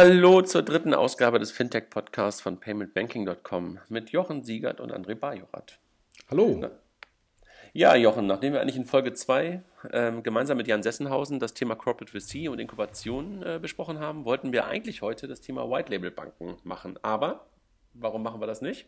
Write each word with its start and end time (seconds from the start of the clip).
Hallo 0.00 0.42
zur 0.42 0.62
dritten 0.62 0.94
Ausgabe 0.94 1.40
des 1.40 1.50
Fintech-Podcasts 1.50 2.40
von 2.40 2.60
paymentbanking.com 2.60 3.80
mit 3.88 4.10
Jochen 4.10 4.44
Siegert 4.44 4.78
und 4.78 4.92
André 4.92 5.16
Bajorat. 5.16 5.80
Hallo. 6.30 6.70
Ja, 7.72 7.96
Jochen, 7.96 8.28
nachdem 8.28 8.52
wir 8.52 8.60
eigentlich 8.60 8.76
in 8.76 8.84
Folge 8.84 9.12
2 9.12 9.60
ähm, 9.92 10.22
gemeinsam 10.22 10.56
mit 10.56 10.68
Jan 10.68 10.84
Sessenhausen 10.84 11.40
das 11.40 11.52
Thema 11.52 11.74
Corporate 11.74 12.12
VC 12.12 12.48
und 12.48 12.60
Inkubation 12.60 13.42
äh, 13.42 13.58
besprochen 13.60 13.98
haben, 13.98 14.24
wollten 14.24 14.52
wir 14.52 14.66
eigentlich 14.66 15.02
heute 15.02 15.26
das 15.26 15.40
Thema 15.40 15.68
White 15.68 15.90
Label 15.90 16.12
Banken 16.12 16.58
machen. 16.62 16.96
Aber 17.02 17.48
warum 17.92 18.22
machen 18.22 18.40
wir 18.40 18.46
das 18.46 18.62
nicht? 18.62 18.86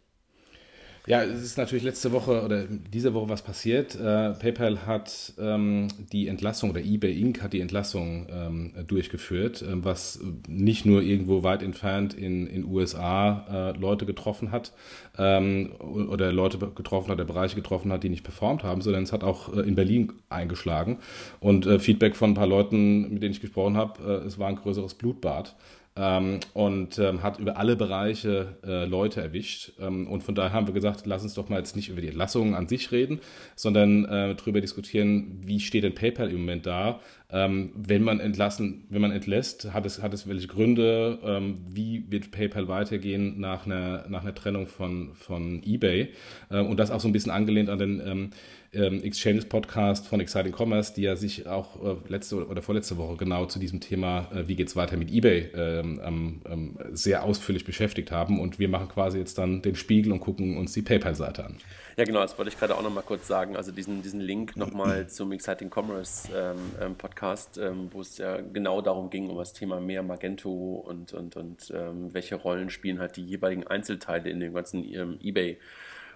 Ja, 1.06 1.22
es 1.22 1.42
ist 1.42 1.56
natürlich 1.56 1.82
letzte 1.82 2.12
Woche 2.12 2.42
oder 2.42 2.64
diese 2.64 3.14
Woche 3.14 3.30
was 3.30 3.42
passiert. 3.42 3.94
Äh, 3.94 4.32
PayPal 4.34 4.86
hat 4.86 5.32
ähm, 5.38 5.88
die 6.12 6.28
Entlassung 6.28 6.70
oder 6.70 6.80
eBay 6.80 7.18
Inc. 7.18 7.42
hat 7.42 7.54
die 7.54 7.60
Entlassung 7.60 8.26
ähm, 8.30 8.72
durchgeführt, 8.86 9.62
äh, 9.62 9.82
was 9.82 10.20
nicht 10.46 10.84
nur 10.84 11.00
irgendwo 11.02 11.42
weit 11.42 11.62
entfernt 11.62 12.12
in 12.12 12.46
den 12.46 12.64
USA 12.64 13.72
äh, 13.74 13.78
Leute 13.78 14.04
getroffen 14.04 14.52
hat 14.52 14.72
ähm, 15.16 15.72
oder 15.78 16.32
Leute 16.32 16.58
getroffen 16.58 17.10
hat, 17.10 17.18
der 17.18 17.24
Bereiche 17.24 17.56
getroffen 17.56 17.90
hat, 17.92 18.02
die 18.02 18.10
nicht 18.10 18.24
performt 18.24 18.62
haben, 18.62 18.82
sondern 18.82 19.02
es 19.02 19.12
hat 19.12 19.24
auch 19.24 19.54
äh, 19.54 19.60
in 19.60 19.74
Berlin 19.74 20.12
eingeschlagen. 20.28 20.98
Und 21.40 21.64
äh, 21.66 21.78
Feedback 21.78 22.14
von 22.14 22.32
ein 22.32 22.34
paar 22.34 22.46
Leuten, 22.46 23.14
mit 23.14 23.22
denen 23.22 23.32
ich 23.32 23.40
gesprochen 23.40 23.76
habe, 23.76 24.02
äh, 24.02 24.26
es 24.26 24.38
war 24.38 24.48
ein 24.48 24.56
größeres 24.56 24.94
Blutbad 24.94 25.56
ähm, 25.96 26.40
und 26.54 26.98
ähm, 26.98 27.22
hat 27.22 27.38
über 27.38 27.56
alle 27.56 27.76
Bereiche 27.76 28.58
äh, 28.64 28.84
Leute 28.84 29.20
erwischt. 29.20 29.72
Ähm, 29.80 30.06
und 30.06 30.22
von 30.22 30.34
daher 30.34 30.52
haben 30.52 30.66
wir 30.66 30.74
gesagt, 30.74 31.06
lass 31.06 31.22
uns 31.22 31.34
doch 31.34 31.48
mal 31.48 31.58
jetzt 31.58 31.76
nicht 31.76 31.88
über 31.88 32.00
die 32.00 32.08
Entlassungen 32.08 32.54
an 32.54 32.68
sich 32.68 32.92
reden, 32.92 33.20
sondern 33.56 34.04
äh, 34.04 34.34
darüber 34.34 34.60
diskutieren, 34.60 35.40
wie 35.44 35.60
steht 35.60 35.84
denn 35.84 35.94
PayPal 35.94 36.30
im 36.30 36.38
Moment 36.38 36.66
da? 36.66 37.00
Ähm, 37.32 37.72
wenn 37.74 38.02
man 38.02 38.20
entlassen, 38.20 38.84
wenn 38.88 39.00
man 39.00 39.12
entlässt, 39.12 39.72
hat 39.72 39.86
es, 39.86 40.02
hat 40.02 40.12
es 40.14 40.28
welche 40.28 40.48
Gründe? 40.48 41.18
Ähm, 41.24 41.58
wie 41.68 42.04
wird 42.08 42.30
PayPal 42.30 42.68
weitergehen 42.68 43.40
nach 43.40 43.66
einer, 43.66 44.06
nach 44.08 44.22
einer 44.22 44.34
Trennung 44.34 44.66
von, 44.66 45.14
von 45.14 45.62
eBay? 45.64 46.08
Äh, 46.50 46.60
und 46.60 46.78
das 46.78 46.90
auch 46.90 47.00
so 47.00 47.08
ein 47.08 47.12
bisschen 47.12 47.32
angelehnt 47.32 47.68
an 47.68 47.78
den 47.78 48.02
ähm, 48.04 48.30
ähm, 48.72 49.02
Exchanges 49.02 49.46
Podcast 49.46 50.06
von 50.06 50.20
Exciting 50.20 50.54
Commerce, 50.56 50.94
die 50.94 51.02
ja 51.02 51.16
sich 51.16 51.46
auch 51.46 51.82
äh, 51.84 51.96
letzte 52.08 52.46
oder 52.46 52.62
vorletzte 52.62 52.96
Woche 52.96 53.16
genau 53.16 53.46
zu 53.46 53.58
diesem 53.58 53.80
Thema, 53.80 54.28
äh, 54.32 54.46
wie 54.46 54.60
es 54.60 54.76
weiter 54.76 54.96
mit 54.96 55.10
eBay, 55.10 55.50
ähm, 55.54 56.40
ähm, 56.46 56.78
sehr 56.92 57.24
ausführlich 57.24 57.64
beschäftigt 57.64 58.12
haben. 58.12 58.40
Und 58.40 58.58
wir 58.58 58.68
machen 58.68 58.88
quasi 58.88 59.18
jetzt 59.18 59.38
dann 59.38 59.62
den 59.62 59.74
Spiegel 59.74 60.12
und 60.12 60.20
gucken 60.20 60.56
uns 60.56 60.72
die 60.72 60.82
PayPal-Seite 60.82 61.44
an. 61.44 61.56
Ja, 61.96 62.04
genau, 62.04 62.20
das 62.20 62.38
wollte 62.38 62.50
ich 62.50 62.58
gerade 62.58 62.76
auch 62.76 62.82
nochmal 62.82 63.02
kurz 63.02 63.26
sagen. 63.26 63.56
Also 63.56 63.72
diesen, 63.72 64.02
diesen 64.02 64.20
Link 64.20 64.56
nochmal 64.56 65.08
zum 65.08 65.32
Exciting 65.32 65.70
Commerce 65.74 66.28
ähm, 66.34 66.58
ähm, 66.80 66.94
Podcast, 66.96 67.58
ähm, 67.58 67.88
wo 67.92 68.00
es 68.00 68.18
ja 68.18 68.40
genau 68.40 68.80
darum 68.80 69.10
ging, 69.10 69.28
um 69.28 69.36
das 69.36 69.52
Thema 69.52 69.80
mehr 69.80 70.02
Magento 70.02 70.50
und, 70.50 71.12
und, 71.12 71.36
und 71.36 71.72
ähm, 71.74 72.12
welche 72.14 72.36
Rollen 72.36 72.70
spielen 72.70 73.00
halt 73.00 73.16
die 73.16 73.24
jeweiligen 73.24 73.66
Einzelteile 73.66 74.30
in 74.30 74.40
dem 74.40 74.54
ganzen 74.54 74.84
ähm, 74.84 75.18
eBay 75.22 75.58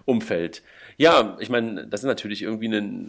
Umfeld. 0.05 0.61
Ja, 0.97 1.35
ich 1.39 1.49
meine, 1.49 1.87
das 1.87 2.01
ist 2.01 2.05
natürlich 2.05 2.43
irgendwie 2.43 2.67
eine, 2.67 3.05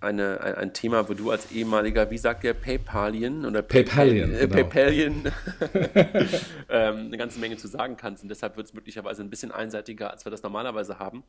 eine, 0.00 0.56
ein 0.56 0.72
Thema, 0.72 1.08
wo 1.08 1.14
du 1.14 1.30
als 1.30 1.52
ehemaliger, 1.52 2.10
wie 2.10 2.18
sagt 2.18 2.42
der, 2.42 2.54
PayPalien 2.54 3.44
oder 3.44 3.62
PayPalien, 3.62 4.34
äh, 4.34 4.40
genau. 4.40 4.54
PayPalien 4.54 5.24
ähm, 6.68 6.96
eine 7.06 7.16
ganze 7.18 7.38
Menge 7.38 7.58
zu 7.58 7.68
sagen 7.68 7.96
kannst. 7.96 8.22
Und 8.22 8.30
deshalb 8.30 8.56
wird 8.56 8.66
es 8.66 8.74
möglicherweise 8.74 9.22
ein 9.22 9.30
bisschen 9.30 9.52
einseitiger, 9.52 10.10
als 10.10 10.24
wir 10.24 10.30
das 10.30 10.42
normalerweise 10.42 10.98
haben. 10.98 11.22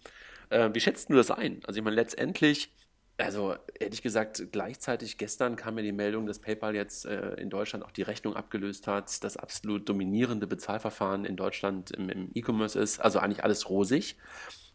Äh, 0.50 0.70
wie 0.74 0.80
schätzt 0.80 1.10
du 1.10 1.16
das 1.16 1.32
ein? 1.32 1.60
Also 1.68 1.80
ich 1.80 1.84
meine, 1.84 1.96
letztendlich 1.96 2.72
also 3.20 3.56
ehrlich 3.78 4.02
gesagt, 4.02 4.48
gleichzeitig 4.52 5.18
gestern 5.18 5.56
kam 5.58 5.76
mir 5.76 5.84
die 5.84 5.92
Meldung, 5.92 6.26
dass 6.26 6.40
PayPal 6.40 6.74
jetzt 6.76 7.06
äh, 7.06 7.34
in 7.34 7.50
Deutschland 7.50 7.84
auch 7.84 7.92
die 7.92 8.02
Rechnung 8.02 8.36
abgelöst 8.36 8.88
hat, 8.88 9.24
das 9.24 9.36
absolut 9.36 9.90
dominierende 9.90 10.48
Bezahlverfahren 10.48 11.26
in 11.26 11.36
Deutschland 11.36 11.92
im, 11.92 12.10
im 12.10 12.32
E-Commerce 12.34 12.80
ist. 12.80 13.00
Also 13.00 13.20
eigentlich 13.20 13.44
alles 13.44 13.70
rosig 13.70 14.16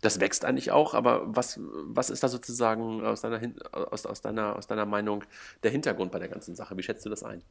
das 0.05 0.21
wächst 0.21 0.45
eigentlich 0.45 0.71
auch, 0.71 0.95
aber 0.95 1.23
was, 1.25 1.59
was 1.87 2.11
ist 2.11 2.23
da 2.23 2.29
sozusagen 2.29 3.03
aus 3.03 3.23
deiner, 3.23 3.41
aus, 3.73 4.05
aus, 4.05 4.21
deiner, 4.21 4.57
aus 4.57 4.67
deiner 4.67 4.85
Meinung 4.85 5.25
der 5.63 5.71
Hintergrund 5.71 6.13
bei 6.13 6.19
der 6.19 6.29
ganzen 6.29 6.55
Sache? 6.55 6.77
Wie 6.77 6.83
schätzt 6.83 7.07
du 7.07 7.11
das 7.11 7.23
ein? 7.23 7.43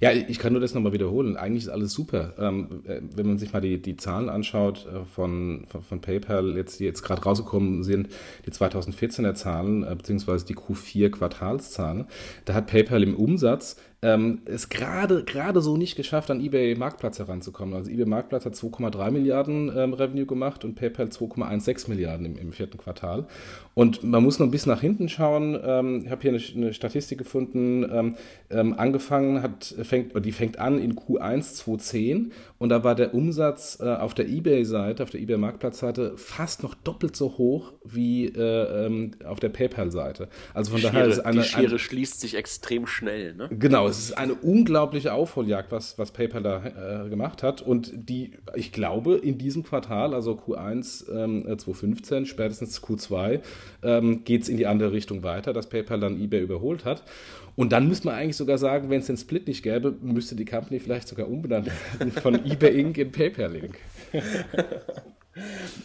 Ja, 0.00 0.10
ich 0.10 0.38
kann 0.38 0.52
nur 0.52 0.60
das 0.60 0.74
nochmal 0.74 0.92
wiederholen. 0.92 1.36
Eigentlich 1.36 1.64
ist 1.64 1.68
alles 1.68 1.92
super. 1.92 2.34
Ähm, 2.38 2.82
äh, 2.86 3.00
wenn 3.14 3.26
man 3.26 3.38
sich 3.38 3.52
mal 3.52 3.60
die, 3.60 3.80
die 3.80 3.96
Zahlen 3.96 4.28
anschaut 4.28 4.86
äh, 4.86 5.04
von, 5.04 5.66
von, 5.68 5.82
von 5.82 6.00
PayPal, 6.00 6.56
jetzt, 6.56 6.80
die 6.80 6.84
jetzt 6.84 7.02
gerade 7.02 7.22
rausgekommen 7.22 7.84
sind, 7.84 8.08
die 8.46 8.50
2014er 8.50 9.34
Zahlen, 9.34 9.84
äh, 9.84 9.94
beziehungsweise 9.94 10.46
die 10.46 10.56
Q4-Quartalszahlen, 10.56 12.06
da 12.44 12.54
hat 12.54 12.66
PayPal 12.66 13.02
im 13.02 13.14
Umsatz 13.14 13.76
ähm, 14.00 14.42
es 14.44 14.68
gerade 14.68 15.24
gerade 15.24 15.60
so 15.60 15.76
nicht 15.76 15.96
geschafft, 15.96 16.30
an 16.30 16.40
eBay 16.40 16.76
Marktplatz 16.76 17.18
heranzukommen. 17.18 17.74
Also 17.74 17.90
eBay 17.90 18.06
Marktplatz 18.06 18.44
hat 18.44 18.54
2,3 18.54 19.10
Milliarden 19.10 19.72
ähm, 19.76 19.92
Revenue 19.92 20.24
gemacht 20.26 20.64
und 20.64 20.76
PayPal 20.76 21.06
2,16 21.06 21.88
Milliarden 21.90 22.24
im, 22.24 22.38
im, 22.38 22.52
vierten 22.52 22.78
Quartal. 22.78 23.26
Und 23.74 24.04
man 24.04 24.22
muss 24.22 24.38
noch 24.38 24.46
ein 24.46 24.52
bisschen 24.52 24.70
nach 24.70 24.80
hinten 24.80 25.08
schauen. 25.08 25.58
Ähm, 25.64 26.02
ich 26.04 26.10
habe 26.12 26.22
hier 26.22 26.30
eine, 26.30 26.42
eine, 26.54 26.74
Statistik 26.74 27.18
gefunden. 27.18 27.88
Ähm, 27.90 28.16
ähm, 28.50 28.74
angefangen 28.78 29.42
hat, 29.42 29.74
fängt, 29.82 30.24
die 30.24 30.32
fängt 30.32 30.60
an 30.60 30.78
in 30.78 30.94
Q1 30.94 31.54
2010 31.54 32.32
und 32.58 32.68
da 32.68 32.84
war 32.84 32.94
der 32.94 33.14
Umsatz 33.14 33.78
äh, 33.80 33.84
auf 33.84 34.14
der 34.14 34.28
eBay-Seite, 34.28 35.02
auf 35.02 35.10
der 35.10 35.20
eBay 35.20 35.38
Marktplatzseite 35.38 36.16
fast 36.16 36.62
noch 36.62 36.74
doppelt 36.74 37.16
so 37.16 37.36
hoch 37.36 37.72
wie 37.84 38.26
äh, 38.26 38.86
ähm, 38.86 39.10
auf 39.24 39.40
der 39.40 39.48
PayPal-Seite. 39.48 40.28
Also 40.54 40.70
von 40.70 40.78
die 40.78 40.86
daher 40.86 41.00
Schere, 41.00 41.10
ist 41.10 41.20
eine, 41.20 41.40
die 41.40 41.48
Schere 41.48 41.66
eine, 41.66 41.78
schließt 41.78 42.20
sich 42.20 42.36
extrem 42.36 42.86
schnell. 42.86 43.34
Ne? 43.34 43.48
Genau, 43.50 43.87
es 43.88 43.98
ist 43.98 44.18
eine 44.18 44.34
unglaubliche 44.34 45.12
Aufholjagd, 45.12 45.72
was, 45.72 45.98
was 45.98 46.10
PayPal 46.12 46.42
da 46.42 47.04
äh, 47.04 47.08
gemacht 47.08 47.42
hat. 47.42 47.62
Und 47.62 47.92
die, 47.94 48.32
ich 48.54 48.72
glaube, 48.72 49.16
in 49.16 49.38
diesem 49.38 49.62
Quartal, 49.62 50.14
also 50.14 50.32
Q1 50.32 51.10
ähm, 51.10 51.44
2015, 51.44 52.26
spätestens 52.26 52.82
Q2, 52.82 53.40
ähm, 53.82 54.24
geht 54.24 54.42
es 54.42 54.48
in 54.48 54.56
die 54.56 54.66
andere 54.66 54.92
Richtung 54.92 55.22
weiter, 55.22 55.52
dass 55.52 55.68
PayPal 55.68 56.00
dann 56.00 56.20
eBay 56.20 56.42
überholt 56.42 56.84
hat. 56.84 57.02
Und 57.56 57.72
dann 57.72 57.88
müsste 57.88 58.06
man 58.06 58.16
eigentlich 58.16 58.36
sogar 58.36 58.56
sagen, 58.56 58.88
wenn 58.88 59.00
es 59.00 59.06
den 59.06 59.16
Split 59.16 59.48
nicht 59.48 59.62
gäbe, 59.62 59.94
müsste 60.00 60.36
die 60.36 60.44
Company 60.44 60.78
vielleicht 60.78 61.08
sogar 61.08 61.28
umbenannt 61.28 61.66
werden 61.98 62.12
von 62.12 62.34
eBay 62.46 62.80
Inc. 62.80 62.98
in 62.98 63.10
PayPal 63.10 63.56
Inc. 63.56 63.78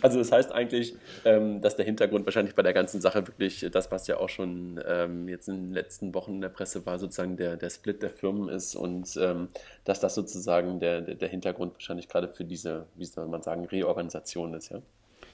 Also 0.02 0.20
das 0.20 0.32
heißt 0.32 0.52
eigentlich, 0.52 0.96
ähm, 1.26 1.62
dass 1.62 1.76
der 1.76 1.86
Hintergrund 1.86 2.26
wahrscheinlich 2.26 2.56
bei 2.56 2.64
der 2.64 2.74
ganzen 2.74 3.02
Sache 3.02 3.28
wirklich 3.28 3.66
das, 3.72 3.92
was 3.92 4.08
ja 4.08 4.18
auch 4.18 4.30
schon 4.30 4.80
ähm, 4.88 5.28
jetzt 5.28 5.48
in 5.48 5.56
den 5.56 5.74
letzten 5.74 6.14
Wochen 6.14 6.36
in 6.36 6.42
der 6.42 6.50
Presse 6.50 6.86
war, 6.86 7.00
sozusagen 7.00 7.38
der, 7.38 7.58
der 7.58 7.70
Split 7.70 8.02
der 8.04 8.10
Firmen 8.10 8.50
ist 8.50 8.76
und 8.76 9.18
ähm, 9.18 9.50
dass 9.84 10.00
das 10.00 10.16
sozusagen 10.16 10.80
der, 10.80 11.02
der 11.02 11.30
Hintergrund 11.30 11.74
wahrscheinlich 11.74 12.08
gerade 12.08 12.28
für 12.28 12.46
diese, 12.46 12.86
wie 12.96 13.06
soll 13.06 13.28
man 13.28 13.42
sagen, 13.42 13.66
Reorganisation 13.66 14.54
ist, 14.54 14.72
ja? 14.72 14.82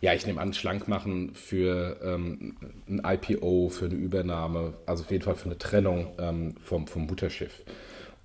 Ja, 0.02 0.14
ich 0.14 0.26
nehme 0.26 0.40
an, 0.40 0.54
schlank 0.54 0.88
machen 0.88 1.34
für 1.34 2.00
ähm, 2.02 2.56
ein 2.88 3.02
IPO, 3.04 3.68
für 3.68 3.86
eine 3.86 3.96
Übernahme, 3.96 4.76
also 4.86 5.04
auf 5.04 5.12
jeden 5.12 5.24
Fall 5.24 5.36
für 5.36 5.46
eine 5.46 5.58
Trennung 5.58 6.14
ähm, 6.20 6.56
vom, 6.62 6.88
vom 6.88 7.06
Mutterschiff. 7.06 7.64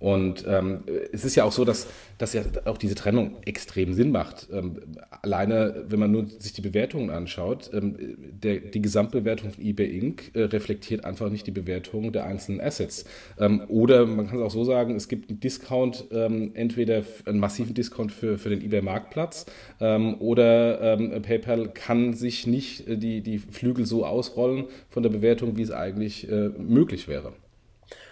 Und 0.05 0.45
ähm, 0.47 0.81
es 1.13 1.25
ist 1.25 1.35
ja 1.35 1.45
auch 1.45 1.53
so, 1.53 1.65
dass, 1.65 1.87
dass 2.19 2.35
ja 2.35 2.43
auch 2.67 2.77
diese 2.77 2.95
Trennung 2.95 3.39
extrem 3.47 3.95
Sinn 3.95 4.11
macht. 4.11 4.49
Ähm, 4.53 4.77
alleine, 5.23 5.87
wenn 5.89 5.99
man 5.99 6.11
nur 6.11 6.27
sich 6.27 6.53
die 6.53 6.61
Bewertungen 6.61 7.09
anschaut, 7.09 7.71
ähm, 7.73 7.97
der, 8.21 8.59
die 8.59 8.83
Gesamtbewertung 8.83 9.53
von 9.53 9.65
eBay 9.65 9.99
Inc. 9.99 10.31
Äh, 10.35 10.43
reflektiert 10.43 11.07
einfach 11.07 11.31
nicht 11.31 11.47
die 11.47 11.53
Bewertung 11.53 12.13
der 12.13 12.27
einzelnen 12.27 12.61
Assets. 12.61 13.07
Ähm, 13.39 13.63
oder 13.69 14.05
man 14.05 14.27
kann 14.27 14.41
es 14.41 14.45
auch 14.45 14.51
so 14.51 14.65
sagen, 14.65 14.95
es 14.95 15.09
gibt 15.09 15.31
einen 15.31 15.41
Discount, 15.41 16.05
ähm, 16.11 16.51
entweder 16.53 17.03
einen 17.25 17.39
massiven 17.39 17.73
Discount 17.73 18.13
für, 18.13 18.37
für 18.37 18.51
den 18.51 18.61
eBay-Marktplatz 18.61 19.47
ähm, 19.81 20.21
oder 20.21 20.99
PayPal 21.23 21.71
kann 21.73 22.13
sich 22.13 22.47
nicht 22.47 22.87
äh, 22.87 22.99
die, 22.99 23.23
die 23.23 23.39
Flügel 23.39 23.87
so 23.87 24.05
ausrollen 24.05 24.67
von 24.91 25.03
der 25.03 25.09
Bewertung, 25.09 25.57
wie 25.57 25.63
es 25.63 25.71
eigentlich 25.71 26.29
äh, 26.31 26.51
möglich 26.59 27.09
wäre. 27.09 27.33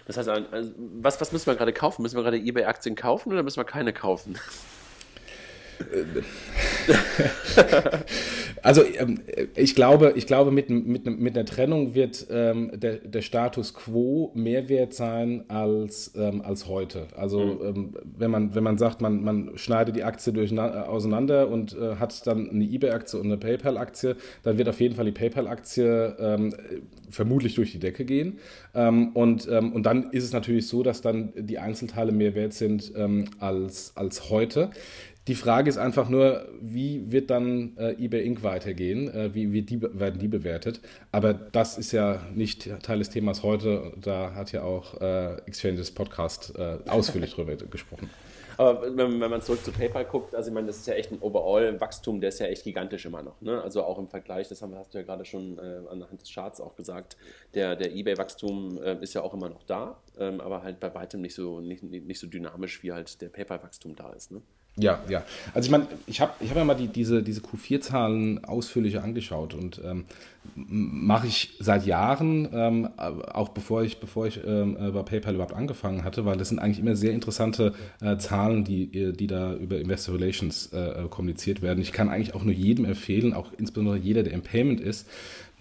Das 0.07 0.17
heißt, 0.17 0.29
also, 0.29 0.73
was, 0.77 1.21
was 1.21 1.33
müssen 1.33 1.47
wir 1.47 1.55
gerade 1.55 1.73
kaufen? 1.73 2.03
Müssen 2.03 2.17
wir 2.17 2.23
gerade 2.23 2.39
eBay-Aktien 2.39 2.95
kaufen 2.95 3.33
oder 3.33 3.43
müssen 3.43 3.59
wir 3.59 3.65
keine 3.65 3.93
kaufen? 3.93 4.39
also 8.63 8.83
ähm, 8.99 9.21
ich 9.55 9.75
glaube, 9.75 10.13
ich 10.17 10.27
glaube 10.27 10.51
mit, 10.51 10.71
mit, 10.71 11.07
mit 11.07 11.37
einer 11.37 11.45
Trennung 11.47 11.95
wird 11.95 12.27
ähm, 12.31 12.71
der, 12.75 12.97
der 12.97 13.23
Status 13.23 13.75
quo 13.75 14.31
mehr 14.35 14.69
wert 14.69 14.95
sein 14.95 15.45
als, 15.49 16.13
ähm, 16.17 16.43
als 16.43 16.69
heute. 16.69 17.09
Also 17.17 17.41
mhm. 17.41 17.61
ähm, 17.63 17.95
wenn, 18.17 18.31
man, 18.31 18.55
wenn 18.55 18.65
man 18.65 18.79
sagt, 18.79 19.01
man, 19.01 19.23
man 19.23 19.53
schneidet 19.57 19.97
die 19.97 20.05
Aktie 20.05 20.33
durch, 20.33 20.57
auseinander 20.59 21.49
und 21.49 21.77
äh, 21.77 21.97
hat 21.97 22.27
dann 22.27 22.51
eine 22.51 22.65
eBay-Aktie 22.65 23.19
und 23.19 23.27
eine 23.27 23.37
PayPal-Aktie, 23.37 24.17
dann 24.43 24.59
wird 24.59 24.69
auf 24.69 24.81
jeden 24.81 24.95
Fall 24.95 25.07
die 25.07 25.13
PayPal-Aktie 25.13 26.17
ähm, 26.19 26.55
vermutlich 27.11 27.55
durch 27.55 27.73
die 27.73 27.79
Decke 27.79 28.05
gehen. 28.05 28.39
Ähm, 28.75 29.11
und, 29.15 29.47
und 29.47 29.83
dann 29.83 30.11
ist 30.13 30.25
es 30.25 30.33
natürlich 30.33 30.67
so, 30.67 30.83
dass 30.83 31.03
dann 31.03 31.33
die 31.37 31.59
Einzelteile 31.59 32.13
mehr 32.13 32.35
wert 32.35 32.55
sind 32.55 32.93
als, 33.39 33.93
als 33.97 34.31
heute. 34.31 34.71
Die 35.29 35.37
Frage 35.37 35.69
ist 35.69 35.79
einfach 35.79 36.09
nur, 36.09 36.49
wie 36.61 37.13
wird 37.13 37.31
dann 37.31 37.77
äh, 37.77 37.93
eBay 37.93 38.27
Inc. 38.27 38.43
weitergehen? 38.43 39.09
Äh, 39.09 39.33
wie, 39.33 39.53
wie 39.53 39.63
die, 39.63 39.81
werden 39.81 40.19
die 40.19 40.27
bewertet? 40.27 40.81
Aber 41.13 41.33
das 41.33 41.79
ist 41.79 41.93
ja 41.93 42.21
nicht 42.35 42.69
Teil 42.83 42.99
des 42.99 43.11
Themas 43.11 43.45
heute. 43.45 43.93
Da 44.01 44.35
hat 44.35 44.51
ja 44.51 44.65
auch 44.65 45.01
äh, 45.01 45.37
Exchanges 45.47 45.93
Podcast 45.93 46.55
äh, 46.59 46.79
ausführlich 46.89 47.33
drüber 47.35 47.55
gesprochen. 47.55 48.11
Aber 48.59 48.83
wenn, 48.83 49.21
wenn, 49.21 49.31
man 49.31 49.41
zurück 49.43 49.65
zu 49.65 49.71
PayPal 49.71 50.05
guckt, 50.05 50.35
also 50.35 50.51
ich 50.51 50.55
meine, 50.55 50.67
das 50.67 50.79
ist 50.79 50.87
ja 50.87 50.95
echt 50.95 51.13
ein 51.13 51.21
Overall-Wachstum, 51.21 52.21
der 52.21 52.29
ist 52.29 52.41
ja 52.41 52.47
echt 52.47 52.65
gigantisch 52.65 53.07
immer 53.07 53.23
noch. 53.23 53.41
Ne? 53.41 53.63
Also 53.63 53.85
auch 53.85 53.99
im 53.99 54.09
Vergleich, 54.09 54.49
das 54.49 54.61
haben, 54.61 54.75
hast 54.75 54.93
du 54.93 54.99
ja 54.99 55.05
gerade 55.05 55.25
schon 55.25 55.59
äh, 55.59 55.89
anhand 55.89 56.21
des 56.21 56.33
Charts 56.33 56.61
auch 56.61 56.75
gesagt, 56.75 57.17
der, 57.55 57.77
der 57.77 57.93
Ebay-Wachstum 57.95 58.83
äh, 58.83 58.99
ist 59.01 59.15
ja 59.15 59.23
auch 59.23 59.35
immer 59.35 59.49
noch 59.49 59.63
da, 59.63 60.01
ähm, 60.19 60.41
aber 60.41 60.63
halt 60.63 60.81
bei 60.81 60.93
weitem 60.95 61.21
nicht 61.21 61.35
so, 61.35 61.61
nicht, 61.61 61.83
nicht 61.83 62.19
so 62.19 62.27
dynamisch, 62.27 62.83
wie 62.83 62.93
halt 62.93 63.21
der 63.21 63.29
PayPal-Wachstum 63.29 63.97
da 63.97 64.13
ist. 64.13 64.33
Ne? 64.33 64.43
Ja, 64.77 65.01
ja. 65.07 65.23
Also 65.53 65.67
ich 65.67 65.71
meine, 65.71 65.87
ich 66.07 66.23
habe 66.23 66.33
ich 66.41 66.49
hab 66.49 66.57
ja 66.57 66.65
mal 66.65 66.75
die, 66.75 66.89
diese, 66.89 67.23
diese 67.23 67.43
Q4-Zahlen 67.43 68.43
ausführlicher 68.45 69.05
angeschaut 69.05 69.53
und 69.53 69.83
ähm, 69.85 70.05
mache 70.55 71.27
ich 71.27 71.57
seit 71.61 71.85
Jahren, 71.85 72.49
ähm, 72.55 72.89
auch 72.97 73.51
bevor 73.51 73.83
ich, 73.83 74.01
bevor 74.01 74.27
ich 74.27 74.41
ähm, 74.47 74.79
äh, 74.81 74.91
bei 74.91 75.03
PayPal 75.03 75.35
überhaupt 75.35 75.55
angefangen 75.55 76.05
hatte, 76.05 76.25
weil 76.25 76.39
das 76.39 76.49
sind 76.49 76.59
eigentlich 76.59 76.79
immer 76.79 76.97
sehr 76.97 77.13
interessante 77.13 77.75
äh, 78.01 78.17
Zahlen, 78.17 78.65
die, 78.65 79.13
die 79.13 79.27
da 79.27 79.55
über 79.55 79.79
Investor 79.79 80.15
Relations 80.15 80.73
äh, 80.73 81.05
kommuniziert 81.11 81.61
werden. 81.61 81.83
Ich 81.83 81.93
kann 81.93 82.09
eigentlich 82.09 82.35
auch 82.35 82.43
nur 82.43 82.55
jedem 82.55 82.87
empfehlen, 82.87 83.35
auch 83.35 83.53
insbesondere 83.57 83.99
jeder, 83.99 84.23
der 84.23 84.33
im 84.33 84.43
Payment 84.43 84.81
ist, 84.81 85.07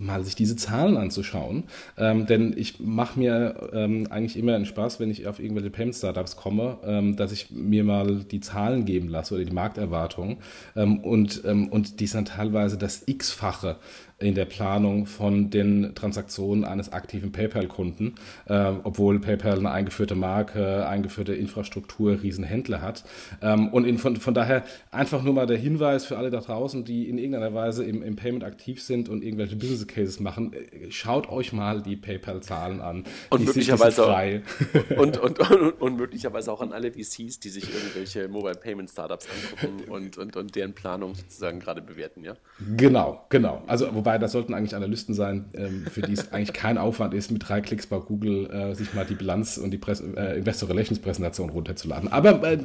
mal 0.02 0.24
sich 0.24 0.36
diese 0.36 0.56
Zahlen 0.56 0.98
anzuschauen. 0.98 1.64
Ähm, 1.98 2.26
denn 2.26 2.54
ich 2.58 2.80
mache 2.80 3.20
mir 3.20 3.70
ähm, 3.74 4.08
eigentlich 4.10 4.38
immer 4.38 4.56
einen 4.56 4.66
Spaß, 4.66 5.00
wenn 5.00 5.12
ich 5.12 5.28
auf 5.28 5.40
irgendwelche 5.40 5.70
Payment-Startups 5.70 6.36
komme, 6.36 6.78
ähm, 6.84 7.16
dass 7.16 7.32
ich 7.32 7.52
mir 7.52 7.84
mal 7.84 8.24
die 8.24 8.40
Zahlen 8.40 8.86
geben 8.86 9.08
lasse 9.08 9.36
oder 9.36 9.46
die 9.46 9.54
Markterwartungen. 9.54 10.38
Ähm, 10.76 11.00
und, 11.00 11.44
ähm, 11.46 11.68
und 11.70 12.00
die 12.00 12.08
sind 12.08 12.30
teilweise 12.30 12.78
das 12.78 13.04
X-fache 13.06 13.78
in 14.22 14.36
der 14.36 14.46
Planung 14.46 15.06
von 15.06 15.50
den 15.50 15.94
Transaktionen 15.96 16.64
eines 16.64 16.94
aktiven 16.94 17.32
PayPal-Kunden, 17.32 18.16
äh, 18.46 18.72
obwohl 18.84 19.20
PayPal 19.20 19.58
eine 19.58 19.72
eingeführte 19.72 20.16
Marke, 20.16 20.88
eingeführte 20.88 21.34
Infrastruktur, 21.34 22.22
Riesenhändler 22.22 22.82
hat. 22.82 23.04
Ähm, 23.42 23.70
und 23.70 23.86
in, 23.86 23.98
von, 23.98 24.16
von 24.18 24.34
daher 24.34 24.64
einfach 24.92 25.24
nur 25.24 25.34
mal 25.34 25.48
der 25.48 25.58
Hinweis 25.58 26.06
für 26.06 26.18
alle 26.18 26.30
da 26.30 26.40
draußen, 26.40 26.86
die 26.86 27.10
in 27.10 27.18
irgendeiner 27.18 27.54
Weise 27.54 27.84
im, 27.84 28.04
im 28.04 28.16
Payment 28.16 28.44
aktiv 28.44 28.82
sind 28.82 29.10
und 29.10 29.24
irgendwelche 29.24 29.56
Business 29.56 29.88
Cases 29.88 30.20
machen, 30.20 30.54
äh, 30.54 30.92
schaut 30.92 31.30
euch 31.30 31.54
mal 31.54 31.82
die 31.82 31.96
PayPal-Zahlen 31.96 32.82
an. 32.82 33.04
Und 33.30 33.46
möglicherweise, 33.46 34.06
auch, 34.06 34.20
und, 34.98 35.18
und, 35.18 35.40
und, 35.40 35.82
und, 35.82 35.98
möglicherweise 35.98 36.52
auch 36.52 36.62
an 36.62 36.74
alle 36.74 36.92
VCs, 36.92 37.40
die 37.40 37.50
sich 37.50 37.74
irgendwelche 37.74 38.28
Mobile 38.28 38.56
Payment 38.56 38.90
Startups 38.90 39.28
angucken 39.28 39.84
und, 39.90 40.18
und, 40.18 40.36
und 40.36 40.56
deren 40.56 40.74
Planung 40.74 41.16
sozusagen 41.16 41.60
gerade 41.60 41.82
bewerten, 41.82 42.24
ja? 42.24 42.36
Genau, 42.78 43.26
genau. 43.30 43.64
Also 43.68 43.94
wobei 43.94 44.11
Wobei, 44.12 44.18
das 44.18 44.34
sollten 44.34 44.54
eigentlich 44.54 44.76
Analysten 44.76 45.16
sein, 45.16 45.46
ähm, 45.54 45.86
für 45.90 46.02
die 46.02 46.12
es 46.12 46.32
eigentlich 46.34 46.52
kein 46.52 46.78
Aufwand 46.78 47.14
ist, 47.14 47.32
mit 47.32 47.48
drei 47.48 47.62
Klicks 47.62 47.88
bei 47.88 47.98
Google 47.98 48.50
äh, 48.52 48.76
sich 48.76 48.94
mal 48.94 49.06
die 49.06 49.16
Bilanz 49.16 49.58
und 49.58 49.72
die 49.72 49.78
Press 49.78 50.02
äh, 50.02 50.38
Investor 50.38 50.68
Relations 50.68 51.00
Präsentation 51.00 51.50
runterzuladen. 51.50 52.12
Aber 52.12 52.44
äh, 52.44 52.58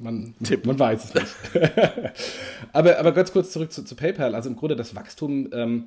man, 0.00 0.34
man, 0.64 0.78
weiß 0.78 1.04
es 1.04 1.14
nicht. 1.14 1.36
aber, 2.72 2.98
aber 2.98 3.12
ganz 3.12 3.32
kurz 3.32 3.52
zurück 3.52 3.70
zu, 3.70 3.84
zu, 3.84 3.94
PayPal. 3.94 4.34
Also 4.34 4.50
im 4.50 4.56
Grunde 4.56 4.74
das 4.74 4.96
Wachstum 4.96 5.50
ähm, 5.52 5.84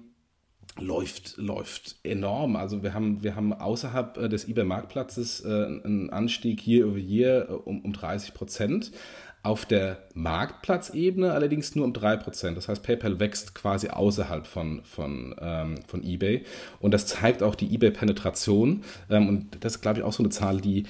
läuft, 0.80 1.36
läuft 1.36 1.98
enorm. 2.04 2.56
Also 2.56 2.82
wir 2.82 2.94
haben, 2.94 3.22
wir 3.22 3.36
haben 3.36 3.52
außerhalb 3.52 4.18
äh, 4.18 4.30
des 4.30 4.48
eBay-Marktplatzes 4.48 5.44
äh, 5.44 5.48
einen 5.48 6.10
Anstieg 6.10 6.62
hier 6.62 6.86
über 6.86 6.98
hier 6.98 7.50
äh, 7.50 7.52
um, 7.52 7.82
um 7.82 7.92
30 7.92 8.34
Prozent. 8.34 8.94
Auf 9.42 9.66
der 9.66 10.00
Marktplatzebene 10.16 11.32
allerdings 11.32 11.74
nur 11.74 11.86
um 11.86 11.94
3%. 11.94 12.56
Das 12.56 12.68
heißt, 12.68 12.84
PayPal 12.84 13.20
wächst 13.20 13.56
quasi 13.56 13.88
außerhalb 13.88 14.46
von, 14.46 14.82
von, 14.84 15.34
ähm, 15.40 15.80
von 15.88 16.04
eBay. 16.04 16.44
Und 16.82 16.94
das 16.94 17.06
zeigt 17.08 17.42
auch 17.42 17.56
die 17.56 17.74
eBay-Penetration. 17.74 18.84
Ähm, 19.10 19.30
und 19.30 19.64
das 19.64 19.76
ist, 19.76 19.82
glaube 19.82 20.00
ich, 20.00 20.06
auch 20.06 20.12
so 20.12 20.24
eine 20.24 20.30
Zahl, 20.30 20.60
die 20.60 20.84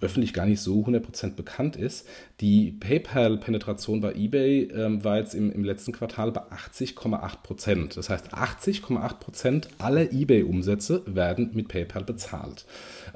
öffentlich 0.00 0.32
gar 0.32 0.46
nicht 0.46 0.60
so 0.60 0.84
100% 0.84 1.34
bekannt 1.34 1.76
ist. 1.76 2.06
Die 2.40 2.72
PayPal-Penetration 2.72 4.00
bei 4.00 4.14
eBay 4.14 4.70
ähm, 4.74 5.04
war 5.04 5.18
jetzt 5.18 5.34
im, 5.34 5.50
im 5.50 5.64
letzten 5.64 5.92
Quartal 5.92 6.32
bei 6.32 6.42
80,8%. 6.42 7.94
Das 7.94 8.10
heißt, 8.10 8.34
80,8% 8.34 9.68
aller 9.78 10.12
eBay-Umsätze 10.12 11.02
werden 11.06 11.50
mit 11.54 11.68
PayPal 11.68 12.04
bezahlt. 12.04 12.64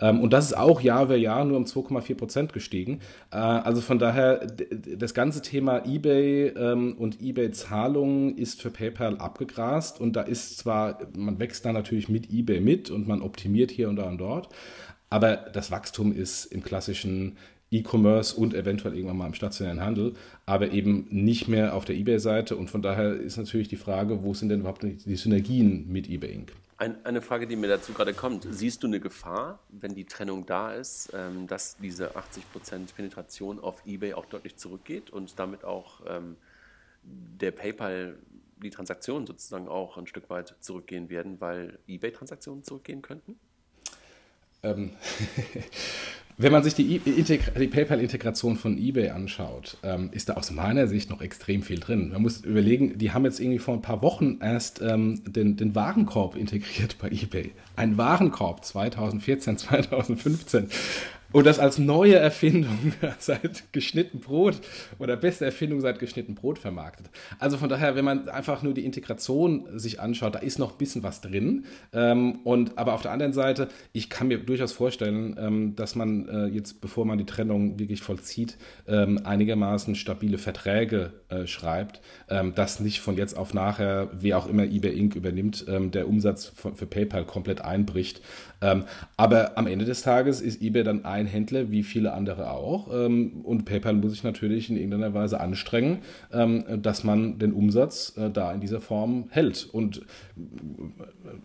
Ähm, 0.00 0.20
und 0.20 0.32
das 0.32 0.46
ist 0.46 0.56
auch 0.56 0.80
Jahr 0.80 1.06
für 1.06 1.16
Jahr 1.16 1.44
nur 1.44 1.56
um 1.56 1.64
2,4% 1.64 2.52
gestiegen. 2.52 3.00
Äh, 3.30 3.36
also 3.36 3.80
von 3.80 3.98
daher, 3.98 4.46
das 4.96 5.14
ganze 5.14 5.42
Thema 5.42 5.86
eBay 5.86 6.48
ähm, 6.48 6.94
und 6.98 7.20
eBay-Zahlungen 7.20 8.36
ist 8.36 8.60
für 8.60 8.70
PayPal 8.70 9.18
abgegrast. 9.18 10.00
Und 10.00 10.16
da 10.16 10.22
ist 10.22 10.58
zwar, 10.58 10.98
man 11.16 11.38
wächst 11.38 11.64
da 11.64 11.72
natürlich 11.72 12.08
mit 12.08 12.32
eBay 12.32 12.60
mit 12.60 12.90
und 12.90 13.06
man 13.06 13.22
optimiert 13.22 13.70
hier 13.70 13.88
und 13.88 13.96
da 13.96 14.04
und 14.04 14.18
dort. 14.18 14.48
Aber 15.12 15.36
das 15.36 15.70
Wachstum 15.70 16.10
ist 16.16 16.46
im 16.46 16.62
klassischen 16.62 17.36
E-Commerce 17.70 18.34
und 18.34 18.54
eventuell 18.54 18.94
irgendwann 18.94 19.18
mal 19.18 19.26
im 19.26 19.34
stationären 19.34 19.82
Handel, 19.82 20.14
aber 20.46 20.70
eben 20.70 21.06
nicht 21.10 21.48
mehr 21.48 21.74
auf 21.74 21.84
der 21.84 21.96
eBay-Seite. 21.96 22.56
Und 22.56 22.70
von 22.70 22.80
daher 22.80 23.12
ist 23.12 23.36
natürlich 23.36 23.68
die 23.68 23.76
Frage, 23.76 24.22
wo 24.22 24.32
sind 24.32 24.48
denn 24.48 24.60
überhaupt 24.60 24.82
die 24.82 25.16
Synergien 25.16 25.86
mit 25.92 26.08
eBay 26.08 26.32
Inc.? 26.32 26.52
Ein, 26.78 27.04
eine 27.04 27.20
Frage, 27.20 27.46
die 27.46 27.56
mir 27.56 27.68
dazu 27.68 27.92
gerade 27.92 28.14
kommt. 28.14 28.46
Siehst 28.50 28.82
du 28.84 28.86
eine 28.86 29.00
Gefahr, 29.00 29.58
wenn 29.68 29.94
die 29.94 30.06
Trennung 30.06 30.46
da 30.46 30.72
ist, 30.72 31.10
ähm, 31.12 31.46
dass 31.46 31.76
diese 31.76 32.16
80% 32.16 32.94
Penetration 32.96 33.60
auf 33.60 33.82
eBay 33.84 34.14
auch 34.14 34.24
deutlich 34.24 34.56
zurückgeht 34.56 35.10
und 35.10 35.38
damit 35.38 35.62
auch 35.62 36.00
ähm, 36.08 36.36
der 37.02 37.50
PayPal 37.50 38.16
die 38.62 38.70
Transaktionen 38.70 39.26
sozusagen 39.26 39.68
auch 39.68 39.98
ein 39.98 40.06
Stück 40.06 40.30
weit 40.30 40.54
zurückgehen 40.60 41.10
werden, 41.10 41.38
weil 41.42 41.78
eBay-Transaktionen 41.86 42.64
zurückgehen 42.64 43.02
könnten? 43.02 43.38
Ähm, 44.64 44.90
wenn 46.38 46.52
man 46.52 46.62
sich 46.62 46.74
die, 46.74 47.00
die 47.00 47.66
PayPal-Integration 47.66 48.56
von 48.56 48.78
eBay 48.78 49.10
anschaut, 49.10 49.76
ähm, 49.82 50.10
ist 50.12 50.28
da 50.28 50.34
aus 50.34 50.52
meiner 50.52 50.86
Sicht 50.86 51.10
noch 51.10 51.20
extrem 51.20 51.62
viel 51.62 51.80
drin. 51.80 52.10
Man 52.10 52.22
muss 52.22 52.44
überlegen, 52.44 52.96
die 52.96 53.10
haben 53.10 53.24
jetzt 53.24 53.40
irgendwie 53.40 53.58
vor 53.58 53.74
ein 53.74 53.82
paar 53.82 54.02
Wochen 54.02 54.38
erst 54.40 54.80
ähm, 54.80 55.20
den, 55.24 55.56
den 55.56 55.74
Warenkorb 55.74 56.36
integriert 56.36 56.96
bei 57.00 57.08
eBay. 57.08 57.50
Ein 57.74 57.98
Warenkorb 57.98 58.64
2014, 58.64 59.58
2015. 59.58 60.68
Und 61.32 61.46
das 61.46 61.58
als 61.58 61.78
neue 61.78 62.16
Erfindung 62.16 62.92
seit 63.18 63.72
geschnitten 63.72 64.20
Brot 64.20 64.60
oder 64.98 65.16
beste 65.16 65.44
Erfindung 65.44 65.80
seit 65.80 65.98
geschnitten 65.98 66.34
Brot 66.34 66.58
vermarktet. 66.58 67.06
Also 67.38 67.56
von 67.56 67.68
daher, 67.68 67.96
wenn 67.96 68.04
man 68.04 68.28
einfach 68.28 68.62
nur 68.62 68.74
die 68.74 68.84
Integration 68.84 69.66
sich 69.78 70.00
anschaut, 70.00 70.34
da 70.34 70.38
ist 70.40 70.58
noch 70.58 70.72
ein 70.72 70.78
bisschen 70.78 71.02
was 71.02 71.20
drin. 71.20 71.64
Ähm, 71.92 72.40
und, 72.44 72.76
aber 72.78 72.94
auf 72.94 73.02
der 73.02 73.12
anderen 73.12 73.32
Seite, 73.32 73.68
ich 73.92 74.10
kann 74.10 74.28
mir 74.28 74.38
durchaus 74.38 74.72
vorstellen, 74.72 75.36
ähm, 75.38 75.76
dass 75.76 75.94
man 75.94 76.28
äh, 76.28 76.46
jetzt, 76.46 76.80
bevor 76.80 77.04
man 77.04 77.18
die 77.18 77.26
Trennung 77.26 77.78
wirklich 77.78 78.02
vollzieht, 78.02 78.56
ähm, 78.86 79.20
einigermaßen 79.24 79.94
stabile 79.94 80.38
Verträge 80.38 81.12
äh, 81.28 81.46
schreibt, 81.46 82.00
dass 82.54 82.80
nicht 82.80 83.00
von 83.00 83.16
jetzt 83.16 83.36
auf 83.36 83.52
nachher, 83.52 84.10
wie 84.18 84.34
auch 84.34 84.46
immer 84.48 84.64
eBay 84.64 84.96
Inc. 84.96 85.14
übernimmt, 85.14 85.66
der 85.68 86.08
Umsatz 86.08 86.52
für 86.54 86.86
PayPal 86.86 87.24
komplett 87.24 87.60
einbricht. 87.60 88.22
Ähm, 88.62 88.84
aber 89.16 89.58
am 89.58 89.66
Ende 89.66 89.84
des 89.84 90.02
Tages 90.02 90.40
ist 90.40 90.62
eBay 90.62 90.84
dann 90.84 91.04
ein 91.04 91.26
Händler, 91.26 91.70
wie 91.70 91.82
viele 91.82 92.12
andere 92.12 92.50
auch. 92.50 92.88
Ähm, 92.92 93.40
und 93.42 93.64
PayPal 93.64 93.94
muss 93.94 94.12
sich 94.12 94.22
natürlich 94.22 94.70
in 94.70 94.76
irgendeiner 94.76 95.12
Weise 95.14 95.40
anstrengen, 95.40 95.98
ähm, 96.32 96.64
dass 96.80 97.04
man 97.04 97.38
den 97.38 97.52
Umsatz 97.52 98.16
äh, 98.16 98.30
da 98.30 98.52
in 98.52 98.60
dieser 98.60 98.80
Form 98.80 99.26
hält. 99.30 99.68
Und 99.72 99.98
äh, 99.98 100.00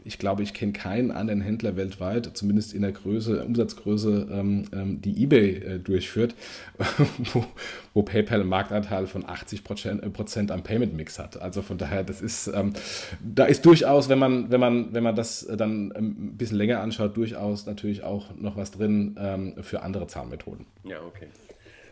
ich 0.03 0.19
glaube, 0.19 0.43
ich 0.43 0.53
kenne 0.53 0.73
keinen 0.73 1.11
anderen 1.11 1.41
Händler 1.41 1.75
weltweit, 1.75 2.31
zumindest 2.37 2.73
in 2.73 2.81
der 2.81 2.91
Größe, 2.91 3.43
Umsatzgröße, 3.43 4.67
die 4.73 5.23
eBay 5.23 5.55
äh, 5.55 5.79
durchführt, 5.79 6.35
wo, 7.33 7.45
wo, 7.93 8.03
PayPal 8.03 8.41
einen 8.41 8.49
Marktanteil 8.49 9.07
von 9.07 9.27
80 9.27 9.63
Prozent, 9.63 10.51
am 10.51 10.63
Payment 10.63 10.95
Mix 10.95 11.19
hat. 11.19 11.41
Also 11.41 11.61
von 11.61 11.77
daher, 11.77 12.03
das 12.03 12.21
ist, 12.21 12.51
da 13.21 13.45
ist 13.45 13.65
durchaus, 13.65 14.09
wenn 14.09 14.19
man, 14.19 14.51
wenn 14.51 14.59
man, 14.59 14.93
wenn 14.93 15.03
man 15.03 15.15
das 15.15 15.47
dann 15.57 15.91
ein 15.91 16.37
bisschen 16.37 16.57
länger 16.57 16.81
anschaut, 16.81 17.06
durchaus 17.09 17.65
natürlich 17.65 18.03
auch 18.03 18.35
noch 18.35 18.55
was 18.57 18.71
drin 18.71 19.15
ähm, 19.19 19.55
für 19.61 19.81
andere 19.81 20.07
Zahnmethoden. 20.07 20.65
Ja, 20.83 21.01
okay. 21.01 21.27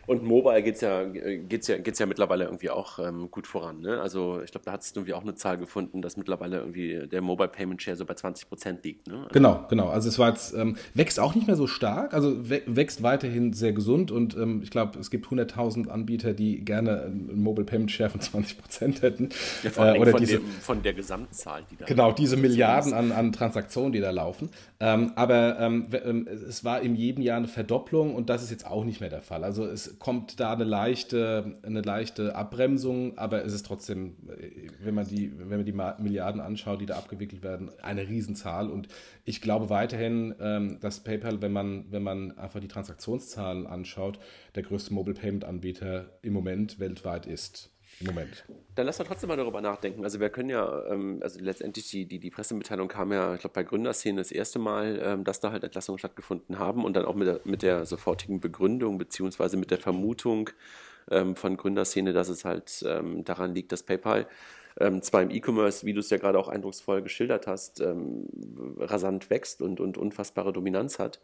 Und 0.06 0.22
Mobile 0.22 0.62
geht 0.62 0.76
es 0.76 0.80
ja, 0.80 1.04
geht's 1.04 1.66
ja, 1.68 1.78
geht's 1.78 1.98
ja 1.98 2.06
mittlerweile 2.06 2.44
irgendwie 2.44 2.70
auch 2.70 2.98
ähm, 2.98 3.30
gut 3.30 3.46
voran. 3.46 3.80
Ne? 3.80 4.00
Also 4.00 4.40
ich 4.42 4.50
glaube, 4.50 4.64
da 4.64 4.72
hattest 4.72 4.94
du 4.94 5.00
irgendwie 5.00 5.14
auch 5.14 5.22
eine 5.22 5.34
Zahl 5.34 5.58
gefunden, 5.58 6.02
dass 6.02 6.16
mittlerweile 6.16 6.58
irgendwie 6.58 7.08
der 7.08 7.22
Mobile 7.22 7.48
Payment 7.48 7.82
Share 7.82 7.96
so 7.96 8.04
bei 8.04 8.14
20 8.14 8.48
Prozent 8.48 8.84
liegt. 8.84 9.06
Ne? 9.08 9.18
Also 9.18 9.28
genau, 9.32 9.64
genau. 9.68 9.88
Also 9.88 10.08
es 10.08 10.18
war 10.18 10.28
jetzt, 10.28 10.54
ähm, 10.54 10.76
wächst 10.94 11.18
auch 11.18 11.34
nicht 11.34 11.46
mehr 11.46 11.56
so 11.56 11.66
stark, 11.66 12.14
also 12.14 12.36
wächst 12.48 13.02
weiterhin 13.02 13.52
sehr 13.52 13.72
gesund 13.72 14.10
und 14.10 14.36
ähm, 14.36 14.60
ich 14.62 14.70
glaube, 14.70 14.98
es 14.98 15.10
gibt 15.10 15.26
100.000 15.26 15.88
Anbieter, 15.88 16.34
die 16.34 16.64
gerne 16.64 17.02
einen 17.02 17.42
Mobile 17.42 17.66
Payment 17.66 17.90
Share 17.90 18.10
von 18.10 18.20
20 18.20 18.58
Prozent 18.58 19.02
hätten. 19.02 19.30
Ja, 19.62 19.70
vor 19.70 19.84
allem 19.84 19.96
äh, 19.96 20.00
oder 20.00 20.10
von, 20.12 20.20
diese, 20.20 20.38
dem, 20.38 20.46
von 20.46 20.82
der 20.82 20.94
Gesamtzahl, 20.94 21.62
die 21.70 21.76
da 21.76 21.86
Genau, 21.86 22.12
diese 22.12 22.36
Milliarden 22.36 22.92
an, 22.92 23.12
an 23.12 23.32
Transaktionen, 23.32 23.92
die 23.92 24.00
da 24.00 24.10
laufen. 24.10 24.50
Ähm, 24.78 25.12
aber 25.16 25.58
ähm, 25.58 25.86
ähm, 25.92 26.28
es 26.28 26.64
war 26.64 26.80
in 26.80 26.94
jedem 26.94 27.22
Jahr 27.22 27.38
eine 27.38 27.48
Verdopplung 27.48 28.14
und 28.14 28.28
das 28.28 28.42
ist 28.42 28.50
jetzt 28.50 28.66
auch 28.66 28.84
nicht 28.84 29.00
mehr 29.00 29.10
der 29.10 29.22
Fall. 29.22 29.42
Also 29.42 29.64
es 29.64 29.95
kommt 29.98 30.40
da 30.40 30.52
eine 30.52 30.64
leichte, 30.64 31.58
eine 31.62 31.82
leichte 31.82 32.34
Abbremsung, 32.34 33.16
aber 33.18 33.44
es 33.44 33.52
ist 33.52 33.66
trotzdem, 33.66 34.16
wenn 34.82 34.94
man 34.94 35.06
die, 35.06 35.32
wenn 35.38 35.58
man 35.58 35.64
die 35.64 36.02
Milliarden 36.02 36.40
anschaut, 36.40 36.80
die 36.80 36.86
da 36.86 36.96
abgewickelt 36.96 37.42
werden, 37.42 37.70
eine 37.82 38.08
Riesenzahl. 38.08 38.70
Und 38.70 38.88
ich 39.24 39.40
glaube 39.40 39.70
weiterhin, 39.70 40.34
ähm, 40.40 40.78
dass 40.80 41.00
PayPal, 41.00 41.42
wenn 41.42 41.52
man, 41.52 41.86
wenn 41.90 42.02
man 42.02 42.36
einfach 42.38 42.60
die 42.60 42.68
Transaktionszahlen 42.68 43.66
anschaut, 43.66 44.18
der 44.54 44.62
größte 44.62 44.94
Mobile 44.94 45.16
Payment 45.16 45.44
Anbieter 45.44 46.18
im 46.22 46.32
Moment 46.32 46.78
weltweit 46.78 47.26
ist. 47.26 47.75
Moment. 48.00 48.44
Dann 48.74 48.86
lass 48.86 48.98
doch 48.98 49.06
trotzdem 49.06 49.28
mal 49.28 49.36
darüber 49.36 49.60
nachdenken. 49.60 50.04
Also 50.04 50.20
wir 50.20 50.28
können 50.28 50.50
ja, 50.50 50.84
ähm, 50.86 51.20
also 51.22 51.40
letztendlich 51.40 51.88
die, 51.88 52.06
die, 52.06 52.18
die 52.18 52.30
Pressemitteilung 52.30 52.88
kam 52.88 53.12
ja, 53.12 53.34
ich 53.34 53.40
glaube, 53.40 53.54
bei 53.54 53.62
Gründerszene 53.62 54.20
das 54.20 54.32
erste 54.32 54.58
Mal, 54.58 55.00
ähm, 55.02 55.24
dass 55.24 55.40
da 55.40 55.50
halt 55.50 55.64
Entlassungen 55.64 55.98
stattgefunden 55.98 56.58
haben 56.58 56.84
und 56.84 56.94
dann 56.94 57.06
auch 57.06 57.14
mit 57.14 57.26
der, 57.26 57.40
mit 57.44 57.62
der 57.62 57.86
sofortigen 57.86 58.40
Begründung 58.40 58.98
beziehungsweise 58.98 59.56
mit 59.56 59.70
der 59.70 59.78
Vermutung 59.78 60.50
ähm, 61.10 61.36
von 61.36 61.56
Gründerszene, 61.56 62.12
dass 62.12 62.28
es 62.28 62.44
halt 62.44 62.84
ähm, 62.86 63.24
daran 63.24 63.54
liegt, 63.54 63.72
dass 63.72 63.82
PayPal 63.82 64.26
ähm, 64.78 65.00
zwar 65.00 65.22
im 65.22 65.30
E-Commerce, 65.30 65.86
wie 65.86 65.94
du 65.94 66.00
es 66.00 66.10
ja 66.10 66.18
gerade 66.18 66.38
auch 66.38 66.48
eindrucksvoll 66.48 67.00
geschildert 67.00 67.46
hast, 67.46 67.80
ähm, 67.80 68.26
rasant 68.78 69.30
wächst 69.30 69.62
und, 69.62 69.80
und 69.80 69.96
unfassbare 69.96 70.52
Dominanz 70.52 70.98
hat, 70.98 71.20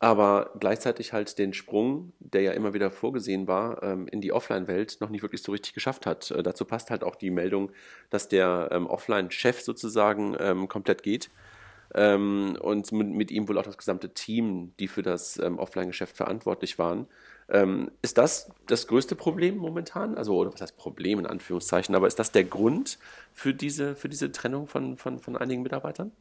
aber 0.00 0.52
gleichzeitig 0.60 1.12
halt 1.12 1.38
den 1.38 1.52
Sprung, 1.52 2.12
der 2.20 2.42
ja 2.42 2.52
immer 2.52 2.72
wieder 2.72 2.90
vorgesehen 2.90 3.48
war, 3.48 3.82
ähm, 3.82 4.06
in 4.06 4.20
die 4.20 4.32
Offline-Welt 4.32 4.98
noch 5.00 5.10
nicht 5.10 5.22
wirklich 5.22 5.42
so 5.42 5.50
richtig 5.50 5.74
geschafft 5.74 6.06
hat. 6.06 6.30
Äh, 6.30 6.42
dazu 6.42 6.64
passt 6.64 6.90
halt 6.90 7.02
auch 7.02 7.16
die 7.16 7.30
Meldung, 7.30 7.72
dass 8.10 8.28
der 8.28 8.68
ähm, 8.70 8.86
Offline-Chef 8.86 9.60
sozusagen 9.60 10.36
ähm, 10.38 10.68
komplett 10.68 11.02
geht 11.02 11.30
und 11.90 12.92
mit, 12.92 13.30
ihm 13.30 13.48
wohl 13.48 13.56
auch 13.56 13.62
das 13.62 13.78
gesamte 13.78 14.12
Team, 14.12 14.74
die 14.78 14.88
für 14.88 15.00
das 15.00 15.40
Offline-Geschäft 15.40 16.18
verantwortlich 16.18 16.78
waren. 16.78 17.06
ist 18.02 18.18
das 18.18 18.50
das 18.66 18.88
größte 18.88 19.16
Problem 19.16 19.56
momentan? 19.56 20.14
Also, 20.14 20.36
oder 20.36 20.52
was 20.52 20.60
heißt 20.60 20.76
Problem 20.76 21.18
in 21.18 21.24
Anführungszeichen, 21.24 21.94
aber 21.94 22.06
ist 22.06 22.18
das 22.18 22.30
der 22.30 22.44
Grund 22.44 22.98
für 23.32 23.54
diese, 23.54 23.96
für 23.96 24.10
diese 24.10 24.30
Trennung 24.32 24.66
von, 24.66 24.98
von, 24.98 25.18
von 25.18 25.34
einigen 25.34 25.62
Mitarbeitern? 25.62 26.12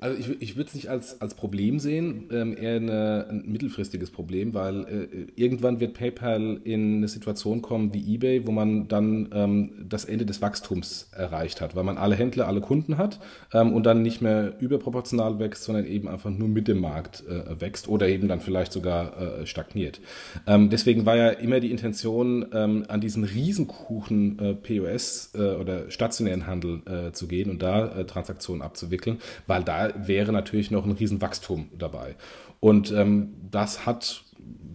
Also 0.00 0.16
ich, 0.16 0.40
ich 0.40 0.56
würde 0.56 0.68
es 0.68 0.74
nicht 0.74 0.88
als, 0.88 1.20
als 1.20 1.34
Problem 1.34 1.80
sehen, 1.80 2.28
ähm, 2.30 2.56
eher 2.56 2.76
eine, 2.76 3.26
ein 3.30 3.42
mittelfristiges 3.46 4.12
Problem, 4.12 4.54
weil 4.54 4.84
äh, 4.84 5.26
irgendwann 5.34 5.80
wird 5.80 5.94
PayPal 5.94 6.60
in 6.62 6.98
eine 6.98 7.08
Situation 7.08 7.62
kommen 7.62 7.92
wie 7.92 8.14
eBay, 8.14 8.46
wo 8.46 8.52
man 8.52 8.86
dann 8.86 9.28
ähm, 9.32 9.86
das 9.88 10.04
Ende 10.04 10.24
des 10.24 10.40
Wachstums 10.40 11.10
erreicht 11.16 11.60
hat, 11.60 11.74
weil 11.74 11.82
man 11.82 11.98
alle 11.98 12.14
Händler, 12.14 12.46
alle 12.46 12.60
Kunden 12.60 12.96
hat 12.96 13.18
ähm, 13.52 13.72
und 13.72 13.86
dann 13.86 14.02
nicht 14.02 14.20
mehr 14.20 14.54
überproportional 14.60 15.40
wächst, 15.40 15.64
sondern 15.64 15.84
eben 15.84 16.06
einfach 16.06 16.30
nur 16.30 16.48
mit 16.48 16.68
dem 16.68 16.80
Markt 16.80 17.24
äh, 17.26 17.60
wächst 17.60 17.88
oder 17.88 18.06
eben 18.08 18.28
dann 18.28 18.40
vielleicht 18.40 18.72
sogar 18.72 19.40
äh, 19.40 19.46
stagniert. 19.46 20.00
Ähm, 20.46 20.70
deswegen 20.70 21.06
war 21.06 21.16
ja 21.16 21.30
immer 21.30 21.58
die 21.58 21.72
Intention, 21.72 22.46
ähm, 22.52 22.84
an 22.86 23.00
diesen 23.00 23.24
Riesenkuchen 23.24 24.38
äh, 24.38 24.54
POS 24.54 25.32
äh, 25.34 25.54
oder 25.56 25.90
stationären 25.90 26.46
Handel 26.46 26.82
äh, 26.86 27.10
zu 27.10 27.26
gehen 27.26 27.50
und 27.50 27.62
da 27.62 28.04
Transaktionen 28.04 28.62
abzuwickeln, 28.62 29.18
weil 29.46 29.64
da 29.64 29.87
wäre 29.96 30.32
natürlich 30.32 30.70
noch 30.70 30.84
ein 30.84 30.92
Riesenwachstum 30.92 31.70
dabei. 31.76 32.16
Und 32.60 32.92
ähm, 32.92 33.34
das 33.50 33.86
hat 33.86 34.24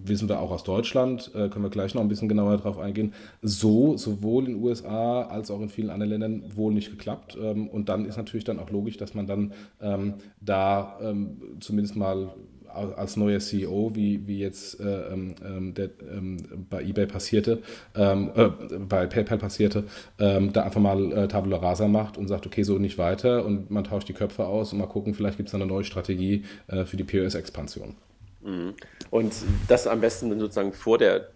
wissen 0.05 0.29
wir 0.29 0.39
auch 0.39 0.51
aus 0.51 0.63
Deutschland, 0.63 1.31
äh, 1.33 1.49
können 1.49 1.63
wir 1.63 1.69
gleich 1.69 1.93
noch 1.95 2.01
ein 2.01 2.07
bisschen 2.07 2.29
genauer 2.29 2.57
darauf 2.57 2.77
eingehen, 2.77 3.13
so 3.41 3.97
sowohl 3.97 4.45
in 4.45 4.55
den 4.55 4.63
USA 4.63 5.23
als 5.23 5.49
auch 5.49 5.61
in 5.61 5.69
vielen 5.69 5.89
anderen 5.89 6.09
Ländern 6.09 6.55
wohl 6.55 6.73
nicht 6.73 6.89
geklappt. 6.89 7.37
Ähm, 7.41 7.67
und 7.69 7.89
dann 7.89 8.05
ist 8.05 8.17
natürlich 8.17 8.43
dann 8.43 8.59
auch 8.59 8.69
logisch, 8.69 8.97
dass 8.97 9.13
man 9.13 9.27
dann 9.27 9.53
ähm, 9.81 10.15
da 10.41 10.97
ähm, 11.01 11.37
zumindest 11.59 11.95
mal 11.95 12.33
als 12.73 13.17
neuer 13.17 13.39
CEO, 13.39 13.91
wie, 13.93 14.25
wie 14.27 14.39
jetzt 14.39 14.79
äh, 14.79 15.13
ähm, 15.13 15.35
ähm, 15.45 15.73
der, 15.73 15.89
ähm, 16.11 16.37
bei 16.69 16.83
eBay 16.83 17.05
passierte, 17.05 17.61
ähm, 17.95 18.31
äh, 18.35 18.49
bei 18.79 19.05
PayPal 19.07 19.37
passierte, 19.37 19.85
ähm, 20.19 20.53
da 20.53 20.63
einfach 20.63 20.81
mal 20.81 21.11
äh, 21.11 21.27
Tabula 21.27 21.57
Rasa 21.57 21.87
macht 21.87 22.17
und 22.17 22.27
sagt, 22.27 22.45
okay, 22.45 22.63
so 22.63 22.77
nicht 22.77 22.97
weiter 22.97 23.45
und 23.45 23.71
man 23.71 23.83
tauscht 23.83 24.09
die 24.09 24.13
Köpfe 24.13 24.45
aus 24.45 24.73
und 24.73 24.79
mal 24.79 24.87
gucken, 24.87 25.13
vielleicht 25.13 25.37
gibt 25.37 25.49
es 25.49 25.55
eine 25.55 25.65
neue 25.65 25.83
Strategie 25.83 26.43
äh, 26.67 26.85
für 26.85 26.97
die 26.97 27.03
POS-Expansion. 27.03 27.95
Mhm. 28.41 28.73
Und 29.09 29.33
das 29.67 29.87
am 29.87 30.01
besten 30.01 30.37
sozusagen 30.39 30.73
vor 30.73 30.97
der 30.97 31.29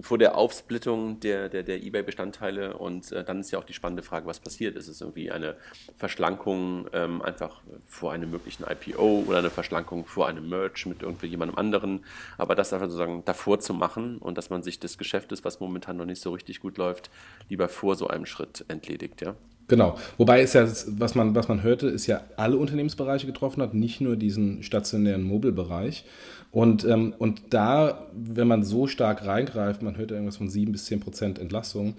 vor 0.00 0.18
der 0.18 0.36
Aufsplittung 0.36 1.20
der, 1.20 1.48
der, 1.48 1.62
der 1.62 1.82
eBay-Bestandteile 1.82 2.76
und 2.76 3.12
äh, 3.12 3.24
dann 3.24 3.40
ist 3.40 3.50
ja 3.50 3.58
auch 3.58 3.64
die 3.64 3.72
spannende 3.72 4.02
Frage, 4.02 4.26
was 4.26 4.40
passiert. 4.40 4.76
Ist 4.76 4.88
es 4.88 5.00
irgendwie 5.00 5.30
eine 5.30 5.56
Verschlankung 5.96 6.86
ähm, 6.92 7.22
einfach 7.22 7.60
vor 7.86 8.12
einem 8.12 8.30
möglichen 8.30 8.64
IPO 8.64 9.24
oder 9.26 9.38
eine 9.38 9.50
Verschlankung 9.50 10.04
vor 10.04 10.26
einem 10.26 10.48
Merge 10.48 10.88
mit 10.88 11.02
irgendwie 11.02 11.26
jemandem 11.26 11.58
anderen, 11.58 12.04
aber 12.38 12.54
das 12.54 12.72
einfach 12.72 12.86
sozusagen 12.86 13.24
davor 13.24 13.60
zu 13.60 13.74
machen 13.74 14.18
und 14.18 14.36
dass 14.36 14.50
man 14.50 14.62
sich 14.62 14.80
des 14.80 14.98
Geschäftes, 14.98 15.44
was 15.44 15.60
momentan 15.60 15.96
noch 15.96 16.06
nicht 16.06 16.20
so 16.20 16.32
richtig 16.32 16.60
gut 16.60 16.76
läuft, 16.76 17.10
lieber 17.48 17.68
vor 17.68 17.94
so 17.94 18.08
einem 18.08 18.26
Schritt 18.26 18.64
entledigt, 18.68 19.20
ja? 19.22 19.34
Genau. 19.66 19.96
Wobei 20.18 20.42
es 20.42 20.52
ja, 20.52 20.66
was 20.66 21.14
man, 21.14 21.34
was 21.34 21.48
man 21.48 21.62
hörte, 21.62 21.88
ist 21.88 22.06
ja 22.06 22.22
alle 22.36 22.56
Unternehmensbereiche 22.56 23.26
getroffen 23.26 23.62
hat, 23.62 23.72
nicht 23.72 24.00
nur 24.00 24.16
diesen 24.16 24.62
stationären 24.62 25.22
Mobile-Bereich. 25.22 26.04
Und, 26.54 26.84
ähm, 26.84 27.14
und 27.18 27.52
da, 27.52 28.06
wenn 28.12 28.46
man 28.46 28.62
so 28.62 28.86
stark 28.86 29.26
reingreift, 29.26 29.82
man 29.82 29.96
hört 29.96 30.12
ja 30.12 30.16
irgendwas 30.18 30.36
von 30.36 30.48
7 30.48 30.70
bis 30.70 30.84
10 30.84 31.00
Prozent 31.00 31.40
Entlassung, 31.40 31.94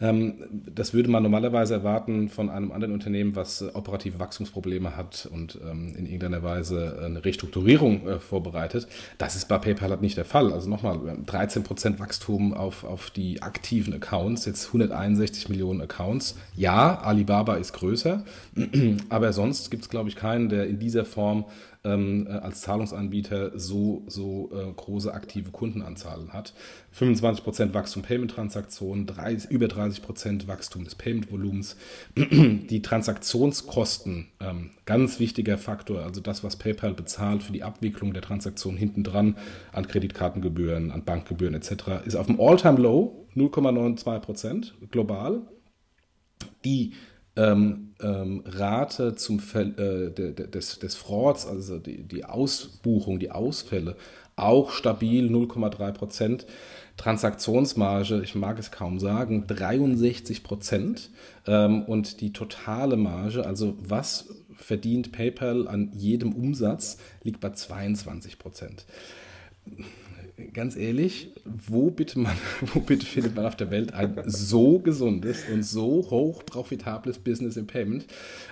ähm, 0.00 0.34
das 0.74 0.92
würde 0.92 1.08
man 1.08 1.22
normalerweise 1.22 1.74
erwarten 1.74 2.28
von 2.28 2.50
einem 2.50 2.72
anderen 2.72 2.92
Unternehmen, 2.92 3.36
was 3.36 3.62
äh, 3.62 3.66
operative 3.72 4.18
Wachstumsprobleme 4.18 4.96
hat 4.96 5.28
und 5.32 5.60
ähm, 5.62 5.94
in 5.96 6.06
irgendeiner 6.06 6.42
Weise 6.42 7.00
eine 7.04 7.24
Restrukturierung 7.24 8.08
äh, 8.08 8.18
vorbereitet. 8.18 8.88
Das 9.18 9.36
ist 9.36 9.46
bei 9.46 9.58
PayPal 9.58 9.90
halt 9.90 10.02
nicht 10.02 10.16
der 10.16 10.24
Fall. 10.24 10.52
Also 10.52 10.68
nochmal, 10.68 10.98
13 11.26 11.62
Prozent 11.62 12.00
Wachstum 12.00 12.52
auf, 12.52 12.82
auf 12.82 13.10
die 13.10 13.42
aktiven 13.42 13.94
Accounts, 13.94 14.44
jetzt 14.44 14.66
161 14.66 15.48
Millionen 15.50 15.82
Accounts. 15.82 16.36
Ja, 16.56 16.98
Alibaba 17.00 17.54
ist 17.54 17.74
größer, 17.74 18.24
aber 19.08 19.32
sonst 19.32 19.70
gibt 19.70 19.84
es, 19.84 19.88
glaube 19.88 20.08
ich, 20.08 20.16
keinen, 20.16 20.48
der 20.48 20.66
in 20.66 20.80
dieser 20.80 21.04
Form 21.04 21.44
ähm, 21.84 22.26
äh, 22.26 22.32
als 22.32 22.60
Zahlungsanbieter 22.60 23.58
so, 23.58 24.02
so 24.06 24.50
äh, 24.52 24.72
große 24.72 25.12
aktive 25.12 25.50
Kundenanzahlen 25.50 26.32
hat. 26.32 26.54
25% 26.96 27.72
Wachstum 27.72 28.02
Payment-Transaktionen, 28.02 29.10
über 29.50 29.66
30% 29.66 30.46
Wachstum 30.46 30.84
des 30.84 30.94
Payment-Volumens. 30.94 31.76
Die 32.16 32.82
Transaktionskosten, 32.82 34.28
ähm, 34.40 34.70
ganz 34.84 35.20
wichtiger 35.20 35.56
Faktor, 35.58 36.02
also 36.02 36.20
das, 36.20 36.44
was 36.44 36.56
PayPal 36.56 36.94
bezahlt 36.94 37.42
für 37.42 37.52
die 37.52 37.62
Abwicklung 37.62 38.12
der 38.12 38.22
Transaktion 38.22 38.76
hinten 38.76 39.04
dran 39.04 39.36
an 39.72 39.86
Kreditkartengebühren, 39.86 40.90
an 40.90 41.04
Bankgebühren 41.04 41.54
etc., 41.54 42.04
ist 42.04 42.16
auf 42.16 42.26
dem 42.26 42.40
All-Time-Low 42.40 43.26
0,92% 43.36 44.72
global. 44.90 45.42
Die 46.64 46.94
ähm, 47.36 47.94
ähm, 48.00 48.42
Rate 48.46 49.14
zum 49.14 49.40
Ver 49.40 49.78
äh, 49.78 50.10
des, 50.10 50.78
des 50.78 50.94
Frauds, 50.96 51.46
also 51.46 51.78
die, 51.78 52.02
die 52.02 52.24
Ausbuchung, 52.24 53.18
die 53.18 53.30
Ausfälle, 53.30 53.96
auch 54.36 54.72
stabil 54.72 55.28
0,3 55.28 55.92
Prozent. 55.92 56.46
Transaktionsmarge, 56.96 58.20
ich 58.22 58.34
mag 58.34 58.58
es 58.58 58.70
kaum 58.70 58.98
sagen, 58.98 59.46
63 59.46 60.42
Prozent. 60.42 61.10
Ähm, 61.46 61.82
und 61.82 62.20
die 62.20 62.32
totale 62.32 62.96
Marge, 62.96 63.46
also 63.46 63.76
was 63.80 64.28
verdient 64.56 65.12
PayPal 65.12 65.68
an 65.68 65.92
jedem 65.94 66.32
Umsatz, 66.32 66.98
liegt 67.22 67.40
bei 67.40 67.50
22 67.50 68.38
Prozent 68.38 68.84
ganz 70.52 70.76
ehrlich, 70.76 71.32
wo 71.44 71.90
bitte, 71.90 72.18
man, 72.18 72.36
wo 72.74 72.80
bitte 72.80 73.06
findet 73.06 73.34
man 73.36 73.46
auf 73.46 73.56
der 73.56 73.70
Welt 73.70 73.94
ein 73.94 74.22
so 74.26 74.78
gesundes 74.78 75.44
und 75.52 75.64
so 75.64 76.06
hoch 76.10 76.44
profitables 76.44 77.18
Business 77.18 77.56
im 77.56 77.66
Payment? 77.66 78.06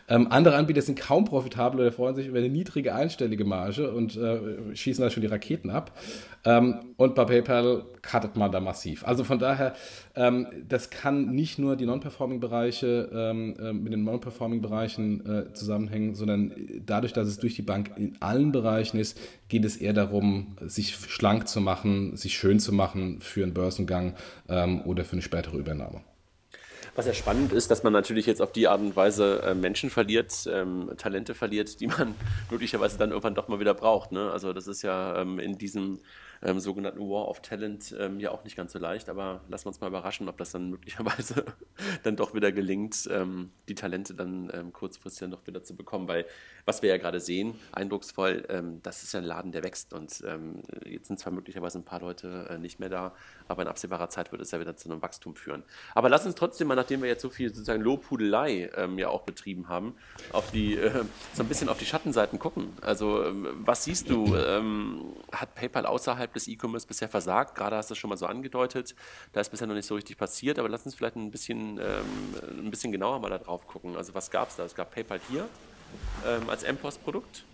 Ähm, 0.09 0.29
andere 0.31 0.57
Anbieter 0.57 0.83
sind 0.83 0.99
kaum 0.99 1.25
profitabel 1.25 1.81
oder 1.81 1.93
freuen 1.93 2.15
sich 2.15 2.27
über 2.27 2.39
eine 2.39 2.49
niedrige 2.49 2.95
einstellige 2.95 3.45
Marge 3.45 3.91
und 3.93 4.17
äh, 4.17 4.75
schießen 4.75 5.03
da 5.03 5.11
schon 5.11 5.23
die 5.23 5.29
Raketen 5.29 5.71
ab. 5.71 5.99
Ähm, 6.45 6.95
und 6.97 7.15
bei 7.15 7.25
PayPal 7.25 7.85
cuttet 8.01 8.37
man 8.37 8.51
da 8.51 8.61
massiv. 8.61 9.07
Also 9.07 9.25
von 9.25 9.39
daher, 9.39 9.75
ähm, 10.15 10.47
das 10.69 10.89
kann 10.89 11.35
nicht 11.35 11.59
nur 11.59 11.77
die 11.77 11.85
Non-Performing-Bereiche 11.85 13.11
ähm, 13.13 13.57
äh, 13.61 13.73
mit 13.73 13.93
den 13.93 14.05
Non-Performing-Bereichen 14.05 15.27
äh, 15.27 15.53
zusammenhängen, 15.53 16.15
sondern 16.15 16.53
dadurch, 16.87 17.13
dass 17.13 17.29
es 17.29 17.39
durch 17.39 17.55
die 17.55 17.63
Bank 17.63 17.91
in 17.97 18.17
allen 18.21 18.53
Bereichen 18.53 18.99
ist, 18.99 19.19
geht 19.49 19.65
es 19.65 19.77
eher 19.77 19.93
darum, 19.93 20.57
sich 20.61 20.95
schlank 20.95 21.49
zu 21.49 21.61
machen, 21.61 21.78
sich 22.15 22.37
schön 22.37 22.61
zu 22.61 22.73
machen 22.73 23.21
für 23.21 23.43
einen 23.43 23.55
Börsengang 23.55 24.15
ähm, 24.49 24.83
oder 24.83 25.05
für 25.05 25.13
eine 25.13 25.23
spätere 25.23 25.57
Übernahme. 25.57 26.03
Was 26.99 27.07
ja 27.07 27.15
spannend 27.15 27.53
ist, 27.53 27.71
dass 27.71 27.85
man 27.85 27.93
natürlich 27.93 28.27
jetzt 28.27 28.43
auf 28.43 28.51
die 28.51 28.67
Art 28.67 28.81
und 28.81 28.97
Weise 28.97 29.41
äh, 29.45 29.55
Menschen 29.55 29.89
verliert, 29.89 30.49
ähm, 30.53 30.91
Talente 30.97 31.33
verliert, 31.33 31.79
die 31.81 31.87
man 31.87 32.17
möglicherweise 32.51 32.99
dann 32.99 33.11
irgendwann 33.11 33.37
doch 33.37 33.47
mal 33.47 33.61
wieder 33.61 33.75
braucht. 33.75 34.11
Ne? 34.11 34.33
Also 34.33 34.53
das 34.53 34.67
ist 34.67 34.83
ja 34.83 35.21
ähm, 35.21 35.39
in 35.39 35.59
diesem 35.59 36.01
ähm, 36.43 36.59
sogenannten 36.59 37.01
War 37.01 37.29
of 37.29 37.41
Talent 37.41 37.95
ähm, 37.99 38.19
ja 38.19 38.33
auch 38.33 38.43
nicht 38.43 38.57
ganz 38.57 38.73
so 38.73 38.81
leicht, 38.81 39.09
aber 39.09 39.43
lassen 39.49 39.67
wir 39.67 39.69
uns 39.69 39.81
mal 39.81 39.87
überraschen, 39.87 40.29
ob 40.29 40.39
das 40.39 40.51
dann 40.51 40.71
möglicherweise 40.71 41.45
dann 42.03 42.17
doch 42.17 42.35
wieder 42.35 42.51
gelingt, 42.51 43.09
ähm, 43.13 43.53
die 43.69 43.77
Talente 43.77 44.15
dann 44.15 44.51
ähm, 44.53 44.73
kurzfristig 44.73 45.21
dann 45.21 45.31
doch 45.31 45.47
wieder 45.47 45.63
zu 45.63 45.77
bekommen, 45.77 46.09
weil 46.09 46.27
was 46.69 46.83
wir 46.83 46.91
ja 46.91 46.99
gerade 46.99 47.19
sehen, 47.19 47.59
eindrucksvoll, 47.73 48.45
ähm, 48.51 48.81
das 48.83 49.03
ist 49.03 49.15
ja 49.15 49.21
ein 49.21 49.25
Laden, 49.25 49.53
der 49.53 49.65
wächst 49.65 49.95
und 49.95 50.23
ähm, 50.27 50.63
jetzt 50.85 51.09
sind 51.09 51.19
zwar 51.19 51.33
möglicherweise 51.33 51.79
ein 51.79 51.85
paar 51.85 52.01
Leute 52.01 52.47
äh, 52.51 52.59
nicht 52.59 52.79
mehr 52.79 52.91
da, 52.91 53.15
aber 53.49 53.63
in 53.63 53.69
absehbarer 53.69 54.11
Zeit 54.11 54.33
wird 54.33 54.43
es 54.43 54.51
ja 54.51 54.61
wieder 54.61 54.77
zu 54.77 54.91
einem 54.91 55.01
Wachstum 55.01 55.35
führen. 55.35 55.63
Aber 55.95 56.11
lass 56.11 56.27
uns 56.27 56.35
trotzdem 56.35 56.69
mal, 56.69 56.75
nachdem 56.75 57.01
wir 57.01 57.09
jetzt 57.09 57.23
so 57.23 57.31
viel 57.31 57.49
sozusagen 57.49 57.83
Lobhudelei 57.83 58.71
ja 58.97 59.09
auch 59.09 59.23
betrieben 59.23 59.69
haben, 59.69 59.95
auf 60.33 60.51
die, 60.51 60.77
äh, 60.77 61.05
so 61.33 61.43
ein 61.43 61.49
bisschen 61.49 61.71
auf 61.71 61.79
die 61.79 61.87
Schattenseiten 61.87 62.39
gucken. 62.39 62.77
Also 62.83 63.25
was 63.65 63.85
siehst 63.85 64.11
du, 64.11 64.37
hat 65.33 65.55
PayPal 65.55 65.87
außerhalb 65.87 66.33
des 66.35 66.49
E-Commerce 66.49 66.87
bisher 66.87 67.09
versagt? 67.09 67.55
Gerade 67.55 67.77
hast 67.77 67.89
du 67.89 67.95
es 67.95 67.99
schon 67.99 68.11
mal 68.11 68.17
so 68.17 68.27
angedeutet. 68.27 68.95
Da 69.33 69.41
ist 69.41 69.49
bisher 69.49 69.67
noch 69.67 69.75
nicht 69.75 69.87
so 69.87 69.95
richtig 69.95 70.19
passiert, 70.19 70.59
aber 70.59 70.69
lass 70.69 70.85
uns 70.85 70.95
vielleicht 70.95 71.17
ein 71.17 71.31
bisschen, 71.31 71.79
ähm, 71.79 72.59
ein 72.67 72.71
bisschen 72.71 72.93
genauer 72.93 73.21
mal 73.21 73.31
da 73.31 73.39
drauf 73.39 73.67
gucken. 73.67 73.97
Also 73.97 74.15
was 74.15 74.31
gab 74.31 74.51
es 74.51 74.57
da? 74.57 74.65
Es 74.65 74.75
gab 74.75 74.95
PayPal 74.95 75.21
hier 75.31 75.49
ähm, 76.27 76.49
als 76.49 76.65
MPOS-Produkt. 76.65 77.45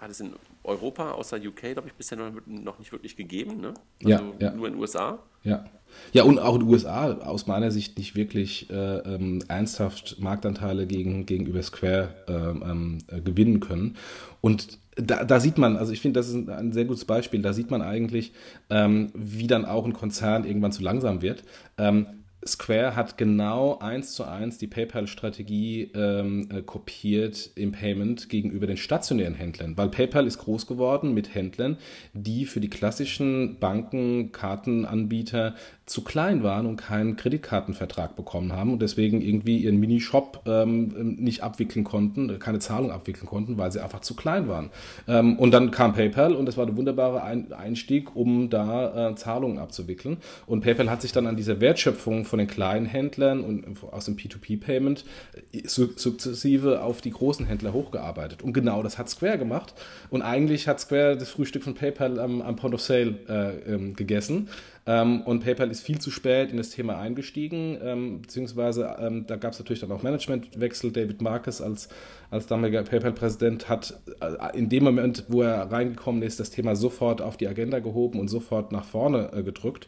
Hat 0.00 0.10
es 0.10 0.20
in 0.20 0.32
Europa 0.64 1.12
außer 1.12 1.36
UK, 1.36 1.74
glaube 1.74 1.86
ich, 1.86 1.94
bisher 1.94 2.18
noch, 2.18 2.32
noch 2.46 2.78
nicht 2.78 2.90
wirklich 2.90 3.16
gegeben. 3.16 3.60
Ne? 3.60 3.74
Also 4.04 4.34
ja, 4.38 4.48
ja. 4.48 4.50
Nur 4.52 4.66
in 4.66 4.74
den 4.74 4.80
USA. 4.80 5.20
Ja. 5.44 5.64
Ja, 6.12 6.24
und 6.24 6.38
auch 6.38 6.54
in 6.54 6.60
den 6.60 6.68
USA 6.68 7.12
aus 7.12 7.46
meiner 7.46 7.70
Sicht 7.70 7.98
nicht 7.98 8.16
wirklich 8.16 8.70
äh, 8.70 8.74
ähm, 8.74 9.42
ernsthaft 9.48 10.16
Marktanteile 10.18 10.86
gegen, 10.86 11.26
gegenüber 11.26 11.62
Square 11.62 12.14
ähm, 12.28 12.64
ähm 12.66 12.98
äh, 13.08 13.20
gewinnen 13.20 13.60
können. 13.60 13.96
Und 14.40 14.78
da, 14.96 15.24
da, 15.24 15.40
sieht 15.40 15.58
man, 15.58 15.76
also 15.76 15.92
ich 15.92 16.00
finde, 16.00 16.20
das 16.20 16.28
ist 16.28 16.34
ein, 16.34 16.48
ein, 16.48 16.72
sehr 16.72 16.84
gutes 16.84 17.04
Beispiel, 17.04 17.40
da 17.42 17.52
sieht 17.52 17.70
man 17.70 17.82
eigentlich, 17.82 18.32
ähm, 18.70 19.10
wie 19.14 19.46
dann 19.46 19.64
auch 19.64 19.84
ein 19.84 19.92
Konzern 19.92 20.44
irgendwann 20.44 20.72
zu 20.72 20.82
langsam 20.82 21.22
wird. 21.22 21.44
Ähm, 21.78 22.06
Square 22.46 22.96
hat 22.96 23.18
genau 23.18 23.78
eins 23.78 24.12
zu 24.12 24.24
eins 24.24 24.58
die 24.58 24.66
PayPal-Strategie 24.66 25.90
ähm, 25.94 26.48
äh, 26.52 26.62
kopiert 26.62 27.50
im 27.54 27.72
Payment 27.72 28.28
gegenüber 28.28 28.66
den 28.66 28.76
stationären 28.76 29.34
Händlern, 29.34 29.76
weil 29.76 29.88
PayPal 29.88 30.26
ist 30.26 30.38
groß 30.38 30.66
geworden 30.66 31.14
mit 31.14 31.34
Händlern, 31.34 31.76
die 32.12 32.46
für 32.46 32.60
die 32.60 32.70
klassischen 32.70 33.58
Banken, 33.60 34.32
Kartenanbieter 34.32 35.54
zu 35.86 36.02
klein 36.02 36.42
waren 36.42 36.66
und 36.66 36.76
keinen 36.76 37.16
Kreditkartenvertrag 37.16 38.16
bekommen 38.16 38.52
haben 38.52 38.72
und 38.72 38.82
deswegen 38.82 39.20
irgendwie 39.20 39.58
ihren 39.58 39.78
Minishop 39.78 40.42
ähm, 40.46 41.16
nicht 41.18 41.42
abwickeln 41.42 41.84
konnten, 41.84 42.38
keine 42.38 42.60
Zahlung 42.60 42.90
abwickeln 42.90 43.26
konnten, 43.26 43.58
weil 43.58 43.72
sie 43.72 43.82
einfach 43.82 44.00
zu 44.00 44.14
klein 44.14 44.48
waren. 44.48 44.70
Ähm, 45.08 45.38
und 45.38 45.50
dann 45.52 45.70
kam 45.70 45.92
PayPal 45.92 46.34
und 46.34 46.46
das 46.46 46.56
war 46.56 46.66
der 46.66 46.76
wunderbare 46.76 47.22
Einstieg, 47.22 48.14
um 48.14 48.48
da 48.48 49.10
äh, 49.10 49.14
Zahlungen 49.16 49.58
abzuwickeln. 49.58 50.18
Und 50.46 50.62
PayPal 50.62 50.88
hat 50.88 51.02
sich 51.02 51.12
dann 51.12 51.26
an 51.26 51.36
dieser 51.36 51.60
Wertschöpfung 51.60 52.24
von 52.32 52.38
den 52.38 52.48
kleinen 52.48 52.86
Händlern 52.86 53.44
und 53.44 53.82
aus 53.92 54.06
dem 54.06 54.16
P2P-Payment 54.16 55.04
äh, 55.52 55.68
sukzessive 55.68 56.80
auf 56.82 57.02
die 57.02 57.10
großen 57.10 57.44
Händler 57.44 57.74
hochgearbeitet. 57.74 58.40
Und 58.40 58.54
genau 58.54 58.82
das 58.82 58.96
hat 58.96 59.10
Square 59.10 59.36
gemacht. 59.36 59.74
Und 60.08 60.22
eigentlich 60.22 60.66
hat 60.66 60.80
Square 60.80 61.18
das 61.18 61.28
Frühstück 61.28 61.62
von 61.62 61.74
PayPal 61.74 62.18
am, 62.18 62.40
am 62.40 62.56
Point 62.56 62.72
of 62.72 62.80
Sale 62.80 63.18
äh, 63.28 63.74
ähm, 63.74 63.94
gegessen. 63.94 64.48
Ähm, 64.84 65.22
und 65.22 65.40
PayPal 65.44 65.70
ist 65.70 65.82
viel 65.82 66.00
zu 66.00 66.10
spät 66.10 66.50
in 66.50 66.56
das 66.56 66.70
Thema 66.70 66.98
eingestiegen, 66.98 67.78
ähm, 67.82 68.22
beziehungsweise 68.22 68.96
ähm, 68.98 69.26
da 69.26 69.36
gab 69.36 69.52
es 69.52 69.58
natürlich 69.58 69.80
dann 69.80 69.92
auch 69.92 70.02
Managementwechsel. 70.02 70.90
David 70.90 71.22
Marcus 71.22 71.60
als, 71.60 71.88
als 72.30 72.46
damaliger 72.46 72.82
PayPal-Präsident 72.82 73.68
hat 73.68 74.00
äh, 74.20 74.58
in 74.58 74.68
dem 74.68 74.82
Moment, 74.82 75.24
wo 75.28 75.42
er 75.42 75.70
reingekommen 75.70 76.22
ist, 76.22 76.40
das 76.40 76.50
Thema 76.50 76.74
sofort 76.74 77.22
auf 77.22 77.36
die 77.36 77.46
Agenda 77.46 77.78
gehoben 77.78 78.18
und 78.18 78.28
sofort 78.28 78.72
nach 78.72 78.84
vorne 78.84 79.30
äh, 79.32 79.42
gedrückt. 79.44 79.86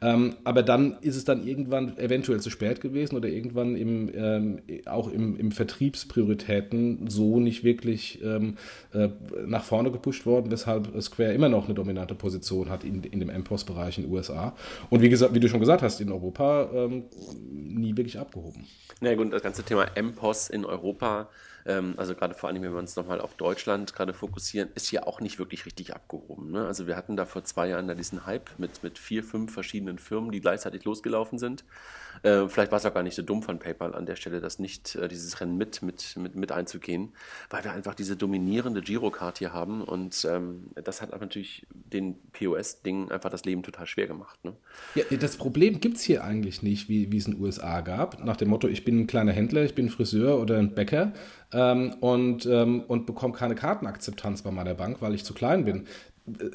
Ähm, 0.00 0.36
aber 0.44 0.62
dann 0.62 0.96
ist 1.00 1.16
es 1.16 1.24
dann 1.24 1.44
irgendwann 1.44 1.98
eventuell 1.98 2.38
zu 2.40 2.50
spät 2.50 2.80
gewesen 2.80 3.16
oder 3.16 3.28
irgendwann 3.28 3.74
im, 3.74 4.10
ähm, 4.14 4.62
auch 4.86 5.10
im, 5.10 5.36
im 5.36 5.50
Vertriebsprioritäten 5.50 7.10
so 7.10 7.40
nicht 7.40 7.64
wirklich 7.64 8.22
ähm, 8.22 8.56
äh, 8.92 9.08
nach 9.44 9.64
vorne 9.64 9.90
gepusht 9.90 10.24
worden, 10.24 10.52
weshalb 10.52 11.02
Square 11.02 11.32
immer 11.32 11.48
noch 11.48 11.64
eine 11.64 11.74
dominante 11.74 12.14
Position 12.14 12.70
hat 12.70 12.84
in, 12.84 13.02
in 13.02 13.18
dem 13.18 13.28
MPOS-Bereich 13.28 13.98
in 13.98 14.04
den 14.04 14.12
USA. 14.12 14.35
USA. 14.36 14.52
Und 14.90 15.02
wie 15.02 15.08
gesagt, 15.08 15.34
wie 15.34 15.40
du 15.40 15.48
schon 15.48 15.60
gesagt 15.60 15.82
hast, 15.82 16.00
in 16.00 16.12
Europa 16.12 16.68
ähm, 16.72 17.04
nie 17.50 17.96
wirklich 17.96 18.18
abgehoben. 18.18 18.66
Na 19.00 19.14
gut, 19.14 19.32
das 19.32 19.42
ganze 19.42 19.62
Thema 19.62 19.86
MPOS 20.00 20.48
in 20.50 20.64
Europa, 20.64 21.28
ähm, 21.66 21.94
also 21.96 22.14
gerade 22.14 22.34
vor 22.34 22.48
allem, 22.48 22.62
wenn 22.62 22.72
wir 22.72 22.78
uns 22.78 22.96
nochmal 22.96 23.20
auf 23.20 23.34
Deutschland 23.34 23.92
gerade 23.94 24.14
fokussieren, 24.14 24.68
ist 24.74 24.90
ja 24.92 25.02
auch 25.02 25.20
nicht 25.20 25.38
wirklich 25.38 25.66
richtig 25.66 25.94
abgehoben. 25.94 26.52
Ne? 26.52 26.66
Also 26.66 26.86
wir 26.86 26.96
hatten 26.96 27.16
da 27.16 27.26
vor 27.26 27.44
zwei 27.44 27.68
Jahren 27.68 27.88
da 27.88 27.94
diesen 27.94 28.24
Hype 28.24 28.50
mit, 28.58 28.82
mit 28.82 28.98
vier, 28.98 29.24
fünf 29.24 29.52
verschiedenen 29.52 29.98
Firmen, 29.98 30.30
die 30.30 30.40
gleichzeitig 30.40 30.84
losgelaufen 30.84 31.38
sind. 31.38 31.64
Äh, 32.22 32.48
vielleicht 32.48 32.70
war 32.70 32.78
es 32.78 32.86
auch 32.86 32.94
gar 32.94 33.02
nicht 33.02 33.14
so 33.14 33.22
dumm 33.22 33.42
von 33.42 33.58
PayPal 33.58 33.94
an 33.94 34.06
der 34.06 34.16
Stelle, 34.16 34.40
das 34.40 34.58
nicht, 34.58 34.94
äh, 34.94 35.08
dieses 35.08 35.40
Rennen 35.40 35.56
mit, 35.56 35.82
mit, 35.82 36.16
mit, 36.16 36.34
mit 36.36 36.52
einzugehen, 36.52 37.12
weil 37.50 37.64
wir 37.64 37.72
einfach 37.72 37.94
diese 37.94 38.16
dominierende 38.16 38.80
Girocard 38.80 39.38
hier 39.38 39.52
haben 39.52 39.82
und 39.82 40.26
ähm, 40.30 40.70
das 40.74 41.02
hat 41.02 41.10
natürlich 41.18 41.66
den 41.72 42.16
POS-Dingen 42.32 43.10
einfach 43.10 43.30
das 43.30 43.44
Leben 43.44 43.62
total 43.62 43.86
schwer 43.86 44.06
gemacht. 44.06 44.42
Ne? 44.44 44.54
Ja, 44.94 45.04
das 45.18 45.36
Problem 45.36 45.80
gibt 45.80 45.96
es 45.96 46.02
hier 46.02 46.24
eigentlich 46.24 46.62
nicht, 46.62 46.88
wie, 46.88 47.12
wie 47.12 47.18
es 47.18 47.26
in 47.26 47.34
den 47.34 47.42
USA 47.42 47.80
gab, 47.80 48.24
nach 48.24 48.36
dem 48.36 48.48
Motto, 48.48 48.68
ich 48.68 48.84
bin 48.84 49.00
ein 49.00 49.06
kleiner 49.06 49.32
Händler, 49.32 49.64
ich 49.64 49.74
bin 49.74 49.90
Friseur 49.90 50.40
oder 50.40 50.58
ein 50.58 50.74
Bäcker 50.74 51.12
ähm, 51.52 51.94
und, 52.00 52.46
ähm, 52.46 52.82
und 52.86 53.06
bekomme 53.06 53.34
keine 53.34 53.54
Kartenakzeptanz 53.54 54.42
bei 54.42 54.50
meiner 54.50 54.74
Bank, 54.74 54.98
weil 55.00 55.14
ich 55.14 55.24
zu 55.24 55.34
klein 55.34 55.64
bin 55.64 55.86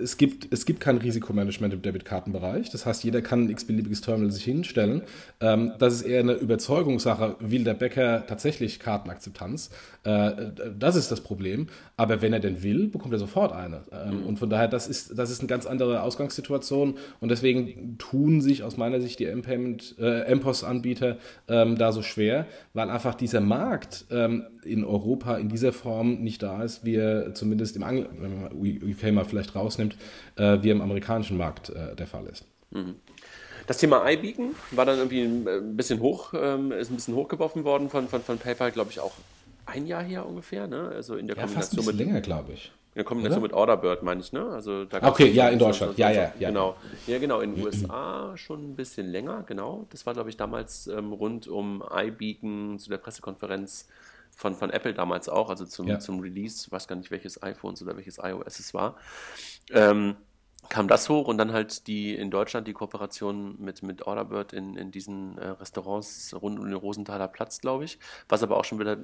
es 0.01 0.17
gibt, 0.17 0.51
es 0.51 0.65
gibt 0.65 0.81
kein 0.81 0.97
Risikomanagement 0.97 1.73
im 1.73 1.81
Debitkartenbereich. 1.81 2.69
Das 2.71 2.85
heißt, 2.85 3.03
jeder 3.03 3.21
kann 3.21 3.45
ein 3.45 3.49
x-beliebiges 3.49 4.01
Terminal 4.01 4.31
sich 4.31 4.43
hinstellen. 4.43 5.03
Ähm, 5.39 5.73
das 5.79 5.93
ist 5.93 6.01
eher 6.01 6.19
eine 6.19 6.33
Überzeugungssache. 6.33 7.37
Will 7.39 7.63
der 7.63 7.73
Bäcker 7.73 8.25
tatsächlich 8.27 8.79
Kartenakzeptanz? 8.79 9.69
Äh, 10.03 10.31
das 10.77 10.97
ist 10.97 11.09
das 11.09 11.21
Problem. 11.21 11.67
Aber 11.95 12.21
wenn 12.21 12.33
er 12.33 12.41
denn 12.41 12.63
will, 12.63 12.87
bekommt 12.87 13.13
er 13.13 13.19
sofort 13.19 13.53
eine. 13.53 13.83
Ähm, 13.93 14.21
mhm. 14.21 14.25
Und 14.25 14.39
von 14.39 14.49
daher, 14.49 14.67
das 14.67 14.87
ist, 14.87 15.17
das 15.17 15.31
ist 15.31 15.39
eine 15.39 15.47
ganz 15.47 15.65
andere 15.65 16.01
Ausgangssituation. 16.03 16.97
Und 17.21 17.29
deswegen 17.29 17.97
tun 17.97 18.41
sich 18.41 18.63
aus 18.63 18.75
meiner 18.75 18.99
Sicht 18.99 19.19
die 19.19 19.25
M-Payment, 19.25 19.95
äh, 19.99 20.35
MPOS-Anbieter 20.35 21.17
ähm, 21.47 21.77
da 21.77 21.93
so 21.93 22.01
schwer, 22.01 22.45
weil 22.73 22.89
einfach 22.89 23.15
dieser 23.15 23.41
Markt 23.41 24.05
ähm, 24.11 24.43
in 24.65 24.83
Europa 24.83 25.37
in 25.37 25.49
dieser 25.49 25.73
Form 25.73 26.21
nicht 26.21 26.43
da 26.43 26.63
ist, 26.63 26.85
wie 26.85 26.95
er 26.95 27.33
zumindest 27.33 27.75
im 27.75 27.83
Angl 27.83 28.07
wenn 28.19 28.41
man 28.41 28.51
UK 28.53 29.11
mal 29.11 29.25
vielleicht 29.25 29.55
rausnimmt, 29.55 29.95
äh, 30.35 30.57
wie 30.61 30.69
im 30.69 30.81
amerikanischen 30.81 31.37
Markt 31.37 31.69
äh, 31.69 31.95
der 31.95 32.07
Fall 32.07 32.25
ist. 32.27 32.45
Mhm. 32.71 32.95
Das 33.67 33.77
Thema 33.77 34.09
iBeacon 34.09 34.55
war 34.71 34.85
dann 34.85 34.97
irgendwie 34.97 35.21
ein 35.21 35.75
bisschen 35.77 35.99
hoch, 35.99 36.33
ähm, 36.33 36.71
ist 36.71 36.89
ein 36.89 36.95
bisschen 36.95 37.15
hochgeworfen 37.15 37.63
worden 37.63 37.89
von, 37.89 38.07
von, 38.07 38.21
von 38.21 38.37
PayPal, 38.37 38.71
glaube 38.71 38.91
ich, 38.91 38.99
auch 38.99 39.13
ein 39.65 39.87
Jahr 39.87 40.03
her 40.03 40.25
ungefähr, 40.25 40.67
ne? 40.67 40.91
Also 40.93 41.15
in 41.15 41.27
der 41.27 41.37
ja, 41.37 41.43
Kombination 41.43 41.83
fast 41.83 41.89
ein 41.89 41.95
mit 41.97 42.05
länger, 42.05 42.21
glaube 42.21 42.53
ich. 42.53 42.71
In 42.93 42.99
der 42.99 43.03
Kombination 43.05 43.41
Oder? 43.41 43.47
mit 43.47 43.53
Orderbird, 43.53 44.03
meine 44.03 44.19
ich, 44.19 44.33
ne? 44.33 44.45
Also 44.47 44.83
da 44.83 45.07
okay, 45.07 45.31
ja, 45.31 45.47
in 45.47 45.59
Deutschland. 45.59 45.97
Ja, 45.97 46.11
ja, 46.11 46.33
ja. 46.37 46.49
Genau. 46.49 46.75
Ja, 47.07 47.19
genau. 47.19 47.39
In 47.39 47.55
den 47.55 47.63
USA 47.63 48.33
schon 48.35 48.71
ein 48.71 48.75
bisschen 48.75 49.07
länger, 49.07 49.43
genau. 49.47 49.85
Das 49.91 50.05
war, 50.05 50.13
glaube 50.13 50.29
ich, 50.29 50.35
damals 50.35 50.87
ähm, 50.87 51.13
rund 51.13 51.47
um 51.47 51.81
iBeacon 51.89 52.79
zu 52.79 52.89
der 52.89 52.97
Pressekonferenz 52.97 53.87
von, 54.41 54.55
von 54.55 54.71
Apple 54.71 54.95
damals 54.95 55.29
auch, 55.29 55.49
also 55.49 55.65
zum, 55.65 55.87
ja. 55.87 55.99
zum 55.99 56.19
Release, 56.19 56.69
weiß 56.71 56.87
gar 56.87 56.95
nicht, 56.95 57.11
welches 57.11 57.43
iPhones 57.43 57.81
oder 57.83 57.95
welches 57.95 58.17
iOS 58.17 58.57
es 58.59 58.73
war. 58.73 58.97
Ähm, 59.69 60.15
kam 60.67 60.87
das 60.87 61.09
hoch 61.09 61.27
und 61.27 61.37
dann 61.37 61.53
halt 61.53 61.85
die 61.85 62.15
in 62.15 62.31
Deutschland 62.31 62.67
die 62.67 62.73
Kooperation 62.73 63.55
mit, 63.59 63.83
mit 63.83 64.01
Orderbird 64.01 64.53
in, 64.53 64.75
in 64.77 64.89
diesen 64.89 65.37
äh, 65.37 65.49
Restaurants 65.49 66.35
rund 66.41 66.59
um 66.59 66.65
den 66.65 66.73
Rosenthaler 66.73 67.27
Platz, 67.27 67.61
glaube 67.61 67.83
ich, 67.85 67.99
was 68.29 68.41
aber 68.41 68.57
auch 68.57 68.65
schon 68.65 68.79
wieder 68.79 68.97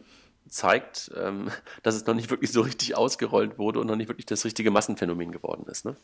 zeigt, 0.47 1.11
ähm, 1.15 1.51
dass 1.83 1.93
es 1.93 2.05
noch 2.07 2.15
nicht 2.15 2.31
wirklich 2.31 2.51
so 2.51 2.61
richtig 2.61 2.97
ausgerollt 2.97 3.59
wurde 3.59 3.79
und 3.79 3.87
noch 3.87 3.95
nicht 3.95 4.07
wirklich 4.07 4.25
das 4.25 4.43
richtige 4.43 4.71
Massenphänomen 4.71 5.31
geworden 5.31 5.67
ist. 5.69 5.85
Ne? 5.85 5.95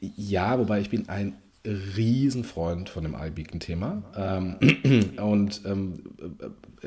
Ja, 0.00 0.58
wobei 0.58 0.80
ich 0.80 0.88
bin 0.88 1.10
ein 1.10 1.36
Riesenfreund 1.64 2.88
von 2.88 3.04
dem 3.04 3.14
iBeacon-Thema. 3.14 4.02
Ähm, 4.16 5.16
und 5.22 5.62
ähm, 5.64 5.94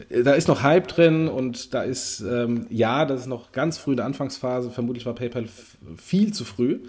äh, 0.09 0.23
da 0.23 0.33
ist 0.33 0.47
noch 0.47 0.63
Hype 0.63 0.87
drin 0.87 1.27
und 1.27 1.73
da 1.73 1.81
ist, 1.81 2.21
ähm, 2.21 2.67
ja, 2.69 3.05
das 3.05 3.21
ist 3.21 3.27
noch 3.27 3.51
ganz 3.51 3.77
früh 3.77 3.91
in 3.91 3.97
der 3.97 4.05
Anfangsphase. 4.05 4.69
Vermutlich 4.71 5.05
war 5.05 5.15
PayPal 5.15 5.45
viel 5.97 6.33
zu 6.33 6.45
früh. 6.45 6.79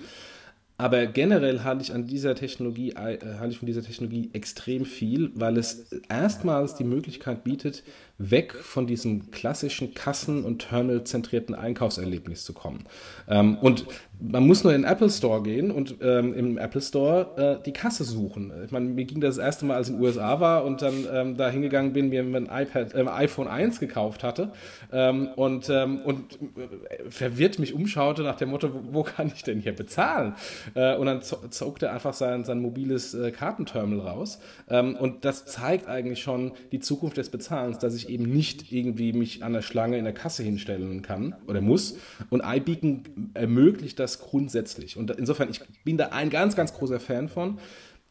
Aber 0.80 1.06
generell 1.06 1.64
halte 1.64 1.82
ich 1.82 1.92
an 1.92 2.06
dieser 2.06 2.36
Technologie, 2.36 2.90
äh, 2.90 3.18
halte 3.38 3.52
ich 3.52 3.58
von 3.58 3.66
dieser 3.66 3.82
Technologie 3.82 4.30
extrem 4.32 4.84
viel, 4.84 5.32
weil 5.34 5.56
es 5.56 5.90
erstmals 6.08 6.76
die 6.76 6.84
Möglichkeit 6.84 7.42
bietet, 7.42 7.82
weg 8.18 8.54
von 8.54 8.86
diesem 8.86 9.30
klassischen 9.30 9.94
Kassen- 9.94 10.44
und 10.44 10.68
Terminal-zentrierten 10.68 11.54
Einkaufserlebnis 11.54 12.44
zu 12.44 12.52
kommen. 12.52 12.84
Ähm, 13.28 13.56
und 13.58 13.86
man 14.20 14.46
muss 14.46 14.64
nur 14.64 14.74
in 14.74 14.82
den 14.82 14.90
Apple 14.90 15.08
Store 15.10 15.42
gehen 15.42 15.70
und 15.70 15.96
ähm, 16.02 16.34
im 16.34 16.58
Apple 16.58 16.80
Store 16.80 17.58
äh, 17.60 17.64
die 17.64 17.72
Kasse 17.72 18.02
suchen. 18.02 18.52
Ich 18.64 18.72
meine, 18.72 18.86
mir 18.86 19.04
ging 19.04 19.20
das, 19.20 19.36
das 19.36 19.44
erste 19.44 19.66
Mal, 19.66 19.76
als 19.76 19.88
ich 19.88 19.94
in 19.94 20.00
den 20.00 20.06
USA 20.06 20.40
war 20.40 20.64
und 20.64 20.82
dann 20.82 21.06
ähm, 21.12 21.36
da 21.36 21.48
hingegangen 21.48 21.92
bin, 21.92 22.08
mir 22.08 22.22
ein 22.22 22.48
iPad, 22.50 22.94
äh, 22.94 23.06
iPhone 23.06 23.46
1 23.46 23.78
gekauft 23.78 24.24
hatte 24.24 24.50
ähm, 24.92 25.28
und, 25.36 25.70
ähm, 25.70 26.00
und 26.00 26.38
äh, 26.56 27.08
verwirrt 27.08 27.60
mich 27.60 27.74
umschaute 27.74 28.22
nach 28.22 28.36
dem 28.36 28.50
Motto, 28.50 28.74
wo, 28.74 28.94
wo 28.94 29.02
kann 29.04 29.28
ich 29.28 29.44
denn 29.44 29.60
hier 29.60 29.74
bezahlen? 29.74 30.34
Äh, 30.74 30.96
und 30.96 31.06
dann 31.06 31.22
zog 31.22 31.80
er 31.82 31.92
einfach 31.92 32.14
sein, 32.14 32.44
sein 32.44 32.60
mobiles 32.60 33.14
äh, 33.14 33.30
Kartenterminal 33.30 34.06
raus. 34.08 34.40
Ähm, 34.68 34.96
und 34.96 35.24
das 35.24 35.46
zeigt 35.46 35.86
eigentlich 35.86 36.20
schon 36.20 36.52
die 36.72 36.80
Zukunft 36.80 37.16
des 37.16 37.30
Bezahlens, 37.30 37.78
dass 37.78 37.94
ich 37.94 38.07
eben 38.08 38.24
nicht 38.24 38.72
irgendwie 38.72 39.12
mich 39.12 39.42
an 39.42 39.52
der 39.52 39.62
Schlange 39.62 39.98
in 39.98 40.04
der 40.04 40.14
Kasse 40.14 40.42
hinstellen 40.42 41.02
kann 41.02 41.34
oder 41.46 41.60
muss. 41.60 41.96
Und 42.30 42.42
iBeacon 42.44 43.02
ermöglicht 43.34 43.98
das 43.98 44.20
grundsätzlich. 44.20 44.96
Und 44.96 45.10
insofern, 45.12 45.50
ich 45.50 45.60
bin 45.84 45.96
da 45.96 46.06
ein 46.06 46.30
ganz, 46.30 46.56
ganz 46.56 46.74
großer 46.74 47.00
Fan 47.00 47.28
von. 47.28 47.58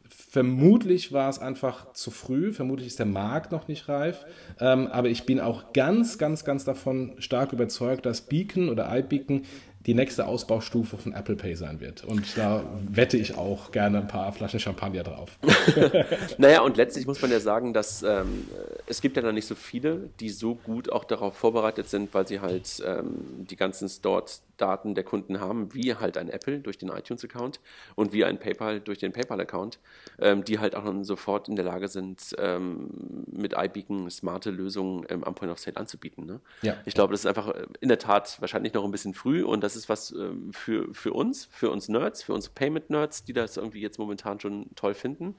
Vermutlich 0.08 1.12
war 1.12 1.30
es 1.30 1.38
einfach 1.38 1.92
zu 1.94 2.10
früh, 2.10 2.52
vermutlich 2.52 2.88
ist 2.88 2.98
der 2.98 3.06
Markt 3.06 3.50
noch 3.50 3.66
nicht 3.66 3.88
reif, 3.88 4.26
ähm, 4.60 4.86
aber 4.88 5.08
ich 5.08 5.24
bin 5.24 5.40
auch 5.40 5.72
ganz, 5.72 6.18
ganz, 6.18 6.44
ganz 6.44 6.64
davon 6.64 7.14
stark 7.18 7.52
überzeugt, 7.54 8.04
dass 8.04 8.22
Beacon 8.22 8.68
oder 8.68 8.94
iBeacon 8.94 9.42
die 9.88 9.94
nächste 9.94 10.26
Ausbaustufe 10.26 10.98
von 10.98 11.14
Apple 11.14 11.34
Pay 11.34 11.54
sein 11.54 11.80
wird. 11.80 12.04
Und 12.04 12.36
da 12.36 12.62
wette 12.86 13.16
ich 13.16 13.38
auch 13.38 13.72
gerne 13.72 14.00
ein 14.00 14.06
paar 14.06 14.30
Flaschen 14.32 14.60
Champagner 14.60 15.02
drauf. 15.02 15.38
naja, 16.38 16.60
und 16.60 16.76
letztlich 16.76 17.06
muss 17.06 17.22
man 17.22 17.30
ja 17.30 17.40
sagen, 17.40 17.72
dass 17.72 18.02
ähm, 18.02 18.46
es 18.86 19.00
gibt 19.00 19.16
ja 19.16 19.22
noch 19.22 19.32
nicht 19.32 19.46
so 19.46 19.54
viele, 19.54 20.10
die 20.20 20.28
so 20.28 20.56
gut 20.56 20.92
auch 20.92 21.04
darauf 21.04 21.38
vorbereitet 21.38 21.88
sind, 21.88 22.12
weil 22.12 22.28
sie 22.28 22.40
halt 22.40 22.82
ähm, 22.86 23.46
die 23.48 23.56
ganzen 23.56 23.88
Stores 23.88 24.42
Daten 24.58 24.94
der 24.94 25.04
Kunden 25.04 25.40
haben, 25.40 25.72
wie 25.72 25.94
halt 25.94 26.18
ein 26.18 26.28
Apple 26.28 26.58
durch 26.60 26.76
den 26.76 26.90
iTunes-Account 26.90 27.60
und 27.94 28.12
wie 28.12 28.24
ein 28.24 28.38
PayPal 28.38 28.80
durch 28.80 28.98
den 28.98 29.12
PayPal-Account, 29.12 29.78
ähm, 30.20 30.44
die 30.44 30.58
halt 30.58 30.74
auch 30.74 30.84
dann 30.84 31.04
sofort 31.04 31.48
in 31.48 31.56
der 31.56 31.64
Lage 31.64 31.88
sind, 31.88 32.34
ähm, 32.38 32.90
mit 33.30 33.54
iBeacon 33.56 34.10
smarte 34.10 34.50
Lösungen 34.50 35.06
ähm, 35.08 35.24
am 35.24 35.34
Point 35.34 35.52
of 35.52 35.58
Sale 35.58 35.76
anzubieten. 35.76 36.26
Ne? 36.26 36.40
Ja. 36.62 36.76
Ich 36.84 36.94
glaube, 36.94 37.12
das 37.12 37.20
ist 37.20 37.26
einfach 37.26 37.48
äh, 37.48 37.66
in 37.80 37.88
der 37.88 37.98
Tat 37.98 38.40
wahrscheinlich 38.40 38.74
noch 38.74 38.84
ein 38.84 38.90
bisschen 38.90 39.14
früh 39.14 39.42
und 39.42 39.62
das 39.62 39.76
ist 39.76 39.77
was 39.86 40.12
ähm, 40.12 40.50
für, 40.52 40.94
für 40.94 41.12
uns, 41.12 41.46
für 41.50 41.70
uns 41.70 41.88
Nerds, 41.88 42.22
für 42.22 42.32
uns 42.32 42.48
Payment-Nerds, 42.48 43.24
die 43.24 43.34
das 43.34 43.58
irgendwie 43.58 43.80
jetzt 43.80 43.98
momentan 43.98 44.40
schon 44.40 44.70
toll 44.74 44.94
finden. 44.94 45.36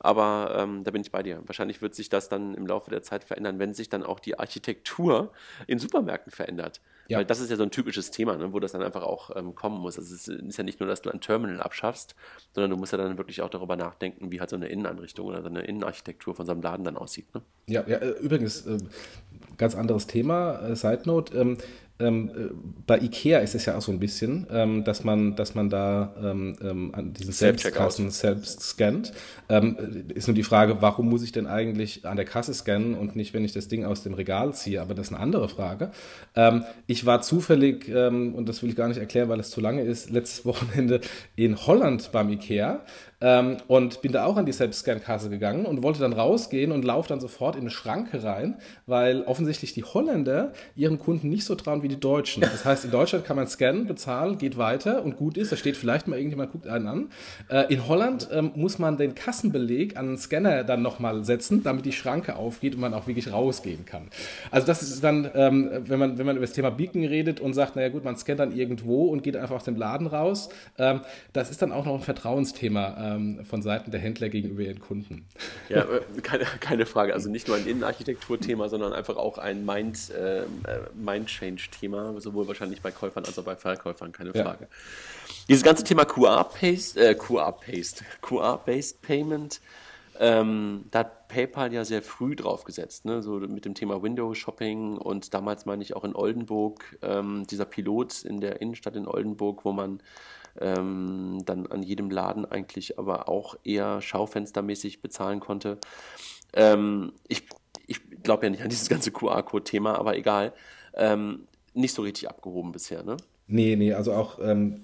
Aber 0.00 0.54
ähm, 0.56 0.84
da 0.84 0.90
bin 0.90 1.02
ich 1.02 1.10
bei 1.10 1.22
dir. 1.22 1.42
Wahrscheinlich 1.46 1.82
wird 1.82 1.94
sich 1.94 2.08
das 2.08 2.28
dann 2.28 2.54
im 2.54 2.66
Laufe 2.66 2.90
der 2.90 3.02
Zeit 3.02 3.24
verändern, 3.24 3.58
wenn 3.58 3.74
sich 3.74 3.88
dann 3.88 4.04
auch 4.04 4.20
die 4.20 4.38
Architektur 4.38 5.32
in 5.66 5.78
Supermärkten 5.78 6.32
verändert. 6.32 6.80
Ja. 7.08 7.18
Weil 7.18 7.24
das 7.24 7.40
ist 7.40 7.50
ja 7.50 7.56
so 7.56 7.62
ein 7.62 7.70
typisches 7.70 8.10
Thema, 8.10 8.36
ne, 8.36 8.52
wo 8.52 8.60
das 8.60 8.72
dann 8.72 8.82
einfach 8.82 9.02
auch 9.02 9.34
ähm, 9.34 9.54
kommen 9.54 9.80
muss. 9.80 9.98
Also 9.98 10.14
es 10.14 10.28
ist 10.28 10.58
ja 10.58 10.62
nicht 10.62 10.78
nur, 10.78 10.88
dass 10.88 11.00
du 11.00 11.10
ein 11.10 11.20
Terminal 11.20 11.60
abschaffst, 11.60 12.14
sondern 12.54 12.70
du 12.70 12.76
musst 12.76 12.92
ja 12.92 12.98
dann 12.98 13.16
wirklich 13.16 13.40
auch 13.40 13.48
darüber 13.48 13.76
nachdenken, 13.76 14.30
wie 14.30 14.40
halt 14.40 14.50
so 14.50 14.56
eine 14.56 14.68
Innenanrichtung 14.68 15.26
oder 15.26 15.40
so 15.42 15.48
eine 15.48 15.62
Innenarchitektur 15.62 16.34
von 16.34 16.44
so 16.44 16.52
einem 16.52 16.60
Laden 16.60 16.84
dann 16.84 16.98
aussieht. 16.98 17.34
Ne? 17.34 17.42
Ja, 17.66 17.82
ja, 17.88 17.96
äh, 17.96 18.10
übrigens, 18.20 18.66
äh, 18.66 18.78
ganz 19.56 19.74
anderes 19.74 20.06
Thema, 20.06 20.60
äh, 20.60 20.76
Side 20.76 21.02
Note. 21.06 21.36
Ähm, 21.36 21.56
ähm, 22.00 22.30
äh, 22.30 22.54
bei 22.86 22.98
Ikea 22.98 23.38
ist 23.38 23.54
es 23.54 23.66
ja 23.66 23.76
auch 23.76 23.82
so 23.82 23.90
ein 23.90 23.98
bisschen, 23.98 24.46
ähm, 24.50 24.84
dass 24.84 25.04
man, 25.04 25.34
dass 25.36 25.54
man 25.54 25.68
da 25.68 26.14
ähm, 26.22 26.56
ähm 26.62 26.94
an 26.94 27.12
diesen 27.12 27.32
Selbstkassen 27.32 28.10
selbst 28.10 28.60
scannt. 28.60 29.12
Ähm, 29.48 30.06
ist 30.14 30.28
nur 30.28 30.34
die 30.34 30.42
Frage, 30.42 30.80
warum 30.80 31.08
muss 31.08 31.22
ich 31.22 31.32
denn 31.32 31.46
eigentlich 31.46 32.06
an 32.06 32.16
der 32.16 32.24
Kasse 32.24 32.54
scannen 32.54 32.94
und 32.94 33.16
nicht, 33.16 33.34
wenn 33.34 33.44
ich 33.44 33.52
das 33.52 33.68
Ding 33.68 33.84
aus 33.84 34.02
dem 34.02 34.14
Regal 34.14 34.54
ziehe? 34.54 34.80
Aber 34.80 34.94
das 34.94 35.08
ist 35.08 35.12
eine 35.12 35.22
andere 35.22 35.48
Frage. 35.48 35.90
Ähm, 36.36 36.64
ich 36.86 37.04
war 37.04 37.20
zufällig, 37.22 37.88
und 37.88 38.46
das 38.46 38.62
will 38.62 38.70
ich 38.70 38.76
gar 38.76 38.88
nicht 38.88 38.98
erklären, 38.98 39.28
weil 39.28 39.40
es 39.40 39.50
zu 39.50 39.60
lange 39.60 39.82
ist, 39.82 40.10
letztes 40.10 40.44
Wochenende 40.44 41.00
in 41.36 41.56
Holland 41.66 42.10
beim 42.12 42.30
Ikea 42.30 42.84
ähm, 43.20 43.56
und 43.66 44.00
bin 44.02 44.12
da 44.12 44.24
auch 44.24 44.36
an 44.36 44.46
die 44.46 44.52
Selbstscan-Kasse 44.52 45.28
gegangen 45.30 45.66
und 45.66 45.82
wollte 45.82 46.00
dann 46.00 46.12
rausgehen 46.12 46.72
und 46.72 46.84
laufe 46.84 47.08
dann 47.08 47.20
sofort 47.20 47.56
in 47.56 47.62
eine 47.62 47.70
Schranke 47.70 48.22
rein, 48.22 48.58
weil 48.86 49.22
offensichtlich 49.22 49.72
die 49.72 49.84
Holländer 49.84 50.52
ihren 50.76 50.98
Kunden 50.98 51.28
nicht 51.28 51.44
so 51.44 51.54
trauen 51.54 51.82
wie 51.82 51.88
die 51.88 51.98
Deutschen. 51.98 52.42
Das 52.42 52.64
heißt, 52.64 52.84
in 52.84 52.90
Deutschland 52.90 53.24
kann 53.24 53.36
man 53.36 53.48
scannen, 53.48 53.86
bezahlen, 53.86 54.38
geht 54.38 54.56
weiter 54.56 55.02
und 55.04 55.16
gut 55.16 55.36
ist. 55.36 55.50
Da 55.52 55.56
steht 55.56 55.76
vielleicht 55.76 56.06
mal 56.06 56.16
irgendjemand, 56.16 56.52
guckt 56.52 56.68
einen 56.68 56.86
an. 56.86 57.10
Äh, 57.48 57.72
in 57.72 57.88
Holland 57.88 58.28
ähm, 58.32 58.52
muss 58.54 58.78
man 58.78 58.96
den 58.96 59.14
Kassenbeleg 59.14 59.96
an 59.96 60.06
den 60.06 60.18
Scanner 60.18 60.64
dann 60.64 60.82
nochmal 60.82 61.24
setzen, 61.24 61.62
damit 61.62 61.86
die 61.86 61.92
Schranke 61.92 62.36
aufgeht 62.36 62.74
und 62.74 62.80
man 62.80 62.94
auch 62.94 63.06
wirklich 63.06 63.32
rausgehen 63.32 63.84
kann. 63.84 64.08
Also 64.50 64.66
das 64.66 64.82
ist 64.82 65.02
dann, 65.02 65.28
ähm, 65.34 65.70
wenn, 65.86 65.98
man, 65.98 66.18
wenn 66.18 66.26
man 66.26 66.36
über 66.36 66.46
das 66.46 66.54
Thema 66.54 66.70
Beacon 66.70 67.04
redet 67.04 67.40
und 67.40 67.54
sagt, 67.54 67.76
naja 67.76 67.88
gut, 67.88 68.04
man 68.04 68.16
scannt 68.16 68.40
dann 68.40 68.56
irgendwo 68.56 69.06
und 69.06 69.22
geht 69.22 69.36
einfach 69.36 69.56
aus 69.56 69.64
dem 69.64 69.76
Laden 69.76 70.06
raus, 70.06 70.50
ähm, 70.78 71.00
das 71.32 71.50
ist 71.50 71.62
dann 71.62 71.72
auch 71.72 71.84
noch 71.84 71.94
ein 71.94 72.00
Vertrauensthema 72.00 73.07
ähm, 73.14 73.44
von 73.44 73.62
Seiten 73.62 73.90
der 73.90 74.00
Händler 74.00 74.28
gegenüber 74.28 74.62
ihren 74.62 74.80
Kunden. 74.80 75.26
Ja, 75.68 75.82
äh, 75.82 76.20
keine, 76.22 76.44
keine 76.44 76.86
Frage. 76.86 77.14
Also 77.14 77.30
nicht 77.30 77.48
nur 77.48 77.56
ein 77.56 77.66
Innenarchitekturthema, 77.66 78.68
sondern 78.68 78.92
einfach 78.92 79.16
auch 79.16 79.38
ein 79.38 79.64
Mind, 79.64 80.10
äh, 80.10 80.42
Mind-Change-Thema, 80.94 82.20
sowohl 82.20 82.48
wahrscheinlich 82.48 82.82
bei 82.82 82.90
Käufern 82.90 83.24
als 83.24 83.38
auch 83.38 83.44
bei 83.44 83.56
Verkäufern, 83.56 84.12
keine 84.12 84.32
Frage. 84.32 84.64
Ja. 84.64 84.76
Dieses 85.48 85.62
ganze 85.62 85.84
Thema 85.84 86.04
QR-Based, 86.04 86.96
äh, 86.96 87.14
QR-Based, 87.14 88.04
QR-Based 88.22 89.02
Payment, 89.02 89.60
ähm, 90.20 90.84
da 90.90 91.00
hat 91.00 91.28
PayPal 91.28 91.72
ja 91.72 91.84
sehr 91.84 92.02
früh 92.02 92.34
drauf 92.34 92.64
gesetzt, 92.64 93.04
ne? 93.04 93.22
so 93.22 93.38
mit 93.38 93.64
dem 93.64 93.74
Thema 93.74 94.02
Window 94.02 94.34
Shopping 94.34 94.96
und 94.98 95.32
damals 95.32 95.64
meine 95.64 95.82
ich 95.82 95.94
auch 95.94 96.04
in 96.04 96.16
Oldenburg, 96.16 96.98
ähm, 97.02 97.46
dieser 97.48 97.66
Pilot 97.66 98.24
in 98.24 98.40
der 98.40 98.60
Innenstadt 98.60 98.96
in 98.96 99.06
Oldenburg, 99.06 99.64
wo 99.64 99.72
man 99.72 100.00
ähm, 100.60 101.42
dann 101.44 101.66
an 101.66 101.82
jedem 101.82 102.10
Laden 102.10 102.44
eigentlich 102.44 102.98
aber 102.98 103.28
auch 103.28 103.56
eher 103.64 104.00
schaufenstermäßig 104.00 105.00
bezahlen 105.00 105.40
konnte. 105.40 105.78
Ähm, 106.54 107.12
ich 107.28 107.44
ich 107.86 108.00
glaube 108.22 108.44
ja 108.46 108.50
nicht 108.50 108.62
an 108.62 108.68
dieses 108.68 108.88
ganze 108.88 109.10
QR-Code-Thema, 109.10 109.98
aber 109.98 110.16
egal. 110.16 110.52
Ähm, 110.94 111.48
nicht 111.74 111.94
so 111.94 112.02
richtig 112.02 112.28
abgehoben 112.28 112.72
bisher, 112.72 113.02
ne? 113.02 113.16
Nee, 113.46 113.76
nee, 113.76 113.94
also 113.94 114.12
auch 114.12 114.38
ähm, 114.42 114.82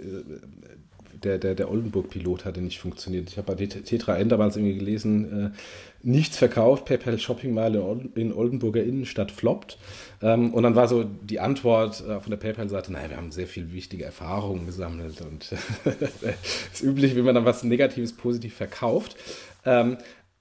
der, 1.23 1.39
der, 1.39 1.55
der 1.55 1.71
Oldenburg-Pilot 1.71 2.45
hatte 2.45 2.61
nicht 2.61 2.79
funktioniert. 2.79 3.29
Ich 3.29 3.39
habe 3.39 3.55
bei 3.55 3.67
Tetra 3.67 4.17
N 4.17 4.29
damals 4.29 4.57
irgendwie 4.57 4.79
gelesen, 4.79 5.47
äh, 5.47 5.51
nichts 6.03 6.37
verkauft, 6.37 6.85
PayPal 6.85 7.19
Shopping 7.19 7.55
Mall 7.55 7.75
in 8.15 8.33
Oldenburger 8.33 8.83
Innenstadt 8.83 9.31
floppt. 9.31 9.79
Ähm, 10.23 10.53
und 10.53 10.63
dann 10.63 10.75
war 10.75 10.89
so 10.89 11.05
die 11.05 11.41
Antwort 11.41 12.01
äh, 12.01 12.21
von 12.21 12.31
der 12.31 12.37
PayPal-Seite, 12.37 12.93
naja, 12.93 13.11
wir 13.11 13.17
haben 13.17 13.31
sehr 13.31 13.47
viel 13.47 13.73
wichtige 13.73 14.05
Erfahrungen 14.05 14.67
gesammelt 14.67 15.21
und 15.21 15.51
das 15.85 16.13
ist 16.73 16.83
üblich, 16.83 17.17
wenn 17.17 17.25
man 17.25 17.35
dann 17.35 17.45
was 17.45 17.65
Negatives 17.65 18.13
positiv 18.13 18.55
verkauft. 18.55 19.17
Ähm, 19.65 19.97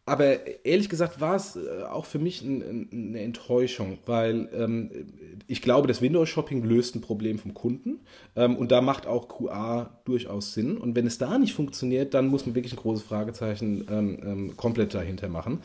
aber 0.06 0.66
ehrlich 0.66 0.90
gesagt 0.90 1.22
war 1.22 1.36
es 1.36 1.56
äh, 1.56 1.84
auch 1.84 2.06
für 2.06 2.20
mich 2.20 2.42
ein, 2.42 2.90
eine 2.92 3.22
Enttäuschung, 3.22 4.00
weil 4.06 4.50
ähm, 4.54 4.92
ich 5.48 5.62
glaube, 5.62 5.88
das 5.88 6.02
Windows-Shopping 6.02 6.64
löst 6.64 6.96
ein 6.96 7.02
Problem 7.02 7.40
vom 7.40 7.54
Kunden 7.54 8.02
ähm, 8.36 8.58
und 8.58 8.72
da 8.72 8.82
macht 8.82 9.08
auch 9.08 9.30
QA 9.30 10.02
durchaus 10.04 10.54
Sinn. 10.54 10.78
Und 10.78 10.96
wenn 10.96 11.08
es 11.08 11.18
da 11.18 11.38
nicht 11.38 11.54
funktioniert, 11.54 12.14
dann 12.14 12.28
muss 12.28 12.46
man 12.46 12.56
wirklich 12.56 12.74
ein 12.74 12.80
großes 12.80 13.04
Fragezeichen 13.04 13.88
ähm, 13.90 14.20
ähm 14.24 14.58
komplett 14.58 14.94
dahinter 14.94 15.30
machen. 15.30 15.62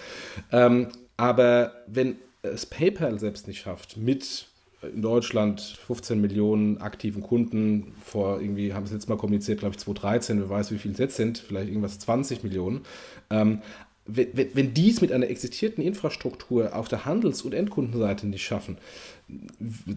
Ähm, 0.52 0.88
aber 1.16 1.72
wenn 1.88 2.16
es 2.42 2.64
PayPal 2.64 3.18
selbst 3.18 3.48
nicht 3.48 3.60
schafft, 3.60 3.96
mit 3.96 4.46
in 4.82 5.02
Deutschland 5.02 5.60
15 5.60 6.20
Millionen 6.20 6.78
aktiven 6.78 7.22
Kunden, 7.22 7.94
vor 8.04 8.40
irgendwie, 8.40 8.72
haben 8.72 8.86
sie 8.86 8.94
jetzt 8.94 9.08
mal 9.08 9.18
kommuniziert, 9.18 9.58
glaube 9.58 9.74
ich 9.74 9.80
2013, 9.80 10.40
wer 10.40 10.48
weiß, 10.48 10.70
wie 10.70 10.78
viele 10.78 10.92
es 10.92 11.00
jetzt 11.00 11.16
sind, 11.16 11.38
vielleicht 11.38 11.68
irgendwas 11.68 11.98
20 11.98 12.44
Millionen. 12.44 12.82
Ähm, 13.30 13.60
wenn, 14.08 14.54
wenn 14.54 14.74
die 14.74 14.90
es 14.90 15.00
mit 15.00 15.12
einer 15.12 15.28
existierten 15.28 15.82
Infrastruktur 15.82 16.74
auf 16.74 16.88
der 16.88 17.04
Handels- 17.04 17.42
und 17.42 17.52
Endkundenseite 17.52 18.26
nicht 18.26 18.42
schaffen, 18.42 18.78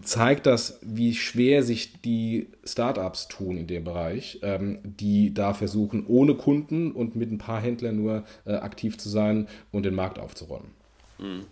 zeigt 0.02 0.44
das, 0.44 0.78
wie 0.82 1.14
schwer 1.14 1.62
sich 1.62 2.00
die 2.02 2.48
Startups 2.64 3.28
tun 3.28 3.56
in 3.56 3.66
dem 3.66 3.84
Bereich, 3.84 4.38
ähm, 4.42 4.80
die 4.84 5.32
da 5.32 5.54
versuchen, 5.54 6.04
ohne 6.06 6.34
Kunden 6.34 6.92
und 6.92 7.16
mit 7.16 7.32
ein 7.32 7.38
paar 7.38 7.60
Händlern 7.60 7.96
nur 7.96 8.24
äh, 8.44 8.52
aktiv 8.52 8.98
zu 8.98 9.08
sein 9.08 9.48
und 9.70 9.84
den 9.84 9.94
Markt 9.94 10.18
aufzuräumen. 10.18 10.70
Mhm. 11.18 11.46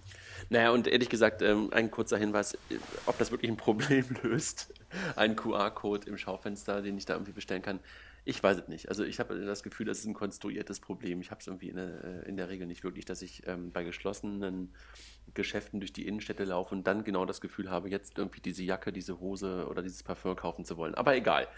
Naja, 0.50 0.70
und 0.70 0.86
ehrlich 0.88 1.08
gesagt, 1.08 1.42
ähm, 1.42 1.68
ein 1.72 1.90
kurzer 1.90 2.18
Hinweis, 2.18 2.58
ob 3.06 3.16
das 3.18 3.30
wirklich 3.30 3.50
ein 3.50 3.56
Problem 3.56 4.04
löst, 4.22 4.74
ein 5.16 5.36
QR-Code 5.36 6.08
im 6.08 6.18
Schaufenster, 6.18 6.82
den 6.82 6.98
ich 6.98 7.06
da 7.06 7.14
irgendwie 7.14 7.32
bestellen 7.32 7.62
kann. 7.62 7.80
Ich 8.24 8.42
weiß 8.42 8.58
es 8.58 8.68
nicht. 8.68 8.88
Also 8.88 9.04
ich 9.04 9.18
habe 9.18 9.38
das 9.44 9.62
Gefühl, 9.62 9.86
das 9.86 10.00
ist 10.00 10.06
ein 10.06 10.14
konstruiertes 10.14 10.80
Problem. 10.80 11.20
Ich 11.20 11.30
habe 11.30 11.40
es 11.40 11.46
irgendwie 11.46 11.68
in 11.68 11.76
der, 11.76 12.04
äh, 12.04 12.28
in 12.28 12.36
der, 12.36 12.48
Regel 12.48 12.66
nicht 12.66 12.84
wirklich, 12.84 13.04
dass 13.04 13.22
ich 13.22 13.46
ähm, 13.46 13.72
bei 13.72 13.82
geschlossenen 13.84 14.74
Geschäften 15.34 15.80
durch 15.80 15.92
die 15.92 16.06
Innenstädte 16.06 16.44
laufe 16.44 16.74
und 16.74 16.86
dann 16.86 17.04
genau 17.04 17.24
das 17.24 17.40
Gefühl 17.40 17.70
habe, 17.70 17.88
jetzt 17.88 18.18
irgendwie 18.18 18.40
diese 18.40 18.62
Jacke, 18.62 18.92
diese 18.92 19.20
Hose 19.20 19.66
oder 19.68 19.82
dieses 19.82 20.02
Parfum 20.02 20.36
kaufen 20.36 20.64
zu 20.64 20.76
wollen. 20.76 20.94
Aber 20.94 21.14
egal. 21.16 21.48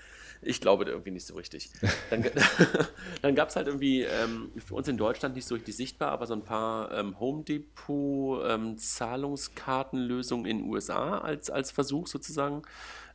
Ich 0.44 0.60
glaube 0.60 0.84
irgendwie 0.84 1.12
nicht 1.12 1.26
so 1.26 1.34
richtig. 1.34 1.70
Dann, 2.10 2.24
dann 3.22 3.34
gab 3.34 3.48
es 3.48 3.56
halt 3.56 3.68
irgendwie 3.68 4.02
ähm, 4.02 4.50
für 4.64 4.74
uns 4.74 4.88
in 4.88 4.96
Deutschland 4.96 5.34
nicht 5.34 5.46
so 5.46 5.54
richtig 5.54 5.76
sichtbar, 5.76 6.10
aber 6.10 6.26
so 6.26 6.34
ein 6.34 6.42
paar 6.42 6.92
ähm, 6.92 7.18
Home 7.20 7.44
Depot 7.44 8.44
ähm, 8.46 8.76
Zahlungskartenlösungen 8.76 10.46
in 10.46 10.58
den 10.58 10.66
USA 10.68 11.18
als, 11.18 11.48
als 11.48 11.70
Versuch 11.70 12.08
sozusagen 12.08 12.62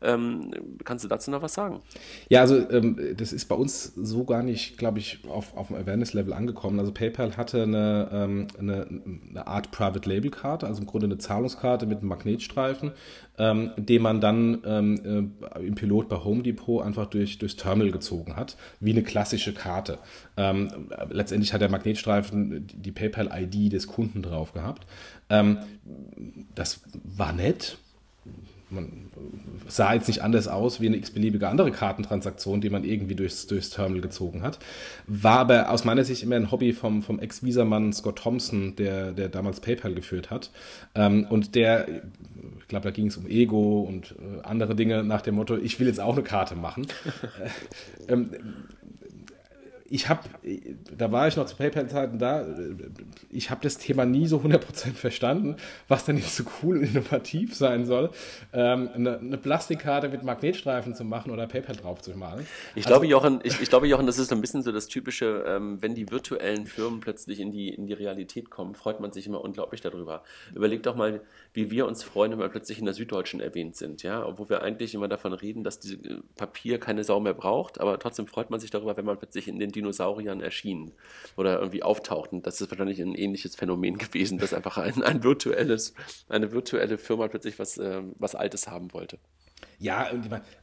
Ähm, 0.02 0.52
kannst 0.84 1.04
du 1.04 1.08
dazu 1.08 1.32
noch 1.32 1.42
was 1.42 1.54
sagen? 1.54 1.82
Ja, 2.30 2.42
also 2.42 2.70
ähm, 2.70 3.16
das 3.18 3.34
ist 3.34 3.46
bei 3.46 3.56
uns 3.56 3.94
so 3.96 4.26
gar 4.26 4.44
nicht, 4.44 4.78
glaube 4.78 5.00
ich, 5.00 5.20
auf, 5.28 5.56
auf 5.56 5.68
dem 5.68 5.76
Awareness-Level 5.76 6.34
angekommen. 6.34 6.80
Also 6.80 6.92
PayPal 6.92 7.36
hatte 7.36 7.64
eine, 7.64 8.10
ähm, 8.12 8.48
eine, 8.60 8.88
eine 9.30 9.48
Art 9.48 9.72
Private 9.72 10.08
Label-Karte, 10.08 10.68
also 10.68 10.82
im 10.82 10.88
Grunde 10.88 11.06
eine 11.08 11.18
Zahlungskarte 11.18 11.86
mit 11.86 12.00
einem 12.00 12.10
Magnetstreifen, 12.10 12.92
ähm, 13.38 13.72
den 13.78 14.02
man 14.02 14.22
dann 14.22 14.62
ähm, 14.66 15.32
äh, 15.56 15.66
im 15.66 15.76
Pilot 15.76 16.10
bei 16.10 16.18
Home 16.18 16.44
Depot 16.44 16.84
einfach 16.84 17.08
durch, 17.08 17.40
durchs 17.40 17.56
Terminal 17.56 17.92
gezogen 17.92 18.36
hat, 18.36 18.58
wie 18.80 18.92
eine 18.92 19.04
klassische 19.04 19.54
Karte. 19.54 19.98
Ähm, 20.38 20.90
letztendlich 21.10 21.54
hat 21.54 21.62
der 21.62 21.70
Magnetstreifen 21.70 22.68
die 22.68 22.92
PayPal-ID 22.92 23.74
des 23.74 23.88
Kunden 23.88 24.22
drauf 24.22 24.54
gehabt. 24.54 24.86
Das 26.56 26.82
war 27.04 27.34
nett. 27.34 27.78
Man 28.70 29.10
sah 29.68 29.94
jetzt 29.94 30.08
nicht 30.08 30.22
anders 30.22 30.48
aus 30.48 30.82
wie 30.82 30.88
eine 30.88 30.98
x-beliebige 30.98 31.48
andere 31.48 31.72
Kartentransaktion, 31.72 32.60
die 32.60 32.70
man 32.70 32.84
irgendwie 32.84 33.16
durchs, 33.16 33.48
durchs 33.48 33.70
Terminal 33.70 34.02
gezogen 34.02 34.42
hat. 34.42 34.60
War 35.08 35.40
aber 35.40 35.72
aus 35.72 35.86
meiner 35.86 36.04
Sicht 36.04 36.24
immer 36.24 36.36
ein 36.36 36.52
Hobby 36.52 36.74
vom, 36.74 37.02
vom 37.02 37.20
Ex-Visamann 37.20 37.94
Scott 37.94 38.20
Thompson, 38.20 38.76
der, 38.76 39.14
der 39.14 39.30
damals 39.30 39.62
PayPal 39.62 39.94
geführt 39.94 40.30
hat. 40.30 40.52
Ähm, 40.96 41.26
und 41.30 41.56
der, 41.56 41.88
ich 42.60 42.68
glaube, 42.68 42.84
da 42.84 42.92
ging 42.92 43.08
es 43.08 43.18
um 43.18 43.28
Ego 43.28 43.82
und 43.82 44.16
äh, 44.20 44.42
andere 44.44 44.76
Dinge 44.76 45.04
nach 45.04 45.22
dem 45.22 45.36
Motto, 45.36 45.56
ich 45.56 45.80
will 45.80 45.88
jetzt 45.88 46.00
auch 46.00 46.14
eine 46.14 46.24
Karte 46.24 46.56
machen. 46.56 46.88
äh, 48.08 48.12
ähm, 48.14 48.32
ich 49.89 50.10
habe, 50.10 50.21
da 50.97 51.12
war 51.12 51.28
ich 51.28 51.38
noch 51.38 51.45
zu 51.45 51.56
PayPal-Zeiten 51.56 52.19
da, 52.19 52.45
ich 53.30 53.50
habe 53.50 53.62
das 53.63 53.78
Thema 53.78 54.06
nie 54.06 54.28
so 54.28 54.39
100% 54.39 54.93
verstanden, 54.93 55.56
was 55.88 56.06
denn 56.06 56.17
jetzt 56.17 56.36
so 56.36 56.43
cool 56.62 56.78
und 56.78 56.84
innovativ 56.84 57.56
sein 57.56 57.86
soll, 57.86 58.12
ähm, 58.54 58.89
eine, 58.93 59.19
eine, 59.19 59.38
Plastikkarte 59.38 60.10
mit 60.10 60.23
Magnetstreifen 60.23 60.93
zu 60.95 61.04
machen 61.04 61.32
oder 61.32 61.47
PayPal 61.47 61.76
drauf 61.76 62.02
zu 62.02 62.17
malen. 62.17 62.45
Ich 62.76 62.86
also, 62.86 62.89
glaube, 62.89 63.08
Jochen, 63.08 63.39
ich, 63.43 63.62
ich, 63.62 63.69
glaube, 63.69 63.88
Jochen, 63.88 64.06
das 64.06 64.19
ist 64.19 64.32
ein 64.32 64.41
bisschen 64.41 64.62
so 64.62 64.71
das 64.71 64.88
typische, 64.88 65.45
ähm, 65.47 65.82
wenn 65.82 65.95
die 65.95 66.10
virtuellen 66.12 66.65
Firmen 66.65 67.00
plötzlich 67.00 67.39
in 67.39 67.52
die, 67.52 67.69
in 67.69 67.88
die 67.88 67.93
Realität 67.93 68.50
kommen, 68.50 68.73
freut 68.73 69.00
man 69.00 69.12
sich 69.12 69.28
immer 69.28 69.41
unglaublich 69.41 69.82
darüber. 69.82 70.23
Überleg 70.54 70.84
doch 70.84 70.95
mal, 70.95 71.21
wie 71.54 71.71
wir 71.71 71.88
uns 71.88 72.04
freuen, 72.04 72.32
wenn 72.32 72.39
wir 72.39 72.50
plötzlich 72.50 72.80
in 72.80 72.86
der 72.86 72.93
Süddeutschen 72.93 73.39
erwähnt 73.39 73.76
sind, 73.76 74.04
ja, 74.04 74.26
obwohl 74.26 74.50
wir 74.50 74.62
eigentlich 74.63 74.93
immer 74.93 75.08
davon 75.08 75.34
reden, 75.34 75.63
dass 75.63 75.80
dieses 75.80 76.04
äh, 76.06 76.17
Papier 76.36 76.80
keine 76.80 77.04
Sau 77.04 77.19
mehr 77.19 77.34
braucht, 77.34 77.80
aber 77.80 77.97
trotzdem 78.00 78.28
freut 78.28 78.50
man 78.50 78.60
sich 78.60 78.71
darüber, 78.71 78.97
wenn 78.97 79.06
man 79.06 79.17
plötzlich 79.17 79.47
in 79.47 79.60
den 79.60 79.71
Dinosauriern 79.78 80.42
erschienen 80.42 80.92
oder 81.36 81.60
irgendwie 81.60 81.84
auftauchten. 81.84 82.42
Das 82.42 82.60
ist 82.60 82.70
wahrscheinlich 82.72 83.00
ein 83.00 83.16
ähnliches 83.16 83.56
Phänomen 83.56 83.98
gewesen, 83.98 84.38
dass 84.38 84.54
einfach 84.54 84.78
ein, 84.78 85.04
ein 85.04 85.24
virtuelles, 85.24 85.94
eine 86.28 86.52
virtuelle 86.52 86.98
Firma 86.98 87.28
plötzlich 87.28 87.60
was, 87.60 87.78
äh, 87.78 88.02
was 88.18 88.36
Altes 88.36 88.68
haben 88.68 88.94
wollte. 88.94 89.20
Ja, 89.80 90.08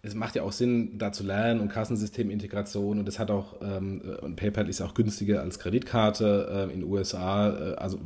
es 0.03 0.15
macht 0.17 0.35
ja 0.35 0.43
auch 0.43 0.51
Sinn, 0.51 0.99
da 0.99 1.13
zu 1.13 1.23
lernen 1.23 1.61
und 1.61 1.69
Kassensystemintegration 1.69 2.99
und 2.99 3.09
es 3.09 3.21
hat 3.21 3.31
auch, 3.31 3.55
ähm, 3.63 4.03
und 4.23 4.35
PayPal 4.35 4.69
ist 4.69 4.81
auch 4.81 4.93
günstiger 4.93 5.41
als 5.41 5.61
Kreditkarte 5.61 6.69
äh, 6.69 6.75
in 6.75 6.81
den 6.81 6.91
USA. 6.91 7.51
Äh, 7.51 7.75
also 7.77 8.01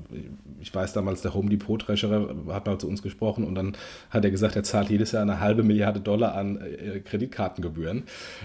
ich 0.60 0.74
weiß 0.74 0.92
damals, 0.92 1.22
der 1.22 1.32
Home 1.32 1.48
Depot 1.48 1.80
Treasurer 1.80 2.34
hat 2.48 2.66
mal 2.66 2.78
zu 2.78 2.88
uns 2.88 3.02
gesprochen 3.02 3.44
und 3.44 3.54
dann 3.54 3.74
hat 4.10 4.22
er 4.22 4.30
gesagt, 4.30 4.56
er 4.56 4.64
zahlt 4.64 4.90
jedes 4.90 5.12
Jahr 5.12 5.22
eine 5.22 5.40
halbe 5.40 5.62
Milliarde 5.62 6.00
Dollar 6.00 6.34
an 6.34 6.60
äh, 6.60 7.00
Kreditkartengebühren. 7.00 8.02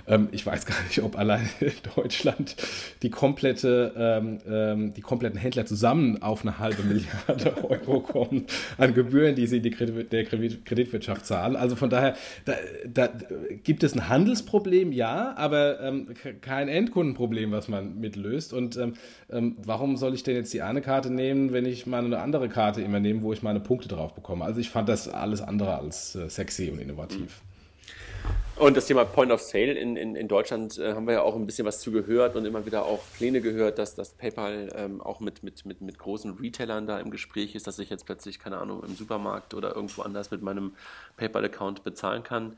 Ähm, 0.07 0.29
ich 0.31 0.45
weiß 0.45 0.65
gar 0.65 0.81
nicht, 0.83 1.01
ob 1.01 1.17
allein 1.17 1.49
in 1.59 1.73
Deutschland 1.95 2.55
die 3.01 3.09
komplette, 3.09 3.93
ähm, 3.97 4.39
ähm 4.47 4.93
die 4.93 5.01
kompletten 5.01 5.37
Händler 5.37 5.65
zusammen 5.65 6.21
auf 6.21 6.43
eine 6.43 6.59
halbe 6.59 6.83
Milliarde 6.83 7.61
Euro 7.69 7.99
kommen 7.99 8.45
an 8.77 8.93
Gebühren, 8.93 9.35
die 9.35 9.47
sie 9.47 9.57
in 9.57 9.63
die 9.63 9.71
Kredit 9.71 10.13
der 10.13 10.23
Kreditwirtschaft 10.23 11.25
zahlen. 11.25 11.57
Also 11.57 11.75
von 11.75 11.89
daher, 11.89 12.15
da 12.87 13.07
da, 13.07 13.09
gibt 13.63 13.83
es 13.83 13.93
ein 13.93 14.09
Handelsproblem, 14.09 14.91
ja, 14.91 15.33
aber 15.37 15.79
ähm, 15.81 16.07
kein 16.41 16.67
Endkundenproblem, 16.67 17.51
was 17.51 17.67
man 17.67 17.99
mitlöst. 17.99 18.53
Und 18.53 18.77
ähm, 18.77 18.93
ähm, 19.29 19.55
warum 19.63 19.97
soll 19.97 20.13
ich 20.13 20.23
denn 20.23 20.35
jetzt 20.35 20.53
die 20.53 20.61
eine 20.61 20.81
Karte 20.81 21.11
nehmen, 21.11 21.53
wenn 21.53 21.65
ich 21.65 21.85
mal 21.85 22.03
eine 22.03 22.19
andere 22.19 22.49
Karte 22.49 22.81
immer 22.81 22.99
nehme, 22.99 23.21
wo 23.21 23.33
ich 23.33 23.43
meine 23.43 23.59
Punkte 23.59 23.87
drauf 23.87 24.13
bekomme? 24.13 24.45
Also 24.45 24.59
ich 24.59 24.69
fand 24.69 24.89
das 24.89 25.07
alles 25.07 25.41
andere 25.41 25.77
als 25.77 26.15
äh, 26.15 26.29
sexy 26.29 26.69
und 26.69 26.79
innovativ. 26.79 27.41
Und 28.55 28.77
das 28.77 28.85
Thema 28.85 29.03
Point 29.03 29.31
of 29.31 29.41
Sale 29.41 29.73
in, 29.73 29.97
in, 29.97 30.15
in 30.15 30.27
Deutschland 30.27 30.77
äh, 30.77 30.93
haben 30.93 31.07
wir 31.07 31.15
ja 31.15 31.21
auch 31.21 31.35
ein 31.35 31.45
bisschen 31.45 31.65
was 31.65 31.79
zu 31.79 31.91
gehört 31.91 32.35
und 32.35 32.45
immer 32.45 32.65
wieder 32.65 32.85
auch 32.85 33.01
Pläne 33.17 33.41
gehört, 33.41 33.79
dass 33.79 33.95
das 33.95 34.13
PayPal 34.13 34.71
ähm, 34.75 35.01
auch 35.01 35.19
mit, 35.19 35.41
mit, 35.43 35.65
mit, 35.65 35.81
mit 35.81 35.97
großen 35.97 36.37
Retailern 36.37 36.85
da 36.85 36.99
im 36.99 37.09
Gespräch 37.09 37.55
ist, 37.55 37.65
dass 37.65 37.79
ich 37.79 37.89
jetzt 37.89 38.05
plötzlich, 38.05 38.39
keine 38.39 38.59
Ahnung, 38.59 38.83
im 38.83 38.95
Supermarkt 38.95 39.53
oder 39.53 39.75
irgendwo 39.75 40.03
anders 40.03 40.29
mit 40.29 40.43
meinem 40.43 40.75
PayPal-Account 41.17 41.83
bezahlen 41.83 42.23
kann. 42.23 42.55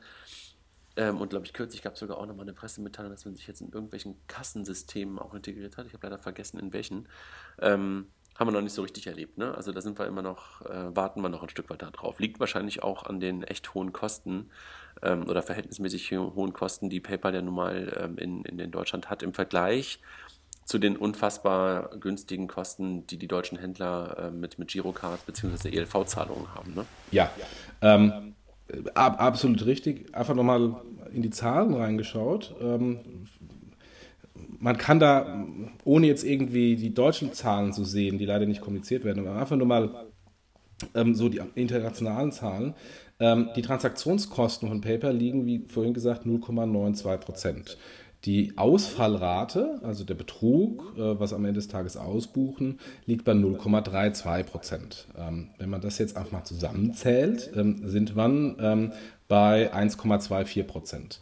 Ähm, 0.96 1.20
und 1.20 1.30
glaube 1.30 1.46
ich, 1.46 1.54
kürzlich 1.54 1.82
gab 1.82 1.94
es 1.94 2.00
sogar 2.00 2.18
auch 2.18 2.26
nochmal 2.26 2.44
eine 2.44 2.52
Pressemitteilung, 2.52 3.10
dass 3.10 3.24
man 3.24 3.34
sich 3.34 3.46
jetzt 3.46 3.62
in 3.62 3.72
irgendwelchen 3.72 4.16
Kassensystemen 4.26 5.18
auch 5.18 5.34
integriert 5.34 5.78
hat. 5.78 5.86
Ich 5.86 5.94
habe 5.94 6.06
leider 6.06 6.18
vergessen, 6.18 6.58
in 6.58 6.72
welchen. 6.72 7.08
Ähm, 7.58 8.06
haben 8.38 8.48
wir 8.48 8.52
noch 8.52 8.60
nicht 8.60 8.74
so 8.74 8.82
richtig 8.82 9.06
erlebt. 9.06 9.38
Ne? 9.38 9.54
Also 9.54 9.72
da 9.72 9.80
sind 9.80 9.98
wir 9.98 10.06
immer 10.06 10.22
noch, 10.22 10.60
äh, 10.62 10.94
warten 10.94 11.22
wir 11.22 11.30
noch 11.30 11.42
ein 11.42 11.48
Stück 11.48 11.70
weiter 11.70 11.90
drauf. 11.90 12.18
Liegt 12.18 12.38
wahrscheinlich 12.38 12.82
auch 12.82 13.04
an 13.04 13.18
den 13.18 13.42
echt 13.42 13.72
hohen 13.74 13.92
Kosten 13.94 14.50
ähm, 15.02 15.28
oder 15.28 15.42
verhältnismäßig 15.42 16.12
hohen 16.12 16.52
Kosten, 16.52 16.90
die 16.90 17.00
PayPal 17.00 17.34
ja 17.34 17.42
nun 17.42 17.54
mal 17.54 17.92
ähm, 18.00 18.18
in, 18.18 18.44
in, 18.44 18.70
Deutschland 18.70 19.10
hat 19.10 19.22
im 19.22 19.32
Vergleich 19.34 20.00
zu 20.64 20.78
den 20.78 20.96
unfassbar 20.96 21.90
günstigen 22.00 22.48
Kosten, 22.48 23.06
die 23.06 23.18
die 23.18 23.28
deutschen 23.28 23.58
Händler 23.58 24.16
äh, 24.18 24.30
mit, 24.30 24.58
mit 24.58 24.68
Girocard 24.68 25.24
bzw. 25.26 25.68
ELV-Zahlungen 25.68 26.54
haben. 26.54 26.74
Ne? 26.74 26.84
Ja, 27.12 27.30
ähm, 27.82 28.34
ab, 28.94 29.20
absolut 29.20 29.64
richtig. 29.66 30.14
Einfach 30.14 30.34
nochmal 30.34 30.74
in 31.12 31.22
die 31.22 31.30
Zahlen 31.30 31.74
reingeschaut. 31.74 32.54
Ähm, 32.60 33.26
man 34.58 34.76
kann 34.76 34.98
da, 34.98 35.46
ohne 35.84 36.06
jetzt 36.06 36.24
irgendwie 36.24 36.76
die 36.76 36.92
deutschen 36.92 37.32
Zahlen 37.32 37.72
zu 37.72 37.84
sehen, 37.84 38.18
die 38.18 38.24
leider 38.24 38.46
nicht 38.46 38.60
kommuniziert 38.60 39.04
werden, 39.04 39.26
aber 39.26 39.38
einfach 39.38 39.56
nur 39.56 39.66
mal 39.66 40.06
ähm, 40.94 41.14
so 41.14 41.28
die 41.28 41.40
internationalen 41.54 42.32
Zahlen. 42.32 42.74
Ähm, 43.18 43.50
die 43.56 43.62
Transaktionskosten 43.62 44.68
von 44.68 44.80
PayPal 44.80 45.14
liegen, 45.14 45.46
wie 45.46 45.64
vorhin 45.66 45.94
gesagt, 45.94 46.26
0,92 46.26 47.16
Prozent. 47.18 47.78
Die 48.24 48.54
Ausfallrate, 48.56 49.78
also 49.82 50.04
der 50.04 50.14
Betrug, 50.14 50.94
äh, 50.96 51.20
was 51.20 51.32
am 51.32 51.44
Ende 51.44 51.60
des 51.60 51.68
Tages 51.68 51.96
ausbuchen, 51.96 52.80
liegt 53.06 53.24
bei 53.24 53.32
0,32 53.32 54.42
Prozent. 54.44 55.06
Ähm, 55.16 55.50
wenn 55.58 55.70
man 55.70 55.80
das 55.80 55.98
jetzt 55.98 56.16
einfach 56.16 56.32
mal 56.32 56.44
zusammenzählt, 56.44 57.52
ähm, 57.54 57.88
sind 57.88 58.16
wir 58.16 58.56
ähm, 58.58 58.92
bei 59.28 59.72
1,24 59.72 60.64
Prozent. 60.64 61.20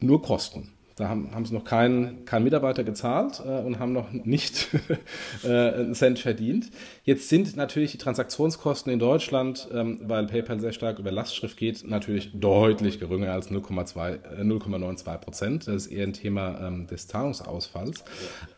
Nur 0.00 0.22
Kosten. 0.22 0.70
Da 0.96 1.08
haben, 1.08 1.34
haben 1.34 1.44
sie 1.44 1.54
noch 1.54 1.64
keinen, 1.64 2.24
keinen 2.24 2.44
Mitarbeiter 2.44 2.84
gezahlt 2.84 3.42
äh, 3.44 3.62
und 3.62 3.78
haben 3.78 3.92
noch 3.92 4.12
nicht 4.12 4.68
äh, 5.44 5.48
einen 5.48 5.94
Cent 5.94 6.18
verdient. 6.18 6.70
Jetzt 7.04 7.28
sind 7.28 7.56
natürlich 7.56 7.92
die 7.92 7.98
Transaktionskosten 7.98 8.92
in 8.92 8.98
Deutschland, 8.98 9.68
ähm, 9.72 10.00
weil 10.04 10.26
PayPal 10.26 10.60
sehr 10.60 10.72
stark 10.72 10.98
über 10.98 11.10
Lastschrift 11.10 11.56
geht, 11.56 11.88
natürlich 11.88 12.30
deutlich 12.34 13.00
geringer 13.00 13.32
als 13.32 13.50
0,92 13.50 15.14
äh, 15.14 15.18
Prozent. 15.18 15.66
Das 15.66 15.74
ist 15.74 15.86
eher 15.86 16.06
ein 16.06 16.12
Thema 16.12 16.60
ähm, 16.66 16.86
des 16.86 17.08
Zahlungsausfalls. 17.08 18.04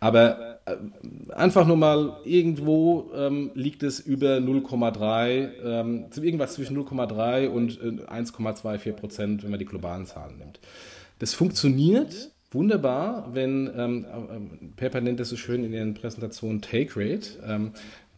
Aber 0.00 0.58
äh, 0.66 0.76
einfach 1.32 1.66
nur 1.66 1.76
mal, 1.76 2.16
irgendwo 2.24 3.10
ähm, 3.14 3.52
liegt 3.54 3.82
es 3.82 4.00
über 4.00 4.38
0,3, 4.38 5.48
ähm, 5.64 6.06
irgendwas 6.16 6.54
zwischen 6.54 6.76
0,3 6.76 7.48
und 7.48 7.80
1,24 7.80 8.86
äh, 8.86 8.92
Prozent, 8.92 9.42
wenn 9.44 9.50
man 9.50 9.58
die 9.58 9.66
globalen 9.66 10.06
Zahlen 10.06 10.38
nimmt. 10.38 10.58
Das 11.18 11.34
funktioniert 11.34 12.32
wunderbar, 12.50 13.34
wenn 13.34 13.70
ähm, 13.76 14.04
äh, 14.04 14.66
Pepper 14.76 15.00
nennt 15.00 15.20
das 15.20 15.28
so 15.28 15.36
schön 15.36 15.64
in 15.64 15.72
ihren 15.72 15.94
Präsentationen 15.94 16.60
Take 16.62 16.92
Rate, 16.96 17.30
ähm, 17.46 17.72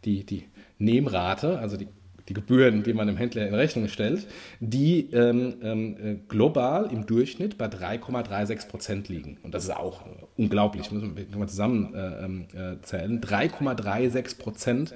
die, 0.05 0.23
die 0.23 0.45
Nehmrate, 0.77 1.59
also 1.59 1.75
die, 1.75 1.87
die 2.29 2.33
Gebühren, 2.33 2.83
die 2.83 2.93
man 2.93 3.07
dem 3.07 3.17
Händler 3.17 3.47
in 3.47 3.53
Rechnung 3.53 3.87
stellt, 3.87 4.27
die 4.59 5.09
ähm, 5.11 5.55
ähm 5.61 5.97
äh, 5.99 6.15
global 6.27 6.91
im 6.91 7.05
Durchschnitt 7.05 7.57
bei 7.57 7.65
3,36 7.67 8.67
Prozent 8.67 9.09
liegen. 9.09 9.37
Und 9.43 9.53
das 9.53 9.63
ist 9.63 9.75
auch 9.75 10.03
unglaublich, 10.35 10.91
muss 10.91 11.03
man 11.03 11.47
zusammen 11.47 11.93
äh, 11.95 12.25
ähm, 12.25 12.47
äh, 12.53 12.81
zählen. 12.83 13.21
3,36 13.21 14.37
Prozent 14.37 14.93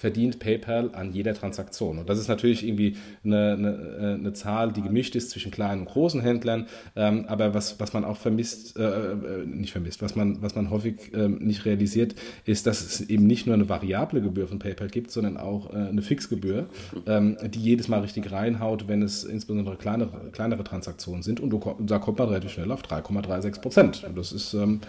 verdient 0.00 0.38
PayPal 0.38 0.94
an 0.94 1.12
jeder 1.12 1.34
Transaktion. 1.34 1.98
Und 1.98 2.08
das 2.08 2.18
ist 2.18 2.28
natürlich 2.28 2.66
irgendwie 2.66 2.96
eine, 3.22 3.52
eine, 3.52 3.68
äh, 3.68 4.14
eine 4.14 4.32
Zahl, 4.32 4.72
die 4.72 4.80
gemischt 4.80 5.14
ist 5.14 5.28
zwischen 5.28 5.50
kleinen 5.50 5.82
und 5.82 5.88
großen 5.88 6.22
Händlern. 6.22 6.68
Ähm, 6.96 7.26
aber 7.28 7.52
was, 7.52 7.78
was 7.78 7.92
man 7.92 8.06
auch 8.06 8.16
vermisst, 8.16 8.78
äh, 8.78 8.82
äh, 8.82 9.44
nicht 9.44 9.72
vermisst, 9.72 10.00
was 10.00 10.16
man, 10.16 10.40
was 10.40 10.54
man 10.54 10.70
häufig 10.70 11.12
äh, 11.12 11.28
nicht 11.28 11.66
realisiert, 11.66 12.14
ist, 12.46 12.66
dass 12.66 12.82
es 12.82 13.10
eben 13.10 13.26
nicht 13.26 13.44
nur 13.44 13.54
eine 13.54 13.68
variable 13.68 14.22
Gebühr 14.22 14.48
von 14.48 14.58
PayPal 14.58 14.88
gibt, 14.88 15.10
sondern 15.10 15.36
auch 15.36 15.70
äh, 15.70 15.76
eine 15.76 16.00
Fixgebühr, 16.00 16.64
ähm, 17.06 17.36
die 17.50 17.60
jedes 17.60 17.88
Mal 17.88 18.00
richtig 18.00 18.32
reinhaut, 18.32 18.88
wenn 18.88 19.02
es 19.02 19.24
insbesondere 19.24 19.76
kleinere, 19.76 20.30
kleinere 20.32 20.64
Transaktionen 20.64 21.22
sind. 21.22 21.40
Und 21.40 21.54
da 21.80 21.98
kommt 21.98 22.18
man 22.18 22.28
relativ 22.28 22.52
schnell 22.52 22.72
auf 22.72 22.82
3,36 22.82 23.60
Prozent. 23.60 24.06
Das 24.16 24.32
ist 24.32 24.54
ähm, 24.54 24.80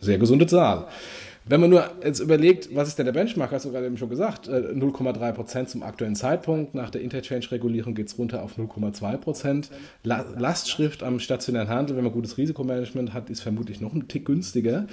sehr 0.00 0.18
gesunde 0.18 0.46
Zahl. 0.46 0.86
Wenn 1.50 1.60
man 1.62 1.70
nur 1.70 1.90
jetzt 2.04 2.20
überlegt, 2.20 2.72
was 2.76 2.86
ist 2.86 2.96
denn 3.00 3.06
der 3.06 3.12
Benchmark, 3.12 3.50
hast 3.50 3.64
du 3.64 3.72
gerade 3.72 3.84
eben 3.86 3.96
schon 3.96 4.08
gesagt, 4.08 4.48
0,3 4.48 5.30
äh, 5.30 5.32
Prozent 5.32 5.68
zum 5.68 5.82
aktuellen 5.82 6.14
Zeitpunkt. 6.14 6.76
Nach 6.76 6.90
der 6.90 7.00
Interchange-Regulierung 7.00 7.96
geht 7.96 8.06
es 8.06 8.16
runter 8.16 8.44
auf 8.44 8.56
0,2 8.56 9.16
Prozent. 9.16 9.70
Lastschrift 10.04 11.02
am 11.02 11.18
stationären 11.18 11.68
Handel, 11.68 11.96
wenn 11.96 12.04
man 12.04 12.12
gutes 12.12 12.38
Risikomanagement 12.38 13.12
hat, 13.12 13.30
ist 13.30 13.40
vermutlich 13.40 13.80
noch 13.80 13.92
ein 13.92 14.06
Tick 14.06 14.26
günstiger. 14.26 14.86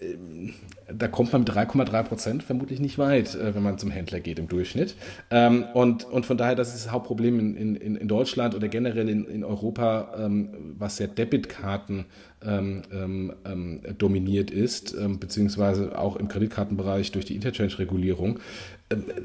Ähm, 0.00 0.54
da 0.92 1.08
kommt 1.08 1.32
man 1.32 1.42
mit 1.42 1.50
3,3 1.50 2.02
Prozent 2.02 2.42
vermutlich 2.42 2.80
nicht 2.80 2.98
weit, 2.98 3.34
äh, 3.34 3.54
wenn 3.54 3.62
man 3.62 3.78
zum 3.78 3.90
Händler 3.90 4.20
geht 4.20 4.38
im 4.38 4.48
Durchschnitt. 4.48 4.94
Ähm, 5.30 5.64
und, 5.74 6.04
und 6.04 6.26
von 6.26 6.36
daher, 6.36 6.54
das 6.54 6.74
ist 6.74 6.86
das 6.86 6.92
Hauptproblem 6.92 7.38
in, 7.38 7.76
in, 7.76 7.96
in 7.96 8.08
Deutschland 8.08 8.54
oder 8.54 8.68
generell 8.68 9.08
in, 9.08 9.24
in 9.26 9.44
Europa, 9.44 10.14
ähm, 10.18 10.74
was 10.78 10.98
ja 10.98 11.06
Debitkarten 11.06 12.06
dominiert 13.98 14.50
ist, 14.50 14.96
beziehungsweise 15.20 15.98
auch 15.98 16.16
im 16.16 16.28
Kreditkartenbereich 16.28 17.12
durch 17.12 17.26
die 17.26 17.34
Interchange-Regulierung. 17.34 18.40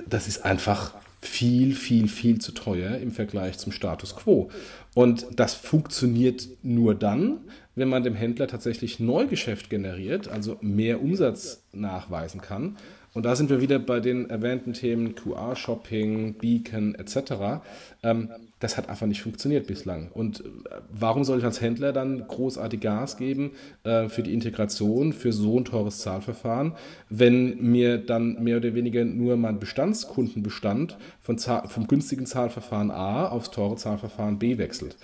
das 0.10 0.28
ist 0.28 0.44
einfach 0.44 0.96
viel, 1.22 1.76
viel, 1.76 2.08
viel 2.08 2.40
zu 2.40 2.52
teuer 2.52 2.98
im 2.98 3.12
Vergleich 3.12 3.58
zum 3.58 3.72
Status 3.72 4.16
quo. 4.16 4.50
Und 4.94 5.28
das 5.36 5.54
funktioniert 5.54 6.48
nur 6.64 6.96
dann, 6.96 7.40
wenn 7.76 7.90
man 7.90 8.04
dem 8.04 8.16
Händler 8.16 8.48
tatsächlich 8.48 9.00
Neugeschäft 9.00 9.70
generiert, 9.70 10.28
also 10.28 10.58
mehr 10.62 11.02
Umsatz 11.02 11.64
nachweisen 11.74 12.42
kann. 12.42 12.78
Und 13.16 13.26
da 13.26 13.34
sind 13.38 13.50
wir 13.50 13.62
wieder 13.62 13.80
bei 13.80 14.02
den 14.02 14.30
erwähnten 14.30 14.74
Themen 14.74 15.16
QR-Shopping, 15.16 16.34
Beacon 16.34 16.96
etc. 16.96 17.64
Ähm, 18.04 18.30
das 18.60 18.76
hat 18.76 18.90
einfach 18.90 19.08
nicht 19.08 19.22
funktioniert 19.22 19.68
bislang. 19.68 20.12
Und 20.14 20.42
äh, 20.42 20.50
warum 20.90 21.24
soll 21.24 21.40
ich 21.40 21.46
als 21.46 21.62
Händler 21.62 21.94
dann 21.94 22.28
großartig 22.28 22.82
Gas 22.82 23.16
geben 23.16 23.52
äh, 23.86 24.10
für 24.10 24.22
die 24.22 24.34
Integration, 24.34 25.14
für 25.14 25.32
so 25.32 25.58
ein 25.58 25.64
teures 25.64 26.00
Zahlverfahren, 26.00 26.74
wenn 27.10 27.58
mir 27.62 28.00
dann 28.00 28.44
mehr 28.44 28.58
oder 28.58 28.76
weniger 28.76 29.06
nur 29.06 29.38
mein 29.38 29.60
Bestandskundenbestand 29.60 30.98
von 31.22 31.38
vom 31.40 31.88
günstigen 31.88 32.26
Zahlverfahren 32.26 32.92
A 32.92 33.30
aufs 33.30 33.50
teure 33.50 33.78
Zahlverfahren 33.78 34.40
B 34.40 34.58
wechselt? 34.58 34.98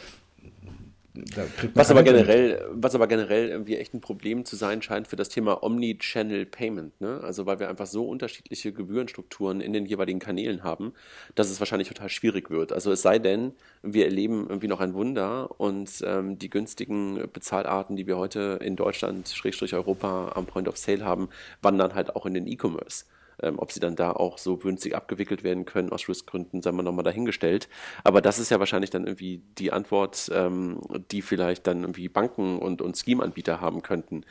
Was 1.74 1.91
aber 1.91 2.04
generell, 2.04 2.65
was 2.71 2.95
aber 2.95 3.08
generell 3.08 3.50
irgendwie 3.50 3.76
echt 3.76 3.93
ein 3.93 4.00
Problem 4.00 4.45
zu 4.45 4.56
sein 4.56 4.82
scheint 4.82 5.08
für 5.08 5.17
das 5.17 5.28
Thema 5.28 5.62
Omni-Channel 5.62 6.45
Payment. 6.45 7.00
Ne? 7.02 7.19
Also 7.21 7.45
weil 7.45 7.60
wir 7.60 7.69
einfach 7.69 7.86
so 7.86 8.08
unterschiedliche 8.08 8.71
Gebührenstrukturen 8.71 9.60
in 9.60 9.74
den 9.74 9.86
jeweiligen 9.86 10.19
Kanälen 10.19 10.63
haben, 10.63 10.93
dass 11.36 11.50
es 11.50 11.60
wahrscheinlich 11.60 11.89
total 11.89 12.10
schwierig 12.10 12.50
wird. 12.50 12.71
Also 12.71 12.91
es 12.91 13.02
sei 13.02 13.19
denn, 13.19 13.54
wir 13.84 14.06
erleben 14.06 14.45
irgendwie 14.47 14.67
noch 14.67 14.80
ein 14.80 14.93
Wunder 14.93 15.60
und 15.60 16.02
ähm, 16.06 16.39
die 16.39 16.50
günstigen 16.50 17.30
Bezahlarten, 17.34 17.97
die 17.97 18.08
wir 18.08 18.17
heute 18.17 18.60
in 18.62 18.78
Deutschland, 18.78 19.28
Schrägstrich 19.28 19.74
Europa 19.74 20.32
am 20.36 20.45
Point 20.45 20.69
of 20.69 20.78
Sale 20.78 21.04
haben, 21.04 21.30
wandern 21.62 21.93
halt 21.93 22.15
auch 22.15 22.26
in 22.26 22.34
den 22.34 22.47
E-Commerce. 22.47 23.06
Ähm, 23.42 23.58
ob 23.58 23.72
sie 23.72 23.80
dann 23.80 23.96
da 23.96 24.12
auch 24.12 24.38
so 24.38 24.58
günstig 24.58 24.96
abgewickelt 24.96 25.44
werden 25.44 25.66
können 25.66 25.92
aus 25.92 26.08
Riskgründen, 26.08 26.62
sagen 26.62 26.78
wir 26.78 26.84
nochmal 26.84 27.04
dahingestellt. 27.04 27.70
Aber 28.04 28.22
das 28.22 28.40
ist 28.40 28.52
ja 28.52 28.60
wahrscheinlich 28.60 28.90
dann 28.90 29.06
irgendwie 29.06 29.42
die 29.58 29.72
Antwort, 29.72 30.32
ähm, 30.34 30.82
die 31.12 31.22
vielleicht 31.22 31.68
dann 31.68 31.82
irgendwie 31.82 32.10
Banken 32.10 32.60
und, 32.60 32.82
und 32.82 32.98
Scheme-Anbieter 32.98 33.62
haben 33.62 33.82
könnten. 33.82 34.26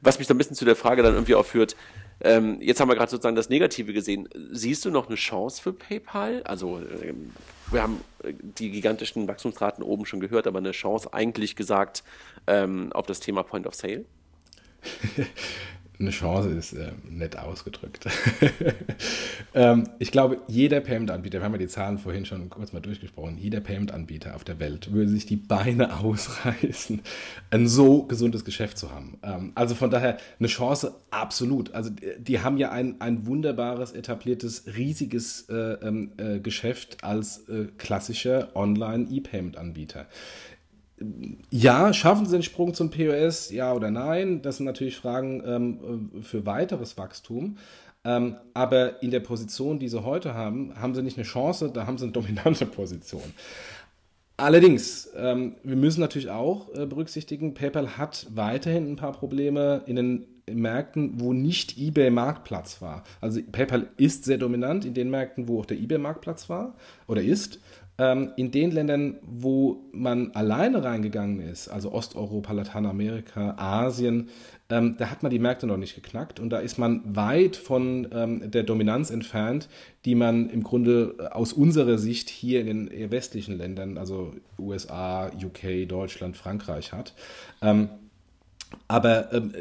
Was 0.00 0.18
mich 0.18 0.28
dann 0.28 0.36
ein 0.36 0.38
bisschen 0.38 0.56
zu 0.56 0.64
der 0.64 0.76
Frage 0.76 1.02
dann 1.02 1.14
irgendwie 1.14 1.34
aufführt, 1.34 1.76
ähm, 2.22 2.60
jetzt 2.60 2.80
haben 2.80 2.88
wir 2.88 2.96
gerade 2.96 3.10
sozusagen 3.10 3.36
das 3.36 3.48
Negative 3.48 3.92
gesehen. 3.92 4.28
Siehst 4.50 4.84
du 4.84 4.90
noch 4.90 5.06
eine 5.06 5.16
Chance 5.16 5.62
für 5.62 5.72
PayPal? 5.72 6.42
Also 6.42 6.80
ähm, 7.02 7.32
wir 7.70 7.82
haben 7.82 8.00
äh, 8.22 8.34
die 8.34 8.70
gigantischen 8.70 9.26
Wachstumsraten 9.26 9.82
oben 9.82 10.04
schon 10.04 10.20
gehört, 10.20 10.46
aber 10.46 10.58
eine 10.58 10.72
Chance 10.72 11.14
eigentlich 11.14 11.56
gesagt 11.56 12.04
ähm, 12.46 12.92
auf 12.92 13.06
das 13.06 13.20
Thema 13.20 13.42
Point 13.42 13.66
of 13.66 13.74
Sale? 13.74 14.04
eine 16.00 16.10
Chance 16.10 16.50
ist 16.50 16.72
äh, 16.72 16.92
nett 17.08 17.38
ausgedrückt. 17.38 18.06
ähm, 19.54 19.88
ich 19.98 20.10
glaube, 20.10 20.38
jeder 20.48 20.80
Payment-Anbieter, 20.80 21.38
wir 21.38 21.44
haben 21.44 21.52
ja 21.52 21.58
die 21.58 21.68
Zahlen 21.68 21.98
vorhin 21.98 22.24
schon 22.24 22.48
kurz 22.48 22.72
mal 22.72 22.80
durchgesprochen, 22.80 23.36
jeder 23.36 23.60
Payment-Anbieter 23.60 24.34
auf 24.34 24.42
der 24.42 24.58
Welt 24.58 24.92
würde 24.92 25.10
sich 25.10 25.26
die 25.26 25.36
Beine 25.36 25.98
ausreißen, 26.00 27.02
ein 27.50 27.68
so 27.68 28.04
gesundes 28.04 28.44
Geschäft 28.44 28.78
zu 28.78 28.90
haben. 28.90 29.18
Ähm, 29.22 29.52
also 29.54 29.74
von 29.74 29.90
daher 29.90 30.16
eine 30.38 30.48
Chance 30.48 30.94
absolut. 31.10 31.74
Also 31.74 31.90
die 32.18 32.40
haben 32.40 32.56
ja 32.56 32.72
ein, 32.72 33.00
ein 33.00 33.26
wunderbares, 33.26 33.92
etabliertes, 33.92 34.64
riesiges 34.76 35.48
äh, 35.50 35.54
ähm, 35.54 36.12
äh, 36.16 36.40
Geschäft 36.40 37.04
als 37.04 37.48
äh, 37.48 37.66
klassischer 37.76 38.56
Online-E-Payment-Anbieter. 38.56 40.06
Ja, 41.50 41.92
schaffen 41.94 42.26
sie 42.26 42.32
den 42.32 42.42
Sprung 42.42 42.74
zum 42.74 42.90
POS, 42.90 43.50
ja 43.50 43.72
oder 43.72 43.90
nein? 43.90 44.42
Das 44.42 44.58
sind 44.58 44.66
natürlich 44.66 44.96
Fragen 44.96 45.42
ähm, 45.46 46.22
für 46.22 46.44
weiteres 46.44 46.98
Wachstum. 46.98 47.56
Ähm, 48.04 48.36
aber 48.54 49.02
in 49.02 49.10
der 49.10 49.20
Position, 49.20 49.78
die 49.78 49.88
sie 49.88 50.04
heute 50.04 50.34
haben, 50.34 50.74
haben 50.80 50.94
sie 50.94 51.02
nicht 51.02 51.18
eine 51.18 51.26
Chance, 51.26 51.70
da 51.72 51.86
haben 51.86 51.98
sie 51.98 52.04
eine 52.04 52.12
dominante 52.20 52.66
Position. 52.66 53.34
Allerdings, 54.36 55.10
ähm, 55.16 55.56
wir 55.62 55.76
müssen 55.76 56.00
natürlich 56.00 56.30
auch 56.30 56.74
äh, 56.74 56.86
berücksichtigen, 56.86 57.52
PayPal 57.52 57.98
hat 57.98 58.26
weiterhin 58.34 58.90
ein 58.90 58.96
paar 58.96 59.12
Probleme 59.12 59.82
in 59.86 59.96
den 59.96 60.26
Märkten, 60.50 61.20
wo 61.20 61.32
nicht 61.34 61.78
eBay 61.78 62.10
Marktplatz 62.10 62.80
war. 62.80 63.04
Also 63.20 63.40
PayPal 63.52 63.88
ist 63.98 64.24
sehr 64.24 64.38
dominant 64.38 64.84
in 64.84 64.94
den 64.94 65.10
Märkten, 65.10 65.46
wo 65.46 65.60
auch 65.60 65.66
der 65.66 65.78
eBay 65.78 65.98
Marktplatz 65.98 66.48
war 66.48 66.74
oder 67.06 67.22
ist 67.22 67.60
in 68.36 68.50
den 68.50 68.70
Ländern, 68.70 69.16
wo 69.22 69.84
man 69.92 70.30
alleine 70.32 70.82
reingegangen 70.82 71.40
ist, 71.40 71.68
also 71.68 71.92
Osteuropa, 71.92 72.52
Lateinamerika, 72.52 73.56
Asien, 73.58 74.30
ähm, 74.70 74.96
da 74.98 75.10
hat 75.10 75.22
man 75.22 75.30
die 75.30 75.38
Märkte 75.38 75.66
noch 75.66 75.76
nicht 75.76 75.94
geknackt 75.96 76.38
und 76.38 76.50
da 76.50 76.58
ist 76.58 76.78
man 76.78 77.02
weit 77.16 77.56
von 77.56 78.08
ähm, 78.12 78.50
der 78.50 78.62
Dominanz 78.62 79.10
entfernt, 79.10 79.68
die 80.04 80.14
man 80.14 80.48
im 80.48 80.62
Grunde 80.62 81.16
äh, 81.18 81.26
aus 81.26 81.52
unserer 81.52 81.98
Sicht 81.98 82.30
hier 82.30 82.60
in 82.60 82.66
den 82.66 82.88
eher 82.88 83.10
westlichen 83.10 83.58
Ländern, 83.58 83.98
also 83.98 84.32
USA, 84.58 85.26
UK, 85.28 85.88
Deutschland, 85.88 86.36
Frankreich 86.36 86.92
hat. 86.92 87.14
Ähm, 87.60 87.88
aber 88.86 89.32
ähm, 89.32 89.52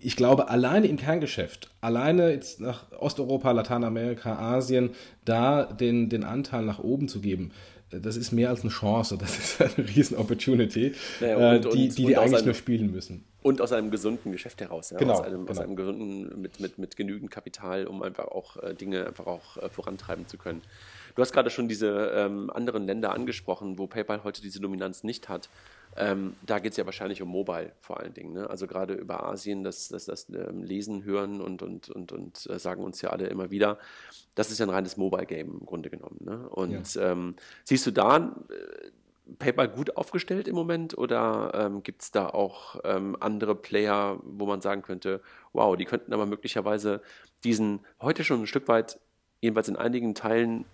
ich 0.00 0.16
glaube, 0.16 0.48
alleine 0.48 0.86
im 0.86 0.96
Kerngeschäft, 0.96 1.70
alleine 1.80 2.30
jetzt 2.30 2.60
nach 2.60 2.90
Osteuropa, 2.98 3.52
Lateinamerika, 3.52 4.36
Asien, 4.36 4.90
da 5.24 5.64
den, 5.64 6.08
den 6.08 6.24
Anteil 6.24 6.64
nach 6.64 6.78
oben 6.78 7.08
zu 7.08 7.20
geben, 7.20 7.52
das 7.90 8.16
ist 8.16 8.30
mehr 8.32 8.50
als 8.50 8.60
eine 8.62 8.70
Chance, 8.70 9.18
das 9.18 9.38
ist 9.38 9.60
eine 9.60 9.88
riesen 9.88 10.16
Opportunity, 10.16 10.94
naja, 11.20 11.56
und, 11.56 11.64
die, 11.64 11.68
und, 11.68 11.74
die, 11.98 12.06
die 12.06 12.16
eigentlich 12.16 12.36
einem, 12.36 12.44
nur 12.46 12.54
spielen 12.54 12.92
müssen. 12.92 13.24
Und 13.42 13.60
aus 13.60 13.72
einem 13.72 13.90
gesunden 13.90 14.32
Geschäft 14.32 14.60
heraus, 14.60 14.90
ja? 14.90 14.98
genau, 14.98 15.14
aus, 15.14 15.20
einem, 15.22 15.40
genau. 15.40 15.50
aus 15.50 15.58
einem 15.58 15.76
gesunden, 15.76 16.40
mit, 16.40 16.60
mit, 16.60 16.78
mit 16.78 16.96
genügend 16.96 17.30
Kapital, 17.30 17.86
um 17.86 18.02
einfach 18.02 18.28
auch 18.28 18.56
äh, 18.58 18.74
Dinge 18.74 19.06
einfach 19.06 19.26
auch 19.26 19.56
äh, 19.56 19.68
vorantreiben 19.68 20.26
zu 20.26 20.36
können. 20.38 20.62
Du 21.16 21.22
hast 21.22 21.32
gerade 21.32 21.50
schon 21.50 21.68
diese 21.68 22.12
ähm, 22.14 22.50
anderen 22.50 22.86
Länder 22.86 23.12
angesprochen, 23.12 23.78
wo 23.78 23.86
PayPal 23.86 24.22
heute 24.22 24.40
diese 24.40 24.60
Dominanz 24.60 25.02
nicht 25.02 25.28
hat. 25.28 25.48
Ähm, 25.96 26.36
da 26.46 26.58
geht 26.58 26.72
es 26.72 26.76
ja 26.76 26.86
wahrscheinlich 26.86 27.20
um 27.20 27.28
Mobile 27.28 27.72
vor 27.80 27.98
allen 28.00 28.14
Dingen. 28.14 28.32
Ne? 28.32 28.48
Also 28.48 28.66
gerade 28.66 28.94
über 28.94 29.24
Asien, 29.24 29.64
das, 29.64 29.88
das, 29.88 30.04
das 30.04 30.28
ähm, 30.28 30.62
Lesen, 30.62 31.04
Hören 31.04 31.40
und, 31.40 31.62
und, 31.62 31.90
und, 31.90 32.12
und 32.12 32.46
äh, 32.48 32.58
sagen 32.58 32.84
uns 32.84 33.02
ja 33.02 33.10
alle 33.10 33.26
immer 33.26 33.50
wieder, 33.50 33.78
das 34.34 34.50
ist 34.50 34.58
ja 34.58 34.66
ein 34.66 34.70
reines 34.70 34.96
Mobile-Game 34.96 35.58
im 35.60 35.66
Grunde 35.66 35.90
genommen. 35.90 36.18
Ne? 36.20 36.48
Und 36.48 36.94
ja. 36.94 37.12
ähm, 37.12 37.34
siehst 37.64 37.86
du 37.86 37.90
da 37.90 38.16
äh, 38.18 38.90
PayPal 39.38 39.68
gut 39.68 39.96
aufgestellt 39.96 40.48
im 40.48 40.54
Moment 40.54 40.96
oder 40.96 41.52
ähm, 41.54 41.82
gibt 41.82 42.02
es 42.02 42.10
da 42.10 42.28
auch 42.28 42.80
ähm, 42.84 43.16
andere 43.20 43.54
Player, 43.54 44.18
wo 44.22 44.46
man 44.46 44.60
sagen 44.60 44.82
könnte, 44.82 45.20
wow, 45.52 45.76
die 45.76 45.84
könnten 45.84 46.12
aber 46.12 46.26
möglicherweise 46.26 47.00
diesen 47.44 47.80
heute 48.00 48.24
schon 48.24 48.42
ein 48.42 48.46
Stück 48.46 48.68
weit, 48.68 48.98
jedenfalls 49.40 49.68
in 49.68 49.76
einigen 49.76 50.14
Teilen 50.14 50.64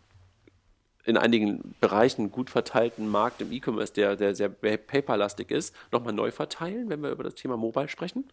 in 1.07 1.16
einigen 1.16 1.75
Bereichen 1.81 2.31
gut 2.33 2.51
verteilten 2.51 3.09
Markt 3.09 3.40
im 3.40 3.53
E-Commerce, 3.53 3.92
der, 3.92 4.16
der 4.16 4.35
sehr 4.35 4.49
paperlastig 4.49 5.51
ist, 5.51 5.75
nochmal 5.92 6.12
neu 6.12 6.31
verteilen, 6.33 6.90
wenn 6.90 7.03
wir 7.03 7.11
über 7.11 7.25
das 7.25 7.37
Thema 7.37 7.57
Mobile 7.57 7.88
sprechen? 7.88 8.25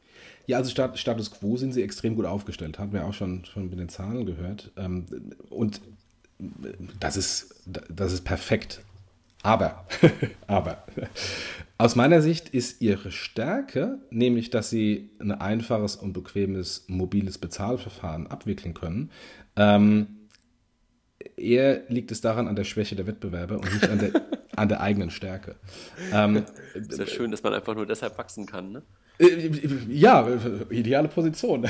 Ja, 0.47 0.57
also 0.57 0.71
Status 0.95 1.31
Quo 1.31 1.55
sind 1.57 1.73
sie 1.73 1.83
extrem 1.83 2.15
gut 2.15 2.25
aufgestellt, 2.25 2.79
haben 2.79 2.91
wir 2.91 3.05
auch 3.05 3.13
schon, 3.13 3.45
schon 3.45 3.69
mit 3.69 3.79
den 3.79 3.89
Zahlen 3.89 4.25
gehört. 4.25 4.71
Ähm, 4.75 5.05
und 5.49 5.81
das 6.99 7.15
ist, 7.15 7.55
das 7.65 8.11
ist 8.11 8.23
perfekt. 8.23 8.81
Aber, 9.43 9.85
aber, 10.47 10.83
aus 11.77 11.95
meiner 11.95 12.21
Sicht 12.21 12.49
ist 12.49 12.81
ihre 12.81 13.11
Stärke, 13.11 13.99
nämlich 14.09 14.49
dass 14.49 14.69
sie 14.69 15.09
ein 15.19 15.33
einfaches 15.33 15.97
und 15.97 16.13
bequemes 16.13 16.85
mobiles 16.87 17.37
Bezahlverfahren 17.37 18.27
abwickeln 18.27 18.73
können, 18.73 19.11
ähm, 19.57 20.07
eher 21.37 21.83
liegt 21.87 22.11
es 22.11 22.21
daran 22.21 22.47
an 22.47 22.55
der 22.55 22.63
Schwäche 22.63 22.95
der 22.95 23.07
Wettbewerber 23.07 23.55
und 23.55 23.73
nicht 23.73 23.89
an 23.89 23.99
der, 23.99 24.21
an 24.55 24.69
der 24.69 24.81
eigenen 24.81 25.09
Stärke. 25.09 25.55
Ähm, 26.11 26.43
ist 26.73 26.99
ja 26.99 27.05
schön, 27.05 27.31
dass 27.31 27.43
man 27.43 27.53
einfach 27.53 27.75
nur 27.75 27.85
deshalb 27.85 28.17
wachsen 28.17 28.45
kann, 28.45 28.71
ne? 28.71 28.83
Äh, 29.19 29.49
ja, 29.89 30.27
ideale 30.69 31.07
Position. 31.07 31.67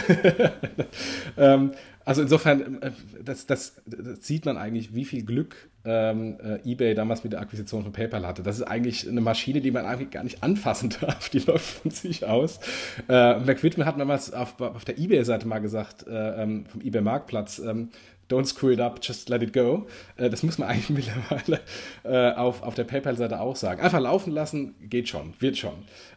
ähm, 1.38 1.72
Also 2.06 2.22
insofern, 2.22 2.82
äh, 2.82 2.92
das, 3.24 3.46
das, 3.46 3.82
das, 3.86 4.26
sieht 4.26 4.46
man 4.46 4.58
eigentlich, 4.58 4.94
wie 4.94 5.06
viel 5.06 5.24
Glück 5.24 5.56
ähm, 5.86 6.38
äh, 6.44 6.70
eBay 6.70 6.96
damals 6.96 7.24
mit 7.24 7.34
der 7.34 7.40
Akquisition 7.40 7.84
von 7.84 7.94
PayPal 7.94 8.28
hatte. 8.28 8.44
Das 8.44 8.58
ist 8.58 8.64
eigentlich 8.64 9.08
eine 9.08 9.22
Maschine, 9.22 9.62
die 9.62 9.72
man 9.72 9.86
eigentlich 9.86 10.12
gar 10.12 10.24
nicht 10.24 10.44
anfassen 10.44 10.94
darf. 11.02 11.30
Die 11.30 11.40
läuft 11.40 11.82
von 11.82 11.92
sich 11.92 12.26
aus. 12.26 12.60
Äh, 13.08 13.40
McWhitman 13.40 13.88
hat 13.88 14.00
damals 14.00 14.34
auf, 14.34 14.60
auf 14.60 14.84
der 14.84 14.98
eBay-Seite 14.98 15.48
mal 15.48 15.60
gesagt, 15.60 16.06
äh, 16.06 16.44
ähm, 16.44 16.66
vom 16.66 16.82
eBay-Marktplatz, 16.82 17.60
ähm, 17.60 17.90
don't 18.30 18.46
screw 18.46 18.72
it 18.72 18.80
up, 18.80 19.00
just 19.02 19.30
let 19.30 19.42
it 19.42 19.54
go. 19.54 19.86
Äh, 20.18 20.30
das 20.30 20.44
muss 20.44 20.58
man 20.58 20.70
eigentlich 20.70 20.90
mittlerweile 20.90 21.62
äh, 22.04 22.36
auf, 22.36 22.64
auf 22.64 22.76
der 22.76 22.84
PayPal-Seite 22.84 23.40
auch 23.40 23.56
sagen. 23.56 23.82
Einfach 23.82 24.00
laufen 24.00 24.32
lassen, 24.32 24.76
geht 24.82 25.10
schon, 25.10 25.34
wird 25.40 25.58
schon. 25.58 25.74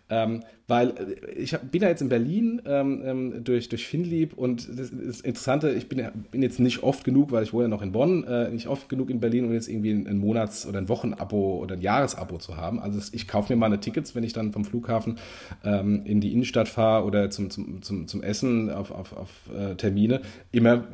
Ähm, 0.08 0.44
weil 0.68 0.90
äh, 0.90 1.32
ich 1.32 1.56
bin 1.58 1.82
ja 1.82 1.88
jetzt 1.88 2.00
in 2.00 2.08
Berlin 2.08 2.62
ähm, 2.64 3.02
ähm, 3.04 3.44
durch, 3.44 3.68
durch 3.68 3.86
Finlieb 3.86 4.34
und 4.34 4.68
das, 4.78 4.90
Interessante, 5.20 5.70
ich 5.72 5.88
bin, 5.88 6.06
bin 6.30 6.42
jetzt 6.42 6.60
nicht 6.60 6.82
oft 6.82 7.02
genug, 7.02 7.32
weil 7.32 7.42
ich 7.42 7.52
wohne 7.52 7.64
ja 7.64 7.68
noch 7.68 7.82
in 7.82 7.90
Bonn, 7.90 8.22
äh, 8.24 8.50
nicht 8.50 8.68
oft 8.68 8.88
genug 8.88 9.10
in 9.10 9.18
Berlin, 9.18 9.46
um 9.46 9.52
jetzt 9.52 9.68
irgendwie 9.68 9.90
ein, 9.90 10.18
Monats- 10.18 10.66
oder 10.66 10.78
ein 10.78 10.88
Wochenabo 10.88 11.58
oder 11.58 11.74
ein 11.74 11.80
Jahresabo 11.80 12.38
zu 12.38 12.56
haben. 12.56 12.78
Also 12.78 13.00
ich 13.12 13.26
kaufe 13.26 13.52
mir 13.52 13.58
meine 13.58 13.80
Tickets, 13.80 14.14
wenn 14.14 14.22
ich 14.22 14.32
dann 14.32 14.52
vom 14.52 14.64
Flughafen 14.64 15.18
in 15.62 16.20
die 16.20 16.32
Innenstadt 16.32 16.68
fahre 16.68 17.04
oder 17.04 17.30
zum, 17.30 17.50
zum, 17.50 17.82
zum, 17.82 18.06
zum 18.06 18.22
Essen 18.22 18.70
auf, 18.70 18.90
auf, 18.90 19.16
auf 19.16 19.30
Termine, 19.76 20.20
immer 20.52 20.84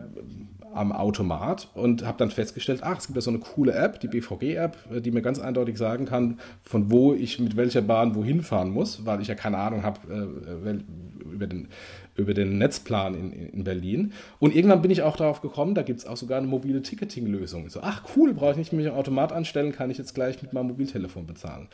am 0.75 0.93
Automat 0.93 1.69
und 1.75 2.05
habe 2.05 2.19
dann 2.19 2.31
festgestellt, 2.31 2.81
ach, 2.83 2.99
es 2.99 3.07
gibt 3.07 3.17
ja 3.17 3.21
so 3.21 3.31
eine 3.31 3.41
coole 3.41 3.73
App, 3.73 4.01
die 4.01 4.09
BVG-App, 4.09 4.77
äh, 4.93 5.01
die 5.01 5.11
mir 5.11 5.23
ganz 5.23 5.39
eindeutig 5.39 5.79
sagen 5.79 6.07
kann, 6.07 6.39
von 6.63 6.91
wo 6.91 7.15
ich 7.15 7.39
mit 7.39 7.57
welcher 7.57 7.83
Bahn 7.83 8.15
wohin 8.15 8.43
fahren 8.43 8.71
muss, 8.71 9.05
weil 9.07 9.21
ich 9.21 9.29
ja 9.29 9.35
keine 9.35 9.59
Ahnung 9.59 9.83
habe 9.83 10.01
äh, 10.11 11.33
über 11.33 11.47
den 11.47 11.69
über 12.15 12.35
den 12.35 12.59
Netzplan 12.59 13.15
in, 13.15 13.33
in 13.33 13.65
Berlin. 13.65 14.13
Und 14.39 14.55
irgendwann 14.55 14.83
bin 14.83 14.91
ich 14.91 15.03
auch 15.03 15.17
darauf 15.17 15.41
gekommen, 15.41 15.75
da 15.75 15.83
gibt 15.83 16.01
es 16.01 16.07
auch 16.07 16.17
sogar 16.17 16.39
eine 16.39 16.47
mobile 16.47 16.83
Ticketing-Lösung. 16.83 17.71
So, 17.71 17.81
ach 17.83 18.03
cool, 18.17 18.35
brauche 18.35 18.53
ich 18.53 18.57
nicht 18.59 18.73
mich 18.73 18.87
im 18.87 18.93
Automat 18.93 19.33
anstellen, 19.33 19.73
kann 19.73 19.91
ich 19.91 19.99
jetzt 19.99 20.15
gleich 20.15 20.43
mit 20.43 20.53
meinem 20.53 20.69
Mobiltelefon 20.69 21.27
bezahlen. 21.27 21.69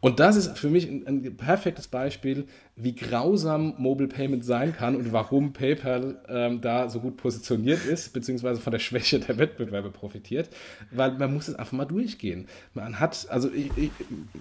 Und 0.00 0.20
das 0.20 0.36
ist 0.36 0.58
für 0.58 0.70
mich 0.70 0.88
ein, 0.88 1.06
ein, 1.06 1.36
perfektes 1.36 1.88
Beispiel, 1.88 2.46
wie 2.82 2.94
grausam 2.94 3.74
Mobile 3.78 4.08
Payment 4.08 4.44
sein 4.44 4.74
kann 4.74 4.96
und 4.96 5.12
warum 5.12 5.52
PayPal 5.52 6.20
ähm, 6.28 6.60
da 6.60 6.88
so 6.88 7.00
gut 7.00 7.16
positioniert 7.16 7.84
ist, 7.84 8.12
beziehungsweise 8.12 8.60
von 8.60 8.70
der 8.70 8.78
Schwäche 8.78 9.20
der 9.20 9.38
Wettbewerbe 9.38 9.90
profitiert, 9.90 10.48
weil 10.90 11.12
man 11.12 11.34
muss 11.34 11.48
es 11.48 11.54
einfach 11.54 11.72
mal 11.72 11.84
durchgehen. 11.84 12.48
Man 12.74 12.98
hat, 13.00 13.26
also 13.30 13.50
ich, 13.52 13.70
ich 13.76 13.90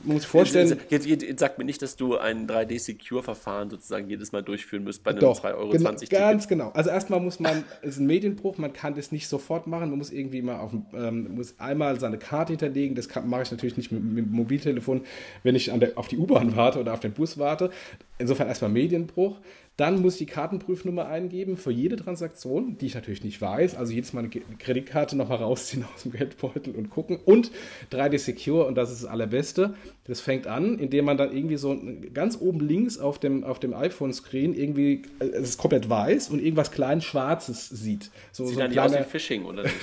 muss 0.04 0.26
vorstellen... 0.26 0.78
Jetzt, 0.90 1.06
jetzt, 1.06 1.24
jetzt 1.24 1.40
sag 1.40 1.58
mir 1.58 1.66
nicht, 1.66 1.82
dass 1.82 1.96
du 1.96 2.18
ein 2.18 2.48
3D-Secure-Verfahren 2.48 3.70
sozusagen 3.70 4.10
jedes 4.10 4.32
Mal 4.32 4.42
durchführen 4.42 4.84
musst 4.84 5.04
bei 5.04 5.12
einem 5.12 5.20
2,20 5.22 5.56
Euro. 5.56 5.70
Genau, 5.70 6.20
ganz 6.20 6.48
genau. 6.48 6.70
Also 6.70 6.90
erstmal 6.90 7.20
muss 7.20 7.40
man, 7.40 7.64
es 7.82 7.96
ist 7.96 8.00
ein 8.00 8.08
Medienbruch, 8.08 8.58
man 8.58 8.74
kann 8.74 8.96
das 8.96 9.12
nicht 9.12 9.28
sofort 9.28 9.68
machen, 9.68 9.90
man 9.90 9.98
muss 9.98 10.12
irgendwie 10.12 10.42
mal 10.42 10.60
auf, 10.60 10.74
ähm, 10.94 11.36
muss 11.36 11.60
einmal 11.60 12.00
seine 12.00 12.18
Karte 12.18 12.54
hinterlegen, 12.54 12.96
das 12.96 13.08
mache 13.26 13.44
ich 13.44 13.52
natürlich 13.52 13.78
nicht 13.78 13.92
mit, 13.92 14.04
mit 14.04 14.26
dem 14.26 14.32
Mobiltelefon, 14.32 15.02
wenn 15.44 15.56
ich 15.56 15.72
der, 15.74 15.98
auf 15.98 16.08
die 16.08 16.18
U-Bahn 16.18 16.56
warte 16.56 16.80
oder 16.80 16.94
auf 16.94 17.00
den 17.00 17.14
Bus 17.14 17.38
warte. 17.38 17.72
Insofern 18.20 18.48
erstmal 18.48 18.70
Medienbruch. 18.70 19.40
Dann 19.80 20.02
muss 20.02 20.16
ich 20.16 20.20
die 20.20 20.26
Kartenprüfnummer 20.26 21.08
eingeben 21.08 21.56
für 21.56 21.72
jede 21.72 21.96
Transaktion, 21.96 22.78
die 22.78 22.88
ich 22.88 22.96
natürlich 22.96 23.24
nicht 23.24 23.40
weiß. 23.40 23.76
Also 23.76 23.94
jedes 23.94 24.12
Mal 24.12 24.26
eine 24.26 24.30
Kreditkarte 24.30 25.16
nochmal 25.16 25.38
rausziehen 25.38 25.86
aus 25.96 26.04
dem 26.04 26.12
Geldbeutel 26.12 26.76
und 26.76 26.90
gucken. 26.90 27.18
Und 27.24 27.50
3D 27.90 28.18
Secure, 28.18 28.66
und 28.66 28.76
das 28.76 28.92
ist 28.92 29.04
das 29.04 29.10
Allerbeste, 29.10 29.76
das 30.04 30.20
fängt 30.20 30.48
an, 30.48 30.80
indem 30.80 31.06
man 31.06 31.16
dann 31.16 31.34
irgendwie 31.34 31.56
so 31.56 31.80
ganz 32.14 32.38
oben 32.42 32.60
links 32.60 32.98
auf 32.98 33.20
dem, 33.20 33.46
auf 33.46 33.60
dem 33.60 33.74
iPhone-Screen 33.74 34.54
irgendwie, 34.54 35.04
es 35.20 35.52
ist 35.52 35.58
komplett 35.58 35.90
weiß 35.90 36.30
und 36.30 36.42
irgendwas 36.42 36.72
klein 36.72 37.00
Schwarzes 37.00 37.70
sieht. 37.70 38.12
So, 38.34 38.48
sieht 38.48 38.56
so 38.56 38.60
dann 38.60 38.72
kleiner, 38.72 38.98
aus 38.98 39.06
wie 39.06 39.10
Phishing, 39.10 39.46
oder 39.46 39.64
nicht? 39.64 39.76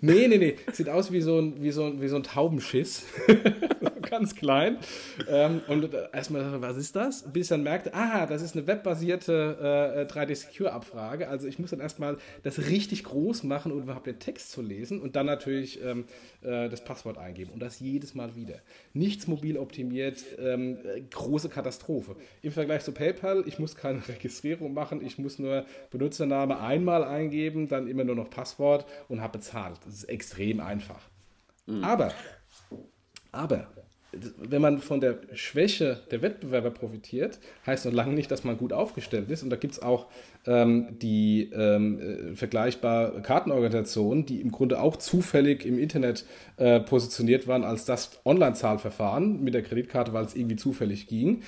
nee, 0.00 0.28
nee, 0.28 0.38
nee. 0.38 0.56
Sieht 0.72 0.88
aus 0.88 1.12
wie 1.12 1.20
so 1.20 1.38
ein, 1.38 1.62
wie 1.62 1.72
so 1.72 1.84
ein, 1.84 2.00
wie 2.00 2.08
so 2.08 2.16
ein 2.16 2.22
Taubenschiss. 2.22 3.04
ganz 4.12 4.34
klein. 4.34 4.76
Ähm, 5.28 5.62
und 5.68 5.88
erstmal, 6.12 6.60
was 6.60 6.76
ist 6.76 6.94
das? 6.94 7.24
Bis 7.32 7.48
dann 7.48 7.62
merkte, 7.62 7.92
ah, 7.94 8.26
das 8.26 8.42
ist 8.42 8.54
eine 8.54 8.66
webbasierte 8.66 9.41
äh, 9.42 10.12
3D-Secure-Abfrage. 10.12 11.28
Also 11.28 11.46
ich 11.46 11.58
muss 11.58 11.70
dann 11.70 11.80
erstmal 11.80 12.18
das 12.42 12.66
richtig 12.68 13.04
groß 13.04 13.42
machen, 13.42 13.72
um 13.72 13.82
überhaupt 13.82 14.06
den 14.06 14.18
Text 14.18 14.50
zu 14.52 14.62
lesen 14.62 15.00
und 15.00 15.16
dann 15.16 15.26
natürlich 15.26 15.82
ähm, 15.82 16.04
äh, 16.42 16.68
das 16.68 16.84
Passwort 16.84 17.18
eingeben. 17.18 17.52
Und 17.52 17.60
das 17.60 17.80
jedes 17.80 18.14
Mal 18.14 18.34
wieder. 18.36 18.60
Nichts 18.92 19.26
mobil 19.26 19.58
optimiert, 19.58 20.24
ähm, 20.38 20.78
große 21.10 21.48
Katastrophe. 21.48 22.16
Im 22.42 22.52
Vergleich 22.52 22.82
zu 22.82 22.92
PayPal, 22.92 23.44
ich 23.46 23.58
muss 23.58 23.76
keine 23.76 24.06
Registrierung 24.08 24.72
machen, 24.74 25.04
ich 25.04 25.18
muss 25.18 25.38
nur 25.38 25.66
Benutzername 25.90 26.60
einmal 26.60 27.04
eingeben, 27.04 27.68
dann 27.68 27.88
immer 27.88 28.04
nur 28.04 28.16
noch 28.16 28.30
Passwort 28.30 28.86
und 29.08 29.20
habe 29.20 29.38
bezahlt. 29.38 29.78
Das 29.84 29.94
ist 29.94 30.04
extrem 30.04 30.60
einfach. 30.60 31.00
Mhm. 31.66 31.84
Aber, 31.84 32.12
aber 33.30 33.68
wenn 34.12 34.60
man 34.60 34.80
von 34.80 35.00
der 35.00 35.18
Schwäche 35.32 36.00
der 36.10 36.22
Wettbewerber 36.22 36.70
profitiert, 36.70 37.38
heißt 37.66 37.86
noch 37.86 37.92
lange 37.92 38.12
nicht, 38.12 38.30
dass 38.30 38.44
man 38.44 38.58
gut 38.58 38.72
aufgestellt 38.72 39.30
ist. 39.30 39.42
Und 39.42 39.50
da 39.50 39.56
gibt 39.56 39.72
es 39.72 39.82
auch 39.82 40.06
ähm, 40.46 40.98
die 40.98 41.50
ähm, 41.52 42.00
äh, 42.00 42.36
vergleichbare 42.36 43.22
Kartenorganisationen, 43.22 44.26
die 44.26 44.40
im 44.40 44.50
Grunde 44.50 44.80
auch 44.80 44.96
zufällig 44.96 45.64
im 45.64 45.78
Internet 45.78 46.24
äh, 46.56 46.80
positioniert 46.80 47.46
waren 47.46 47.64
als 47.64 47.84
das 47.84 48.20
Online-Zahlverfahren 48.24 49.42
mit 49.42 49.54
der 49.54 49.62
Kreditkarte, 49.62 50.12
weil 50.12 50.24
es 50.24 50.34
irgendwie 50.34 50.56
zufällig 50.56 51.06
ging, 51.06 51.42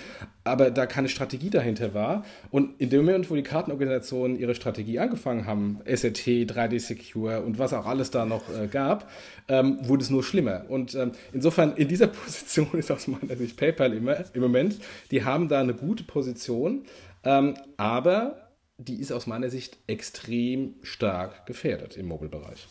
aber 0.44 0.70
da 0.70 0.86
keine 0.86 1.08
Strategie 1.08 1.50
dahinter 1.50 1.92
war. 1.94 2.24
Und 2.50 2.80
in 2.80 2.90
dem 2.90 3.04
Moment, 3.04 3.30
wo 3.30 3.34
die 3.34 3.42
Kartenorganisationen 3.42 4.38
ihre 4.38 4.54
Strategie 4.54 4.98
angefangen 4.98 5.46
haben, 5.46 5.78
SRT, 5.84 6.50
3D 6.50 6.78
Secure 6.78 7.42
und 7.42 7.58
was 7.58 7.72
auch 7.72 7.86
alles 7.86 8.10
da 8.10 8.24
noch 8.24 8.44
äh, 8.50 8.68
gab, 8.68 9.10
ähm, 9.48 9.78
wurde 9.82 10.02
es 10.02 10.10
nur 10.10 10.22
schlimmer. 10.22 10.64
Und 10.68 10.94
ähm, 10.94 11.12
insofern 11.32 11.74
in 11.76 11.88
dieser 11.88 12.06
Position 12.24 12.68
ist 12.74 12.90
aus 12.92 13.08
meiner 13.08 13.36
Sicht 13.36 13.56
PayPal 13.56 13.92
immer, 13.92 14.16
im 14.34 14.42
Moment. 14.42 14.76
Die 15.10 15.24
haben 15.24 15.48
da 15.48 15.60
eine 15.60 15.74
gute 15.74 16.04
Position, 16.04 16.84
ähm, 17.24 17.54
aber 17.76 18.43
die 18.78 19.00
ist 19.00 19.12
aus 19.12 19.26
meiner 19.26 19.50
Sicht 19.50 19.78
extrem 19.86 20.74
stark 20.82 21.46
gefährdet 21.46 21.96
im 21.96 22.06
Mobile-Bereich. 22.06 22.66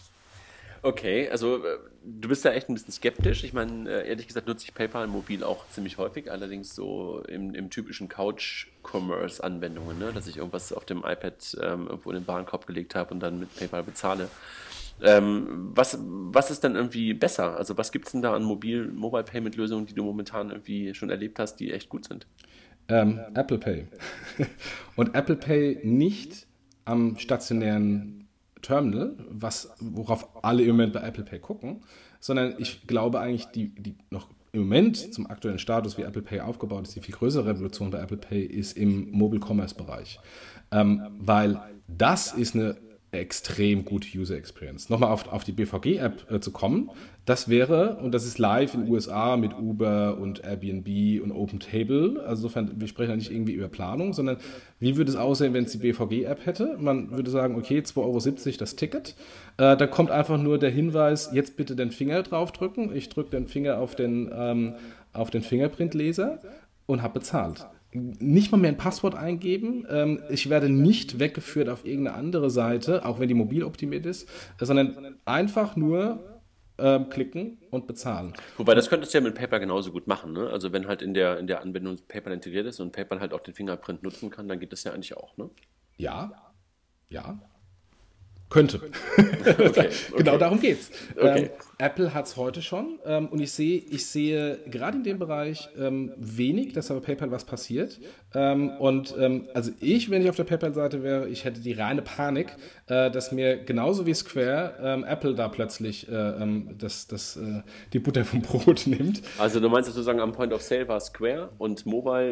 Okay, 0.86 1.30
also 1.30 1.64
äh, 1.64 1.78
du 2.04 2.28
bist 2.28 2.44
da 2.44 2.52
echt 2.52 2.68
ein 2.68 2.74
bisschen 2.74 2.92
skeptisch. 2.92 3.46
Ich 3.46 3.54
meine, 3.54 3.90
äh, 3.90 4.10
ehrlich 4.10 4.28
gesagt 4.28 4.48
nutze 4.48 4.66
ich 4.66 4.74
PayPal 4.74 5.08
mobil 5.08 5.42
auch 5.42 5.66
ziemlich 5.70 5.98
häufig, 5.98 6.30
allerdings 6.30 6.76
so 6.76 7.24
im, 7.30 7.56
im 7.56 7.70
typischen 7.70 8.10
Couch-Commerce-Anwendungen, 8.10 9.98
ne? 9.98 10.12
dass 10.12 10.28
ich 10.28 10.38
irgendwas 10.38 10.74
auf 10.74 10.84
dem 10.84 11.00
iPad 11.00 11.58
ähm, 11.62 11.88
irgendwo 11.88 12.12
in 12.12 12.18
den 12.18 12.28
Warenkorb 12.28 12.68
gelegt 12.68 12.96
habe 12.96 13.14
und 13.14 13.22
dann 13.22 13.40
mit 13.40 13.56
PayPal 13.56 13.84
bezahle. 13.84 14.30
Ähm, 15.02 15.72
was, 15.74 15.98
was 16.02 16.52
ist 16.52 16.66
dann 16.66 16.76
irgendwie 16.76 17.14
besser? 17.14 17.58
Also 17.58 17.78
was 17.78 17.94
gibt 17.94 18.08
es 18.08 18.12
denn 18.12 18.22
da 18.22 18.34
an 18.34 18.44
Mobil, 18.44 18.88
Mobile 18.88 19.24
Payment 19.24 19.56
Lösungen, 19.56 19.86
die 19.86 19.94
du 19.94 20.04
momentan 20.04 20.50
irgendwie 20.50 20.94
schon 20.94 21.10
erlebt 21.10 21.40
hast, 21.40 21.56
die 21.62 21.72
echt 21.72 21.88
gut 21.88 22.06
sind? 22.06 22.28
Ähm, 22.88 23.20
Apple 23.34 23.58
Pay. 23.58 23.88
Und 24.96 25.16
Apple 25.16 25.36
Pay 25.36 25.80
nicht 25.84 26.48
am 26.86 27.18
stationären 27.18 28.28
Terminal, 28.62 29.16
was, 29.30 29.74
worauf 29.80 30.44
alle 30.44 30.64
im 30.64 30.70
Moment 30.70 30.94
bei 30.94 31.02
Apple 31.02 31.24
Pay 31.24 31.40
gucken, 31.40 31.82
sondern 32.20 32.56
ich 32.58 32.88
glaube 32.88 33.20
eigentlich, 33.20 33.46
die, 33.48 33.74
die 33.76 33.96
noch 34.10 34.30
im 34.54 34.62
Moment 34.62 35.14
zum 35.14 35.28
aktuellen 35.28 35.60
Status, 35.60 35.98
wie 35.98 36.04
Apple 36.04 36.22
Pay 36.22 36.42
aufgebaut 36.42 36.88
ist, 36.88 36.96
die 36.96 37.02
viel 37.02 37.16
größere 37.16 37.46
Revolution 37.46 37.90
bei 37.90 38.00
Apple 38.00 38.18
Pay 38.18 38.44
ist 38.44 38.78
im 38.78 39.12
Mobile 39.12 39.42
Commerce 39.44 39.76
Bereich. 39.76 40.20
Ähm, 40.72 41.02
weil 41.20 41.60
das 41.88 42.34
ist 42.34 42.56
eine 42.56 42.78
extrem 43.20 43.86
gute 43.86 44.08
User 44.18 44.36
Experience. 44.36 44.90
Nochmal 44.90 45.12
auf, 45.12 45.32
auf 45.32 45.44
die 45.44 45.52
BVG-App 45.52 46.32
äh, 46.32 46.40
zu 46.40 46.52
kommen, 46.52 46.92
das 47.26 47.48
wäre, 47.48 47.98
und 48.02 48.12
das 48.14 48.26
ist 48.26 48.38
live 48.38 48.74
in 48.74 48.82
den 48.82 48.92
USA 48.92 49.38
mit 49.38 49.54
Uber 49.54 50.18
und 50.20 50.44
Airbnb 50.44 51.24
und 51.24 51.32
OpenTable, 51.32 52.22
also 52.26 52.48
insofern, 52.48 52.82
wir 52.82 52.88
sprechen 52.88 53.12
ja 53.12 53.16
nicht 53.16 53.32
irgendwie 53.32 53.54
über 53.54 53.70
Planung, 53.70 54.12
sondern 54.14 54.38
wie 54.80 54.98
würde 54.98 55.10
es 55.10 55.18
aussehen, 55.18 55.54
wenn 55.54 55.64
es 55.64 55.72
die 55.72 55.78
BVG-App 55.78 56.46
hätte? 56.46 56.78
Man 56.80 57.12
würde 57.12 57.32
sagen, 57.32 57.56
okay, 57.56 57.80
2,70 57.80 57.98
Euro 57.98 58.58
das 58.58 58.76
Ticket, 58.76 59.16
äh, 59.58 59.78
da 59.78 59.88
kommt 59.88 60.12
einfach 60.12 60.38
nur 60.38 60.58
der 60.58 60.72
Hinweis, 60.72 61.30
jetzt 61.32 61.56
bitte 61.56 61.76
den 61.76 61.92
Finger 61.92 62.24
draufdrücken, 62.24 62.94
ich 62.94 63.08
drücke 63.10 63.30
den 63.30 63.48
Finger 63.48 63.78
auf 63.78 63.96
den, 63.96 64.30
ähm, 64.36 64.76
auf 65.14 65.30
den 65.30 65.44
Fingerprintleser 65.44 66.40
und 66.88 67.02
habe 67.02 67.20
bezahlt 67.20 67.66
nicht 67.94 68.52
mal 68.52 68.58
mehr 68.58 68.72
ein 68.72 68.78
Passwort 68.78 69.16
eingeben. 69.16 69.86
Ähm, 69.90 70.22
ich 70.30 70.50
werde 70.50 70.70
nicht 70.70 71.20
weggeführt 71.20 71.70
auf 71.70 71.86
irgendeine 71.86 72.18
andere 72.18 72.50
Seite, 72.50 73.06
auch 73.06 73.20
wenn 73.20 73.28
die 73.28 73.34
mobil 73.34 73.64
optimiert 73.64 74.06
ist, 74.06 74.28
sondern 74.60 75.18
einfach 75.26 75.76
nur 75.76 76.42
ähm, 76.78 77.10
klicken 77.10 77.60
und 77.70 77.88
bezahlen. 77.88 78.34
Wobei 78.58 78.76
das 78.76 78.90
könntest 78.90 79.14
du 79.14 79.20
ja 79.20 79.24
mit 79.24 79.36
PayPal 79.36 79.60
genauso 79.60 79.92
gut 79.92 80.08
machen. 80.08 80.34
Ne? 80.34 80.50
Also 80.50 80.72
wenn 80.72 80.88
halt 80.88 81.02
in 81.02 81.14
der, 81.14 81.38
in 81.40 81.48
der 81.48 81.62
Anwendung 81.62 81.98
PayPal 82.08 82.34
integriert 82.34 82.66
ist 82.66 82.80
und 82.80 82.92
PayPal 82.92 83.20
halt 83.20 83.34
auch 83.34 83.42
den 83.42 83.54
Fingerprint 83.54 84.04
nutzen 84.04 84.30
kann, 84.30 84.48
dann 84.48 84.60
geht 84.60 84.72
das 84.72 84.84
ja 84.84 84.94
eigentlich 84.94 85.16
auch. 85.16 85.38
Ne? 85.38 85.50
Ja, 85.98 86.32
ja. 87.10 87.40
Könnte. 88.50 88.82
okay, 89.18 89.66
okay. 89.68 89.90
genau 90.18 90.38
darum 90.38 90.60
geht's. 90.60 90.92
Okay. 91.16 91.44
Ähm, 91.44 91.50
Apple 91.84 92.14
hat 92.14 92.26
es 92.28 92.38
heute 92.38 92.62
schon 92.62 93.00
ähm, 93.06 93.28
und 93.28 93.42
ich 93.42 93.52
sehe, 93.52 93.78
ich 93.78 94.06
sehe 94.06 94.58
gerade 94.68 94.98
in 94.98 95.04
dem 95.04 95.20
Bereich 95.20 95.68
ähm, 95.78 96.14
wenig, 96.16 96.72
dass 96.72 96.90
aber 96.90 97.02
PayPal 97.02 97.30
was 97.30 97.44
passiert. 97.44 98.00
Ähm, 98.34 98.70
und 98.80 99.14
ähm, 99.20 99.50
also 99.54 99.72
ich, 99.82 100.10
wenn 100.10 100.22
ich 100.22 100.30
auf 100.30 100.38
der 100.38 100.46
PayPal-Seite 100.46 101.04
wäre, 101.04 101.28
ich 101.28 101.44
hätte 101.44 101.60
die 101.60 101.74
reine 101.74 102.02
Panik, 102.02 102.56
äh, 102.88 103.12
dass 103.12 103.34
mir 103.34 103.58
genauso 103.58 104.06
wie 104.06 104.14
Square 104.14 104.76
ähm, 104.82 105.04
Apple 105.04 105.36
da 105.36 105.50
plötzlich 105.50 106.08
äh, 106.08 106.14
ähm, 106.14 106.76
das, 106.78 107.08
das, 107.08 107.36
äh, 107.36 107.62
die 107.92 108.00
Butter 108.00 108.24
vom 108.24 108.42
Brot 108.42 108.84
nimmt. 108.88 109.22
Also 109.38 109.60
du 109.60 109.68
meinst 109.68 109.90
sozusagen 109.90 110.22
am 110.22 110.32
Point 110.32 110.54
of 110.54 110.62
Sale 110.62 110.88
war 110.88 111.02
Square 111.02 111.50
und 111.58 111.86
Mobile 111.86 112.24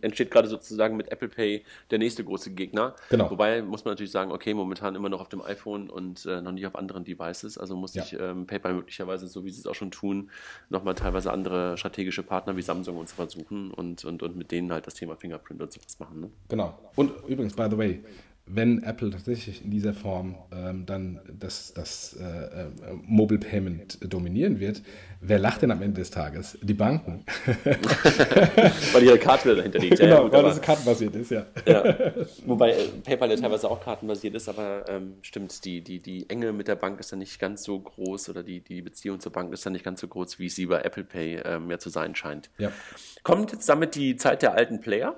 entsteht 0.00 0.30
gerade 0.30 0.48
sozusagen 0.48 0.96
mit 0.96 1.10
Apple 1.10 1.28
Pay 1.28 1.64
der 1.90 1.98
nächste 1.98 2.24
große 2.24 2.52
Gegner. 2.52 2.94
Genau. 3.10 3.30
Wobei 3.30 3.62
muss 3.62 3.84
man 3.84 3.92
natürlich 3.92 4.12
sagen, 4.12 4.30
okay, 4.30 4.54
momentan 4.54 4.94
immer 4.94 5.08
noch 5.08 5.20
auf 5.20 5.28
dem 5.28 5.42
iPhone 5.42 5.90
und 5.90 6.24
äh, 6.26 6.40
noch 6.40 6.52
nicht 6.52 6.66
auf 6.66 6.76
anderen 6.76 7.04
Devices. 7.04 7.58
Also 7.58 7.76
muss 7.76 7.94
ja. 7.94 8.04
ich 8.04 8.16
PayPal 8.46 8.84
möglicherweise, 8.92 9.26
so 9.26 9.44
wie 9.44 9.50
sie 9.50 9.60
es 9.60 9.66
auch 9.66 9.74
schon 9.74 9.90
tun, 9.90 10.30
nochmal 10.68 10.94
teilweise 10.94 11.32
andere 11.32 11.78
strategische 11.78 12.22
Partner 12.22 12.56
wie 12.56 12.62
Samsung 12.62 12.98
und 12.98 13.08
so 13.08 13.16
versuchen 13.16 13.70
und, 13.70 14.04
und, 14.04 14.22
und 14.22 14.36
mit 14.36 14.50
denen 14.50 14.70
halt 14.70 14.86
das 14.86 14.94
Thema 14.94 15.16
Fingerprint 15.16 15.62
und 15.62 15.72
sowas 15.72 15.98
machen. 15.98 16.20
Ne? 16.20 16.30
Genau. 16.48 16.78
Und 16.96 17.12
übrigens, 17.26 17.54
by 17.54 17.68
the 17.70 17.78
way, 17.78 18.04
wenn 18.46 18.82
Apple 18.82 19.10
tatsächlich 19.10 19.64
in 19.64 19.70
dieser 19.70 19.94
Form 19.94 20.34
ähm, 20.52 20.84
dann 20.84 21.20
das, 21.38 21.72
das 21.74 22.16
äh, 22.20 22.24
äh, 22.24 22.66
Mobile 23.04 23.38
Payment 23.38 23.98
dominieren 24.12 24.58
wird, 24.58 24.82
wer 25.20 25.38
lacht 25.38 25.62
denn 25.62 25.70
am 25.70 25.80
Ende 25.80 26.00
des 26.00 26.10
Tages? 26.10 26.58
Die 26.60 26.74
Banken. 26.74 27.24
weil 28.92 29.04
ihre 29.04 29.18
Karte 29.18 29.54
dahinter 29.54 29.78
liegt. 29.78 30.00
Ja, 30.00 30.06
genau, 30.06 30.22
gut, 30.24 30.32
weil 30.32 30.42
das 30.42 30.60
kartenbasiert 30.60 31.14
ist, 31.14 31.30
ja. 31.30 31.46
ja. 31.66 32.12
Wobei 32.44 32.72
äh, 32.72 32.88
PayPal 33.04 33.30
ja 33.30 33.36
teilweise 33.36 33.70
auch 33.70 33.80
kartenbasiert 33.80 34.34
ist, 34.34 34.48
aber 34.48 34.84
ähm, 34.88 35.14
stimmt, 35.22 35.64
die, 35.64 35.80
die, 35.80 36.00
die 36.00 36.28
Enge 36.28 36.52
mit 36.52 36.66
der 36.66 36.76
Bank 36.76 36.98
ist 36.98 37.12
dann 37.12 37.20
nicht 37.20 37.38
ganz 37.38 37.62
so 37.62 37.78
groß 37.78 38.28
oder 38.28 38.42
die, 38.42 38.60
die 38.60 38.82
Beziehung 38.82 39.20
zur 39.20 39.32
Bank 39.32 39.52
ist 39.52 39.64
dann 39.64 39.72
nicht 39.72 39.84
ganz 39.84 40.00
so 40.00 40.08
groß, 40.08 40.40
wie 40.40 40.48
sie 40.48 40.66
bei 40.66 40.80
Apple 40.80 41.04
Pay 41.04 41.42
ähm, 41.44 41.70
ja 41.70 41.78
zu 41.78 41.90
sein 41.90 42.16
scheint. 42.16 42.50
Ja. 42.58 42.72
Kommt 43.22 43.52
jetzt 43.52 43.68
damit 43.68 43.94
die 43.94 44.16
Zeit 44.16 44.42
der 44.42 44.54
alten 44.54 44.80
Player? 44.80 45.16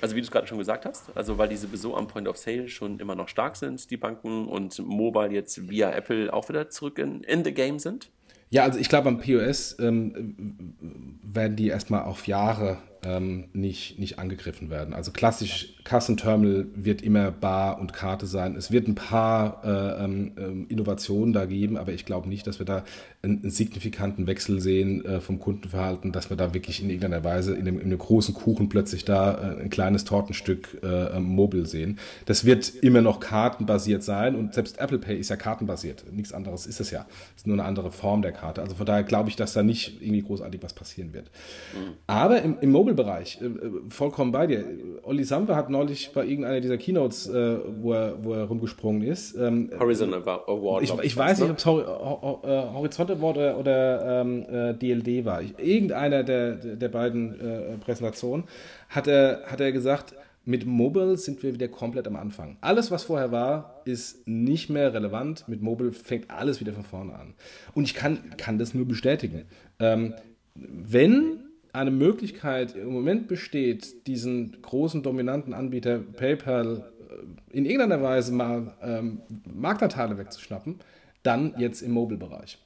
Also 0.00 0.14
wie 0.14 0.20
du 0.20 0.24
es 0.26 0.30
gerade 0.30 0.46
schon 0.46 0.58
gesagt 0.58 0.84
hast, 0.84 1.04
also 1.16 1.38
weil 1.38 1.48
die 1.48 1.56
sowieso 1.56 1.96
am 1.96 2.06
Point 2.06 2.28
of 2.28 2.36
Sale 2.36 2.68
schon 2.68 3.00
immer 3.00 3.14
noch 3.14 3.28
stark 3.28 3.56
sind, 3.56 3.90
die 3.90 3.96
Banken, 3.96 4.46
und 4.46 4.78
Mobile 4.78 5.30
jetzt 5.30 5.68
via 5.68 5.90
Apple 5.90 6.32
auch 6.32 6.48
wieder 6.48 6.70
zurück 6.70 6.98
in, 6.98 7.22
in 7.24 7.44
the 7.44 7.52
game 7.52 7.78
sind? 7.78 8.10
Ja, 8.50 8.64
also 8.64 8.78
ich 8.78 8.88
glaube, 8.88 9.08
am 9.08 9.20
POS 9.20 9.76
ähm, 9.78 10.74
werden 11.22 11.56
die 11.56 11.68
erstmal 11.68 12.04
auf 12.04 12.26
Jahre 12.26 12.78
ähm, 13.02 13.48
nicht, 13.52 13.98
nicht 13.98 14.18
angegriffen 14.18 14.70
werden. 14.70 14.94
Also 14.94 15.12
klassisch 15.12 15.74
Kassenterminal 15.84 16.66
wird 16.74 17.00
immer 17.02 17.30
Bar 17.30 17.80
und 17.80 17.92
Karte 17.92 18.26
sein. 18.26 18.56
Es 18.56 18.70
wird 18.70 18.88
ein 18.88 18.94
paar 18.94 19.62
äh, 19.64 20.04
ähm, 20.04 20.32
ähm, 20.36 20.66
Innovationen 20.68 21.32
da 21.32 21.46
geben, 21.46 21.76
aber 21.76 21.92
ich 21.92 22.04
glaube 22.04 22.28
nicht, 22.28 22.46
dass 22.46 22.58
wir 22.58 22.66
da 22.66 22.84
einen, 23.22 23.42
einen 23.42 23.50
signifikanten 23.50 24.26
Wechsel 24.26 24.60
sehen 24.60 25.04
äh, 25.04 25.20
vom 25.20 25.38
Kundenverhalten, 25.38 26.12
dass 26.12 26.30
wir 26.30 26.36
da 26.36 26.54
wirklich 26.54 26.82
in 26.82 26.90
irgendeiner 26.90 27.24
Weise 27.24 27.54
in, 27.54 27.64
dem, 27.64 27.78
in 27.78 27.86
einem 27.86 27.98
großen 27.98 28.34
Kuchen 28.34 28.68
plötzlich 28.68 29.04
da 29.04 29.32
äh, 29.32 29.62
ein 29.62 29.70
kleines 29.70 30.04
Tortenstück 30.04 30.78
äh, 30.82 31.16
ähm, 31.16 31.24
mobil 31.24 31.66
sehen. 31.66 31.98
Das 32.26 32.44
wird 32.44 32.74
immer 32.82 33.00
noch 33.00 33.18
kartenbasiert 33.20 34.02
sein 34.02 34.34
und 34.36 34.54
selbst 34.54 34.78
Apple 34.78 34.98
Pay 34.98 35.18
ist 35.18 35.30
ja 35.30 35.36
kartenbasiert. 35.36 36.04
Nichts 36.12 36.32
anderes 36.32 36.66
ist 36.66 36.80
es 36.80 36.90
ja. 36.90 37.06
Es 37.34 37.42
ist 37.42 37.46
nur 37.46 37.56
eine 37.56 37.64
andere 37.64 37.92
Form 37.92 38.22
der 38.22 38.32
Karte. 38.32 38.60
Also 38.60 38.74
von 38.74 38.86
daher 38.86 39.04
glaube 39.04 39.30
ich, 39.30 39.36
dass 39.36 39.52
da 39.52 39.62
nicht 39.62 40.02
irgendwie 40.02 40.22
großartig 40.22 40.62
was 40.62 40.74
passieren 40.74 41.14
wird. 41.14 41.30
Mhm. 41.74 41.94
Aber 42.06 42.42
im, 42.42 42.58
im 42.60 42.70
Mobile 42.70 42.87
Mobile-Bereich, 42.88 43.40
äh, 43.40 43.44
äh, 43.46 43.70
vollkommen 43.88 44.32
bei 44.32 44.46
dir. 44.46 44.64
Olli 45.02 45.24
Samwer 45.24 45.56
hat 45.56 45.70
neulich 45.70 46.10
bei 46.12 46.24
irgendeiner 46.24 46.60
dieser 46.60 46.78
Keynotes, 46.78 47.28
äh, 47.28 47.58
wo, 47.80 47.92
er, 47.92 48.22
wo 48.22 48.34
er 48.34 48.44
rumgesprungen 48.44 49.02
ist. 49.02 49.36
Ähm, 49.36 49.70
Horizon 49.78 50.14
Award. 50.14 50.82
Ich, 50.82 50.92
ich 51.02 51.16
weiß 51.16 51.40
nicht, 51.40 51.50
ob 51.50 51.58
es 51.58 51.66
Hor 51.66 52.42
Horizont 52.74 53.10
Award 53.10 53.36
oder, 53.36 53.58
oder 53.58 54.20
ähm, 54.20 54.78
DLD 54.78 55.24
war. 55.24 55.42
Irgendeiner 55.42 56.22
der, 56.22 56.54
der 56.54 56.88
beiden 56.88 57.40
äh, 57.40 57.78
Präsentationen 57.78 58.44
hat 58.88 59.06
er, 59.06 59.42
hat 59.46 59.60
er 59.60 59.72
gesagt, 59.72 60.14
mit 60.44 60.64
Mobile 60.64 61.18
sind 61.18 61.42
wir 61.42 61.52
wieder 61.52 61.68
komplett 61.68 62.06
am 62.06 62.16
Anfang. 62.16 62.56
Alles, 62.62 62.90
was 62.90 63.04
vorher 63.04 63.32
war, 63.32 63.82
ist 63.84 64.26
nicht 64.26 64.70
mehr 64.70 64.94
relevant. 64.94 65.46
Mit 65.46 65.60
Mobile 65.60 65.92
fängt 65.92 66.30
alles 66.30 66.58
wieder 66.60 66.72
von 66.72 66.84
vorne 66.84 67.14
an. 67.14 67.34
Und 67.74 67.84
ich 67.84 67.92
kann, 67.92 68.34
kann 68.38 68.58
das 68.58 68.72
nur 68.72 68.88
bestätigen. 68.88 69.44
Ähm, 69.78 70.14
wenn 70.54 71.47
eine 71.72 71.90
Möglichkeit 71.90 72.74
im 72.74 72.92
Moment 72.92 73.28
besteht, 73.28 74.06
diesen 74.06 74.60
großen 74.62 75.02
dominanten 75.02 75.54
Anbieter 75.54 75.98
PayPal 75.98 76.90
äh, 77.08 77.56
in 77.56 77.64
irgendeiner 77.64 78.02
Weise 78.02 78.32
mal 78.32 78.74
ähm, 78.82 79.22
Marktanteile 79.52 80.18
wegzuschnappen, 80.18 80.80
dann 81.22 81.54
jetzt 81.58 81.82
im 81.82 81.92
Mobile-Bereich. 81.92 82.58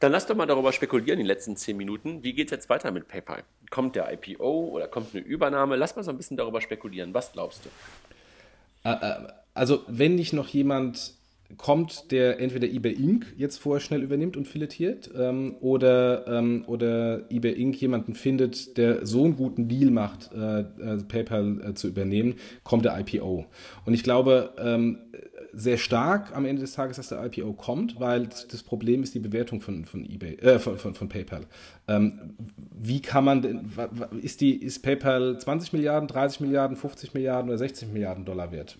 Dann 0.00 0.12
lass 0.12 0.26
doch 0.26 0.34
mal 0.34 0.46
darüber 0.46 0.72
spekulieren, 0.72 1.18
die 1.18 1.26
letzten 1.26 1.56
zehn 1.56 1.76
Minuten. 1.76 2.22
Wie 2.22 2.32
geht 2.32 2.46
es 2.48 2.52
jetzt 2.52 2.70
weiter 2.70 2.90
mit 2.90 3.08
PayPal? 3.08 3.42
Kommt 3.70 3.96
der 3.96 4.10
IPO 4.12 4.70
oder 4.70 4.88
kommt 4.88 5.14
eine 5.14 5.22
Übernahme? 5.22 5.76
Lass 5.76 5.94
mal 5.94 6.02
so 6.02 6.10
ein 6.10 6.16
bisschen 6.16 6.36
darüber 6.36 6.60
spekulieren. 6.60 7.12
Was 7.12 7.32
glaubst 7.32 7.66
du? 7.66 8.88
Äh, 8.88 8.92
äh, 8.92 9.28
also, 9.52 9.84
wenn 9.88 10.14
nicht 10.14 10.32
noch 10.32 10.48
jemand 10.48 11.14
kommt, 11.56 12.10
der 12.10 12.40
entweder 12.40 12.68
eBay 12.68 12.92
Inc. 12.92 13.26
jetzt 13.36 13.58
vorher 13.58 13.80
schnell 13.80 14.02
übernimmt 14.02 14.36
und 14.36 14.46
filetiert 14.46 15.10
ähm, 15.16 15.56
oder, 15.60 16.26
ähm, 16.26 16.64
oder 16.66 17.30
eBay 17.30 17.52
Inc. 17.52 17.80
jemanden 17.80 18.14
findet, 18.14 18.76
der 18.76 19.06
so 19.06 19.24
einen 19.24 19.36
guten 19.36 19.68
Deal 19.68 19.90
macht, 19.90 20.30
äh, 20.32 20.60
äh, 20.60 21.02
PayPal 21.06 21.60
äh, 21.70 21.74
zu 21.74 21.88
übernehmen, 21.88 22.34
kommt 22.64 22.84
der 22.84 22.98
IPO. 22.98 23.46
Und 23.84 23.94
ich 23.94 24.02
glaube, 24.02 24.54
ähm, 24.58 24.98
sehr 25.52 25.78
stark 25.78 26.34
am 26.36 26.44
Ende 26.44 26.62
des 26.62 26.72
Tages, 26.72 26.96
dass 26.96 27.08
der 27.08 27.24
IPO 27.24 27.52
kommt, 27.54 27.98
weil 27.98 28.26
das 28.26 28.62
Problem 28.62 29.02
ist 29.02 29.14
die 29.14 29.20
Bewertung 29.20 29.60
von, 29.60 29.84
von 29.84 30.04
eBay, 30.04 30.36
äh, 30.36 30.58
von, 30.58 30.78
von, 30.78 30.94
von 30.94 31.08
PayPal. 31.08 31.46
Ähm, 31.88 32.34
wie 32.72 33.00
kann 33.00 33.24
man 33.24 33.42
denn, 33.42 33.70
ist 34.22 34.40
die, 34.40 34.54
ist 34.54 34.82
PayPal 34.82 35.38
20 35.38 35.72
Milliarden, 35.72 36.08
30 36.08 36.40
Milliarden, 36.40 36.76
50 36.76 37.14
Milliarden 37.14 37.50
oder 37.50 37.58
60 37.58 37.92
Milliarden 37.92 38.24
Dollar 38.24 38.52
wert? 38.52 38.78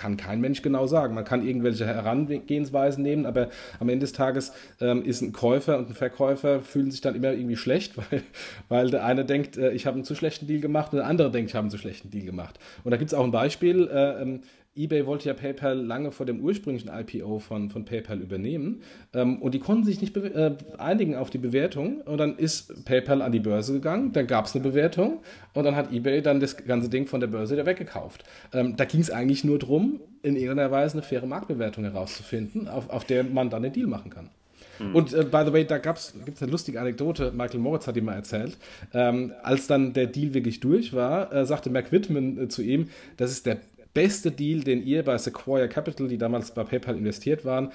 Kann 0.00 0.16
kein 0.16 0.40
Mensch 0.40 0.62
genau 0.62 0.86
sagen. 0.86 1.14
Man 1.14 1.24
kann 1.24 1.46
irgendwelche 1.46 1.86
Herangehensweisen 1.86 3.02
nehmen, 3.02 3.26
aber 3.26 3.50
am 3.80 3.88
Ende 3.90 4.04
des 4.04 4.14
Tages 4.14 4.52
ähm, 4.80 5.04
ist 5.04 5.20
ein 5.20 5.32
Käufer 5.32 5.76
und 5.76 5.90
ein 5.90 5.94
Verkäufer 5.94 6.62
fühlen 6.62 6.90
sich 6.90 7.02
dann 7.02 7.14
immer 7.14 7.32
irgendwie 7.32 7.56
schlecht, 7.56 7.96
weil, 8.10 8.22
weil 8.70 8.90
der 8.90 9.04
eine 9.04 9.26
denkt, 9.26 9.58
äh, 9.58 9.72
ich 9.72 9.86
habe 9.86 9.96
einen 9.96 10.04
zu 10.04 10.14
schlechten 10.14 10.46
Deal 10.46 10.60
gemacht 10.60 10.92
und 10.92 10.98
der 10.98 11.06
andere 11.06 11.30
denkt, 11.30 11.50
ich 11.50 11.54
habe 11.54 11.64
einen 11.64 11.70
zu 11.70 11.76
schlechten 11.76 12.10
Deal 12.10 12.24
gemacht. 12.24 12.58
Und 12.82 12.92
da 12.92 12.96
gibt 12.96 13.12
es 13.12 13.14
auch 13.14 13.24
ein 13.24 13.30
Beispiel, 13.30 13.88
äh, 13.92 14.22
ähm, 14.22 14.40
eBay 14.76 15.04
wollte 15.04 15.28
ja 15.28 15.34
PayPal 15.34 15.76
lange 15.76 16.12
vor 16.12 16.26
dem 16.26 16.40
ursprünglichen 16.40 16.88
IPO 16.88 17.40
von, 17.40 17.70
von 17.70 17.84
PayPal 17.84 18.20
übernehmen 18.20 18.82
ähm, 19.12 19.42
und 19.42 19.52
die 19.52 19.58
konnten 19.58 19.84
sich 19.84 20.00
nicht 20.00 20.16
äh, 20.16 20.54
einigen 20.78 21.16
auf 21.16 21.30
die 21.30 21.38
Bewertung 21.38 22.00
und 22.02 22.18
dann 22.18 22.36
ist 22.36 22.84
PayPal 22.84 23.20
an 23.20 23.32
die 23.32 23.40
Börse 23.40 23.72
gegangen, 23.72 24.12
dann 24.12 24.28
gab 24.28 24.46
es 24.46 24.54
eine 24.54 24.62
Bewertung 24.62 25.20
und 25.54 25.64
dann 25.64 25.74
hat 25.74 25.92
eBay 25.92 26.22
dann 26.22 26.38
das 26.38 26.56
ganze 26.56 26.88
Ding 26.88 27.08
von 27.08 27.20
der 27.20 27.26
Börse 27.26 27.54
wieder 27.54 27.66
weggekauft. 27.66 28.24
Ähm, 28.52 28.76
da 28.76 28.84
ging 28.84 29.00
es 29.00 29.10
eigentlich 29.10 29.42
nur 29.42 29.58
darum, 29.58 30.00
in 30.22 30.36
irgendeiner 30.36 30.70
Weise 30.70 30.94
eine 30.94 31.02
faire 31.02 31.26
Marktbewertung 31.26 31.82
herauszufinden, 31.84 32.68
auf, 32.68 32.90
auf 32.90 33.04
der 33.04 33.24
man 33.24 33.50
dann 33.50 33.64
einen 33.64 33.72
Deal 33.72 33.88
machen 33.88 34.10
kann. 34.10 34.30
Mhm. 34.78 34.94
Und 34.94 35.12
äh, 35.12 35.24
by 35.24 35.42
the 35.46 35.52
way, 35.52 35.64
da 35.64 35.78
gibt 35.78 35.98
es 35.98 36.14
eine 36.40 36.50
lustige 36.50 36.80
Anekdote, 36.80 37.32
Michael 37.32 37.60
Moritz 37.60 37.86
hat 37.86 37.96
die 37.96 38.00
mal 38.00 38.14
erzählt. 38.14 38.56
Ähm, 38.94 39.32
als 39.42 39.66
dann 39.66 39.92
der 39.92 40.06
Deal 40.06 40.34
wirklich 40.34 40.60
durch 40.60 40.92
war, 40.92 41.32
äh, 41.32 41.44
sagte 41.44 41.70
Mac 41.70 41.90
Whitman 41.92 42.38
äh, 42.38 42.48
zu 42.48 42.62
ihm, 42.62 42.88
das 43.16 43.30
ist 43.30 43.46
der 43.46 43.58
beste 43.94 44.30
Deal, 44.30 44.60
den 44.60 44.82
ihr 44.82 45.04
bei 45.04 45.18
Sequoia 45.18 45.66
Capital, 45.68 46.08
die 46.08 46.18
damals 46.18 46.52
bei 46.52 46.64
PayPal 46.64 46.96
investiert 46.96 47.44
waren, 47.44 47.72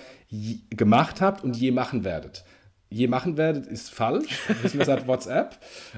gemacht 0.70 1.22
habt 1.22 1.44
und 1.44 1.58
je 1.58 1.72
machen 1.72 2.04
werdet 2.04 2.44
je 2.90 3.08
machen 3.08 3.36
werdet, 3.38 3.68
ist 3.68 3.90
falsch. 3.92 4.40
Wissen 4.62 4.80
wir 4.80 4.86
seit 4.86 5.08
WhatsApp. 5.08 5.58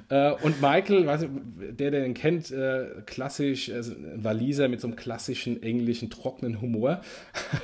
Äh, 0.09 0.31
und 0.41 0.61
Michael, 0.61 1.05
weiß 1.05 1.23
ich, 1.23 1.29
der, 1.75 1.91
der 1.91 2.01
den 2.01 2.13
kennt, 2.13 2.51
äh, 2.51 2.87
klassisch, 3.05 3.71
also 3.71 3.93
ein 3.93 4.23
Waliser 4.23 4.67
mit 4.67 4.81
so 4.81 4.87
einem 4.87 4.95
klassischen 4.95 5.61
englischen, 5.61 6.09
trockenen 6.09 6.61
Humor, 6.61 7.01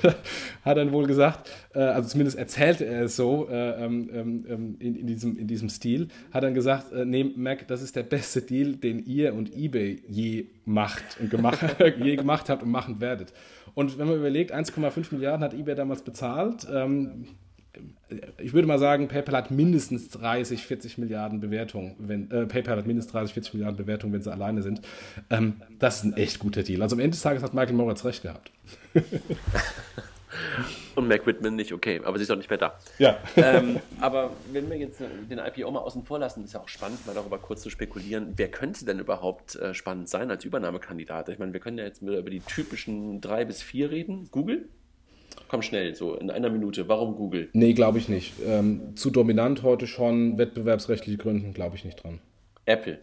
hat 0.63 0.77
dann 0.77 0.91
wohl 0.91 1.07
gesagt, 1.07 1.49
äh, 1.73 1.79
also 1.79 2.09
zumindest 2.09 2.37
erzählte 2.37 2.85
er 2.85 3.03
es 3.03 3.15
so 3.15 3.47
äh, 3.49 3.83
ähm, 3.83 4.09
ähm, 4.13 4.75
in, 4.79 4.95
in, 4.95 5.07
diesem, 5.07 5.37
in 5.37 5.47
diesem 5.47 5.69
Stil, 5.69 6.09
hat 6.31 6.43
dann 6.43 6.53
gesagt, 6.53 6.87
nee, 7.05 7.23
Mac, 7.23 7.67
das 7.67 7.81
ist 7.81 7.95
der 7.95 8.03
beste 8.03 8.41
Deal, 8.41 8.75
den 8.75 9.05
ihr 9.05 9.33
und 9.33 9.55
eBay 9.55 10.01
je 10.07 10.45
macht 10.65 11.03
und 11.19 11.29
gemacht, 11.29 11.59
je 12.03 12.15
gemacht 12.15 12.49
habt 12.49 12.63
und 12.63 12.71
machen 12.71 12.99
werdet. 12.99 13.33
Und 13.73 13.97
wenn 13.97 14.07
man 14.07 14.17
überlegt, 14.17 14.53
1,5 14.53 15.07
Milliarden 15.11 15.43
hat 15.43 15.53
eBay 15.53 15.75
damals 15.75 16.03
bezahlt, 16.03 16.67
ähm, 16.71 17.25
ich 18.37 18.53
würde 18.53 18.67
mal 18.67 18.79
sagen, 18.79 19.07
PayPal 19.07 19.35
hat 19.35 19.51
mindestens 19.51 20.09
30, 20.09 20.65
40 20.65 20.97
Milliarden 20.97 21.39
Bewertungen, 21.39 21.95
wenn 21.97 22.29
äh, 22.31 22.45
PayPal 22.45 22.77
hat 22.77 22.87
mindestens 22.87 23.13
30, 23.13 23.33
40 23.33 23.53
Milliarden 23.55 23.77
Bewertungen, 23.77 24.13
wenn 24.13 24.21
sie 24.21 24.31
alleine 24.31 24.61
sind. 24.61 24.81
Ähm, 25.29 25.61
das 25.79 25.97
ist 25.97 26.03
ein 26.03 26.13
echt 26.13 26.39
guter 26.39 26.63
Deal. 26.63 26.81
Also 26.81 26.95
am 26.95 26.99
Ende 26.99 27.11
des 27.11 27.21
Tages 27.21 27.43
hat 27.43 27.53
Michael 27.53 27.73
Moritz 27.73 28.05
recht 28.05 28.21
gehabt. 28.21 28.51
Und 30.95 31.07
Mac 31.07 31.25
Whitman 31.25 31.55
nicht, 31.55 31.73
okay, 31.73 32.01
aber 32.03 32.17
sie 32.17 32.23
ist 32.23 32.31
auch 32.31 32.37
nicht 32.37 32.49
mehr 32.49 32.59
da. 32.59 32.73
Ja. 32.99 33.17
Ähm, 33.35 33.79
aber 33.99 34.31
wenn 34.51 34.69
wir 34.69 34.77
jetzt 34.77 34.99
den 34.99 35.39
IPO 35.39 35.69
mal 35.71 35.79
außen 35.79 36.03
vor 36.03 36.19
lassen, 36.19 36.43
ist 36.43 36.53
ja 36.53 36.59
auch 36.59 36.67
spannend, 36.67 37.05
mal 37.07 37.15
darüber 37.15 37.39
kurz 37.39 37.61
zu 37.61 37.69
spekulieren, 37.69 38.33
wer 38.35 38.49
könnte 38.49 38.85
denn 38.85 38.99
überhaupt 38.99 39.55
äh, 39.55 39.73
spannend 39.73 40.09
sein 40.09 40.29
als 40.29 40.45
Übernahmekandidat? 40.45 41.29
Ich 41.29 41.39
meine, 41.39 41.53
wir 41.53 41.59
können 41.59 41.77
ja 41.77 41.85
jetzt 41.85 42.01
über 42.01 42.29
die 42.29 42.41
typischen 42.41 43.21
drei 43.21 43.45
bis 43.45 43.61
vier 43.63 43.89
reden. 43.89 44.27
Google? 44.31 44.69
Komm 45.47 45.61
schnell, 45.61 45.95
so 45.95 46.15
in 46.15 46.29
einer 46.31 46.49
Minute. 46.49 46.87
Warum 46.87 47.15
Google? 47.15 47.49
Nee, 47.53 47.73
glaube 47.73 47.97
ich 47.97 48.09
nicht. 48.09 48.33
Ähm, 48.45 48.95
zu 48.95 49.09
dominant 49.09 49.63
heute 49.63 49.87
schon, 49.87 50.37
wettbewerbsrechtliche 50.37 51.17
Gründen, 51.17 51.53
glaube 51.53 51.75
ich 51.75 51.85
nicht 51.85 52.03
dran. 52.03 52.19
Apple. 52.65 52.99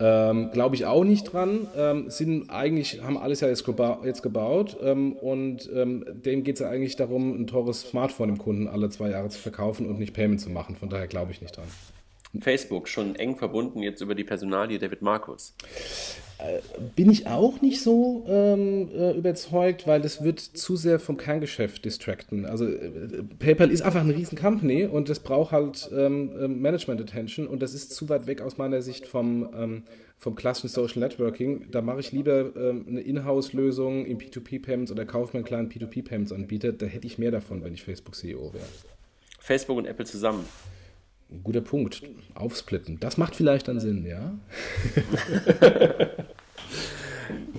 Ähm, 0.00 0.50
Glaube 0.52 0.76
ich 0.76 0.86
auch 0.86 1.04
nicht 1.04 1.24
dran. 1.24 1.68
Ähm, 1.76 2.08
sind 2.08 2.48
eigentlich, 2.48 3.02
haben 3.02 3.18
alles 3.18 3.40
ja 3.40 3.48
jetzt, 3.48 3.64
geba 3.66 4.00
jetzt 4.02 4.22
gebaut 4.22 4.78
ähm, 4.82 5.12
und 5.12 5.68
ähm, 5.74 6.04
dem 6.08 6.42
geht 6.42 6.54
es 6.54 6.60
ja 6.60 6.70
eigentlich 6.70 6.96
darum, 6.96 7.38
ein 7.38 7.46
teures 7.46 7.82
Smartphone 7.82 8.28
dem 8.28 8.38
Kunden 8.38 8.66
alle 8.66 8.88
zwei 8.88 9.10
Jahre 9.10 9.28
zu 9.28 9.38
verkaufen 9.38 9.86
und 9.86 9.98
nicht 9.98 10.14
Payment 10.14 10.40
zu 10.40 10.48
machen. 10.48 10.74
Von 10.74 10.88
daher 10.88 11.06
glaube 11.06 11.32
ich 11.32 11.42
nicht 11.42 11.54
dran. 11.56 11.66
Facebook 12.38 12.88
schon 12.88 13.16
eng 13.16 13.36
verbunden 13.36 13.82
jetzt 13.82 14.00
über 14.00 14.14
die 14.14 14.24
Personalie 14.24 14.78
David 14.78 15.02
Markus. 15.02 15.54
Bin 16.96 17.10
ich 17.10 17.26
auch 17.26 17.60
nicht 17.60 17.82
so 17.82 18.24
ähm, 18.26 18.88
äh, 18.94 19.12
überzeugt, 19.12 19.86
weil 19.86 20.00
das 20.00 20.24
wird 20.24 20.40
zu 20.40 20.76
sehr 20.76 20.98
vom 20.98 21.16
Kerngeschäft 21.16 21.84
distracten. 21.84 22.46
Also 22.46 22.66
äh, 22.66 23.22
PayPal 23.38 23.70
ist 23.70 23.82
einfach 23.82 24.00
eine 24.00 24.14
riesen 24.14 24.38
Company 24.38 24.86
und 24.86 25.08
das 25.08 25.20
braucht 25.20 25.52
halt 25.52 25.90
ähm, 25.92 26.30
ähm, 26.40 26.60
Management 26.60 27.00
Attention 27.00 27.46
und 27.46 27.60
das 27.60 27.74
ist 27.74 27.92
zu 27.92 28.08
weit 28.08 28.26
weg 28.26 28.40
aus 28.40 28.56
meiner 28.56 28.80
Sicht 28.80 29.06
vom, 29.06 29.50
ähm, 29.54 29.82
vom 30.18 30.34
klassischen 30.34 30.68
Social 30.68 31.00
Networking. 31.00 31.66
Da 31.70 31.82
mache 31.82 32.00
ich 32.00 32.12
lieber 32.12 32.56
ähm, 32.56 32.86
eine 32.88 33.00
Inhouse-Lösung 33.00 34.06
in 34.06 34.18
P2P-Payments 34.18 34.90
oder 34.90 35.04
kaufe 35.04 35.36
mir 35.36 35.40
einen 35.40 35.46
kleinen 35.46 35.70
P2P-Payments-Anbieter. 35.70 36.72
Da 36.72 36.86
hätte 36.86 37.06
ich 37.06 37.18
mehr 37.18 37.32
davon, 37.32 37.62
wenn 37.62 37.74
ich 37.74 37.82
Facebook-CEO 37.82 38.54
wäre. 38.54 38.64
Facebook 39.40 39.76
und 39.76 39.86
Apple 39.86 40.06
zusammen. 40.06 40.44
Guter 41.44 41.60
Punkt. 41.60 42.02
Aufsplitten. 42.34 42.98
Das 43.00 43.16
macht 43.16 43.36
vielleicht 43.36 43.68
dann 43.68 43.80
Sinn, 43.80 44.04
ja? 44.06 44.34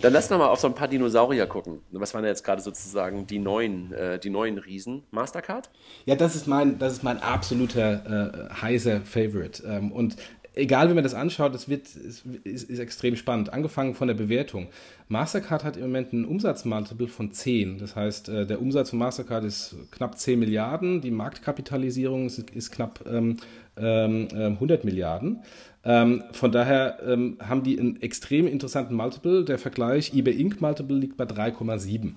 Dann 0.02 0.14
lass 0.14 0.30
noch 0.30 0.40
mal 0.40 0.48
auf 0.48 0.60
so 0.60 0.68
ein 0.68 0.74
paar 0.74 0.88
Dinosaurier 0.88 1.46
gucken. 1.48 1.82
Was 1.92 2.14
waren 2.14 2.26
jetzt 2.26 2.44
gerade 2.44 2.62
sozusagen 2.62 3.28
die 3.28 3.40
neuen, 3.40 3.94
äh, 3.94 4.20
die 4.20 4.30
neuen 4.30 4.58
Riesen? 4.58 5.04
Mastercard? 5.12 5.70
Ja, 6.06 6.16
das 6.16 6.36
ist 6.36 6.48
mein, 6.48 6.80
das 6.80 6.94
ist 6.94 7.04
mein 7.04 7.22
absoluter 7.22 8.50
äh, 8.50 8.54
heißer 8.54 9.02
Favorite. 9.02 9.64
Ähm, 9.64 9.92
und 9.92 10.16
egal 10.54 10.90
wie 10.90 10.94
man 10.94 11.04
das 11.04 11.14
anschaut, 11.14 11.54
das 11.54 11.70
wird, 11.70 11.88
ist, 11.96 12.26
ist, 12.44 12.70
ist, 12.70 12.80
extrem 12.80 13.16
spannend. 13.16 13.54
Angefangen 13.54 13.96
von 13.96 14.08
der 14.08 14.16
Bewertung. 14.16 14.68
Mastercard 15.08 15.64
hat 15.64 15.78
im 15.78 15.84
Moment 15.84 16.14
einen 16.14 16.26
Umsatzmultiple 16.26 17.08
von 17.08 17.32
10. 17.32 17.78
Das 17.78 17.96
heißt, 17.96 18.30
äh, 18.30 18.46
der 18.46 18.62
Umsatz 18.62 18.90
von 18.90 19.00
Mastercard 19.00 19.44
ist 19.46 19.76
knapp 19.92 20.18
10 20.18 20.40
Milliarden, 20.40 21.02
die 21.02 21.12
Marktkapitalisierung 21.12 22.26
ist, 22.26 22.40
ist 22.52 22.72
knapp 22.72 23.06
ähm, 23.10 23.38
ähm, 23.78 24.28
100 24.34 24.84
Milliarden. 24.84 25.42
Ähm, 25.84 26.24
von 26.32 26.52
daher 26.52 27.00
ähm, 27.06 27.38
haben 27.42 27.64
die 27.64 27.80
einen 27.80 28.02
extrem 28.02 28.46
interessanten 28.46 28.94
Multiple. 28.94 29.44
Der 29.46 29.58
Vergleich 29.58 30.14
eBay 30.14 30.40
Inc. 30.40 30.62
Multiple 30.62 30.98
liegt 30.98 31.18
bei 31.18 31.24
3,7. 31.24 32.14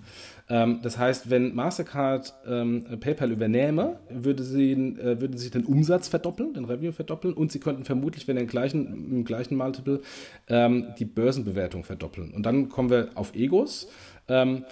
Ähm, 0.48 0.80
das 0.82 0.98
heißt, 0.98 1.30
wenn 1.30 1.54
Mastercard 1.54 2.34
ähm, 2.46 2.84
PayPal 3.00 3.32
übernehme, 3.32 3.98
würde 4.10 4.42
sie, 4.42 4.72
äh, 4.72 5.20
würden 5.20 5.38
sie 5.38 5.50
den 5.50 5.64
Umsatz 5.64 6.08
verdoppeln, 6.08 6.54
den 6.54 6.66
Revenue 6.66 6.92
verdoppeln 6.92 7.34
und 7.34 7.50
sie 7.50 7.60
könnten 7.60 7.84
vermutlich, 7.84 8.28
wenn 8.28 8.36
den 8.36 8.46
gleichen, 8.46 9.10
im 9.10 9.24
gleichen 9.24 9.56
Multiple, 9.56 10.00
ähm, 10.48 10.88
die 10.98 11.06
Börsenbewertung 11.06 11.84
verdoppeln. 11.84 12.32
Und 12.34 12.44
dann 12.44 12.68
kommen 12.68 12.90
wir 12.90 13.08
auf 13.14 13.34
Egos. 13.34 13.88
Ähm, 14.28 14.64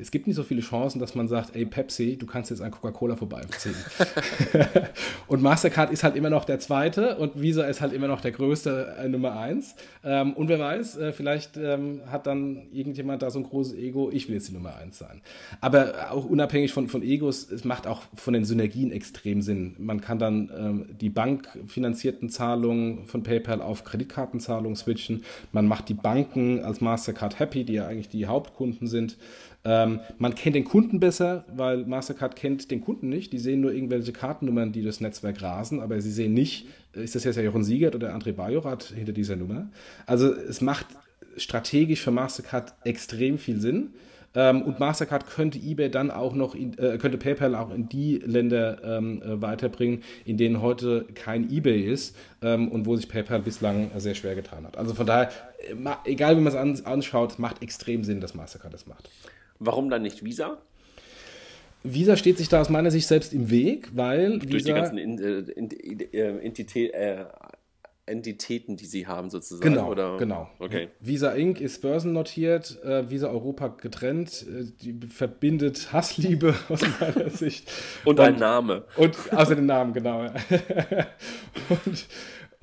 es 0.00 0.10
gibt 0.10 0.26
nicht 0.26 0.36
so 0.36 0.42
viele 0.42 0.60
Chancen, 0.60 0.98
dass 0.98 1.14
man 1.14 1.28
sagt, 1.28 1.54
ey 1.54 1.64
Pepsi, 1.66 2.16
du 2.16 2.26
kannst 2.26 2.50
jetzt 2.50 2.60
an 2.60 2.70
Coca-Cola 2.70 3.16
vorbeiziehen. 3.16 3.74
und 5.26 5.42
Mastercard 5.42 5.92
ist 5.92 6.02
halt 6.02 6.16
immer 6.16 6.30
noch 6.30 6.44
der 6.44 6.58
zweite 6.60 7.16
und 7.16 7.40
Visa 7.40 7.64
ist 7.64 7.80
halt 7.80 7.92
immer 7.92 8.08
noch 8.08 8.20
der 8.20 8.32
größte 8.32 8.96
äh, 8.98 9.08
Nummer 9.08 9.38
eins. 9.38 9.74
Ähm, 10.02 10.32
und 10.32 10.48
wer 10.48 10.58
weiß, 10.58 10.96
äh, 10.98 11.12
vielleicht 11.12 11.56
ähm, 11.56 12.00
hat 12.10 12.26
dann 12.26 12.66
irgendjemand 12.72 13.22
da 13.22 13.30
so 13.30 13.38
ein 13.38 13.44
großes 13.44 13.74
Ego, 13.74 14.10
ich 14.10 14.28
will 14.28 14.34
jetzt 14.34 14.48
die 14.48 14.54
Nummer 14.54 14.76
eins 14.76 14.98
sein. 14.98 15.20
Aber 15.60 16.10
auch 16.10 16.24
unabhängig 16.24 16.72
von, 16.72 16.88
von 16.88 17.02
Egos, 17.02 17.50
es 17.50 17.64
macht 17.64 17.86
auch 17.86 18.02
von 18.14 18.34
den 18.34 18.44
Synergien 18.44 18.92
extrem 18.92 19.42
Sinn. 19.42 19.76
Man 19.78 20.00
kann 20.00 20.18
dann 20.18 20.50
ähm, 20.56 20.86
die 21.00 21.10
bankfinanzierten 21.10 22.30
Zahlungen 22.30 23.06
von 23.06 23.22
PayPal 23.22 23.60
auf 23.60 23.84
Kreditkartenzahlungen 23.84 24.76
switchen. 24.76 25.24
Man 25.52 25.66
macht 25.66 25.88
die 25.88 25.94
Banken 25.94 26.60
als 26.60 26.80
Mastercard 26.80 27.38
happy, 27.38 27.64
die 27.64 27.74
ja 27.74 27.86
eigentlich 27.86 28.08
die 28.08 28.26
Hauptkunden 28.26 28.88
sind 28.88 29.03
sind. 29.04 29.18
Ähm, 29.66 30.00
man 30.18 30.34
kennt 30.34 30.56
den 30.56 30.64
Kunden 30.64 31.00
besser, 31.00 31.44
weil 31.54 31.86
Mastercard 31.86 32.36
kennt 32.36 32.70
den 32.70 32.82
Kunden 32.82 33.08
nicht. 33.08 33.32
Die 33.32 33.38
sehen 33.38 33.60
nur 33.60 33.72
irgendwelche 33.72 34.12
Kartennummern, 34.12 34.72
die 34.72 34.82
das 34.82 35.00
Netzwerk 35.00 35.40
rasen, 35.42 35.80
aber 35.80 36.00
sie 36.00 36.12
sehen 36.12 36.34
nicht, 36.34 36.66
ist 36.92 37.14
das 37.14 37.24
jetzt 37.24 37.36
der 37.36 37.44
Jochen 37.44 37.64
Siegert 37.64 37.94
oder 37.94 38.14
André 38.14 38.32
Bajorat 38.32 38.84
hinter 38.94 39.12
dieser 39.12 39.36
Nummer. 39.36 39.70
Also 40.06 40.32
es 40.32 40.60
macht 40.60 40.86
strategisch 41.36 42.02
für 42.02 42.10
Mastercard 42.10 42.74
extrem 42.84 43.38
viel 43.38 43.60
Sinn. 43.60 43.94
Ähm, 44.34 44.62
und 44.62 44.80
Mastercard 44.80 45.28
könnte 45.28 45.58
eBay 45.58 45.90
dann 45.90 46.10
auch 46.10 46.34
noch, 46.34 46.54
in, 46.54 46.76
äh, 46.78 46.98
könnte 46.98 47.18
PayPal 47.18 47.54
auch 47.54 47.72
in 47.72 47.88
die 47.88 48.18
Länder 48.18 48.82
ähm, 48.82 49.22
äh, 49.22 49.40
weiterbringen, 49.40 50.02
in 50.24 50.36
denen 50.36 50.60
heute 50.60 51.06
kein 51.14 51.50
eBay 51.50 51.82
ist 51.82 52.16
ähm, 52.42 52.68
und 52.68 52.86
wo 52.86 52.96
sich 52.96 53.08
PayPal 53.08 53.40
bislang 53.40 53.90
sehr 53.96 54.14
schwer 54.14 54.34
getan 54.34 54.66
hat. 54.66 54.76
Also 54.76 54.94
von 54.94 55.06
daher, 55.06 55.30
äh, 55.58 56.10
egal 56.10 56.36
wie 56.36 56.40
man 56.40 56.52
es 56.52 56.58
an, 56.58 56.80
anschaut, 56.84 57.38
macht 57.38 57.62
extrem 57.62 58.02
Sinn, 58.02 58.20
dass 58.20 58.34
Mastercard 58.34 58.74
das 58.74 58.86
macht. 58.86 59.08
Warum 59.60 59.88
dann 59.88 60.02
nicht 60.02 60.24
Visa? 60.24 60.58
Visa 61.84 62.16
steht 62.16 62.38
sich 62.38 62.48
da 62.48 62.60
aus 62.60 62.70
meiner 62.70 62.90
Sicht 62.90 63.06
selbst 63.06 63.32
im 63.32 63.50
Weg, 63.50 63.90
weil 63.94 64.38
Durch 64.38 64.54
Visa, 64.54 64.68
die 64.68 64.72
ganzen 64.72 64.98
in, 64.98 65.18
äh, 65.18 65.38
in, 65.52 65.68
in, 65.70 66.40
Entität, 66.40 66.92
äh, 66.94 67.26
Entitäten, 68.06 68.76
die 68.76 68.84
sie 68.84 69.06
haben, 69.06 69.30
sozusagen. 69.30 69.72
Genau, 69.74 69.90
oder? 69.90 70.16
genau. 70.18 70.50
Okay. 70.58 70.88
Visa 71.00 71.32
Inc. 71.32 71.60
ist 71.60 71.80
börsennotiert, 71.80 72.82
äh, 72.84 73.08
Visa 73.10 73.28
Europa 73.28 73.68
getrennt, 73.68 74.46
äh, 74.46 74.64
die 74.82 75.06
verbindet 75.06 75.92
Hassliebe 75.92 76.54
aus 76.68 76.82
meiner 77.00 77.30
Sicht. 77.30 77.70
Und, 78.04 78.20
und 78.20 78.26
ein 78.26 78.38
Name. 78.38 78.84
Und 78.96 79.16
außer 79.32 79.56
den 79.56 79.66
Namen, 79.66 79.94
genau. 79.94 80.26
und 81.86 82.06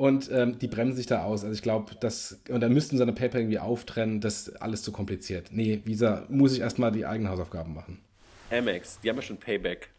und 0.01 0.31
ähm, 0.31 0.57
die 0.57 0.67
bremsen 0.67 0.95
sich 0.95 1.05
da 1.05 1.25
aus. 1.25 1.43
Also 1.43 1.53
ich 1.53 1.61
glaube, 1.61 1.93
das, 1.99 2.41
und 2.49 2.61
dann 2.61 2.73
müssten 2.73 2.97
sie 2.97 3.03
eine 3.03 3.13
Paper 3.13 3.37
irgendwie 3.37 3.59
auftrennen, 3.59 4.19
das 4.19 4.47
ist 4.47 4.59
alles 4.59 4.81
zu 4.81 4.91
kompliziert. 4.91 5.49
Nee, 5.51 5.81
Visa 5.85 6.25
muss 6.27 6.53
ich 6.53 6.61
erstmal 6.61 6.91
die 6.91 7.05
eigenen 7.05 7.31
Hausaufgaben 7.31 7.75
machen. 7.75 7.99
Amex, 8.49 8.99
die 9.01 9.09
haben 9.09 9.17
ja 9.17 9.21
schon 9.21 9.37
Payback. 9.37 9.89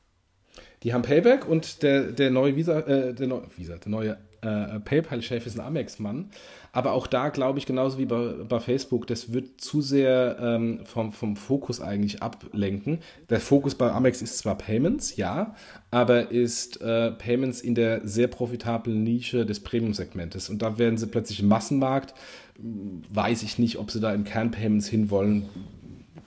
Die 0.83 0.93
haben 0.93 1.03
Payback 1.03 1.47
und 1.47 1.85
der, 1.85 2.11
der 2.11 2.31
neue 2.31 2.57
Visa, 2.57 2.81
äh, 2.81 3.15
der 3.15 3.29
neue 3.29 3.47
Visa, 3.57 3.77
der 3.77 3.91
neue 3.91 4.19
äh, 4.43 4.81
PayPal-Chef 4.81 5.47
ist 5.47 5.59
ein 5.59 5.65
Amex-Mann. 5.65 6.31
Aber 6.73 6.93
auch 6.93 7.07
da 7.07 7.29
glaube 7.29 7.59
ich, 7.59 7.67
genauso 7.67 7.99
wie 7.99 8.07
bei, 8.07 8.33
bei 8.49 8.61
Facebook, 8.61 9.07
das 9.07 9.33
wird 9.33 9.61
zu 9.61 9.81
sehr 9.81 10.39
ähm, 10.41 10.81
vom, 10.85 11.13
vom 11.13 11.37
Fokus 11.37 11.81
eigentlich 11.81 12.23
ablenken. 12.23 13.01
Der 13.31 13.41
Fokus 13.41 13.75
bei 13.75 13.91
Amex 13.91 14.23
ist 14.23 14.39
zwar 14.39 14.57
Payments, 14.57 15.17
ja, 15.17 15.55
aber 15.91 16.31
ist 16.31 16.81
äh, 16.81 17.13
Payments 17.13 17.61
in 17.61 17.75
der 17.75 18.07
sehr 18.07 18.29
profitablen 18.29 19.03
Nische 19.03 19.45
des 19.47 19.61
Premium-Segmentes. 19.61 20.51
Und 20.51 20.63
da 20.63 20.79
werden 20.79 20.99
sie 20.99 21.07
plötzlich 21.07 21.41
im 21.41 21.49
Massenmarkt. 21.49 22.15
Weiß 22.59 23.43
ich 23.43 23.59
nicht, 23.59 23.79
ob 23.79 23.91
sie 23.91 24.01
da 24.01 24.13
in 24.13 24.25
Kernpayments 24.25 24.89
hinwollen. 24.89 25.49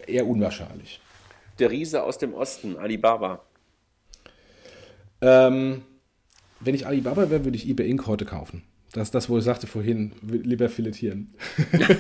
Eher 0.08 0.28
unwahrscheinlich. 0.28 1.02
Der 1.60 1.72
Riese 1.72 2.04
aus 2.04 2.18
dem 2.18 2.34
Osten, 2.34 2.78
Alibaba. 2.78 3.42
Ähm, 5.22 5.84
wenn 6.66 6.76
ich 6.76 6.88
Alibaba 6.88 7.30
wäre, 7.30 7.46
würde 7.46 7.58
ich 7.58 7.68
eBay 7.70 7.90
Inc. 7.90 8.08
heute 8.08 8.26
kaufen. 8.26 8.64
Das 8.96 9.10
ist 9.10 9.16
das, 9.16 9.30
wo 9.30 9.38
ich 9.38 9.44
sagte 9.44 9.68
vorhin, 9.68 10.14
lieber 10.22 10.70
filetieren. 10.70 11.34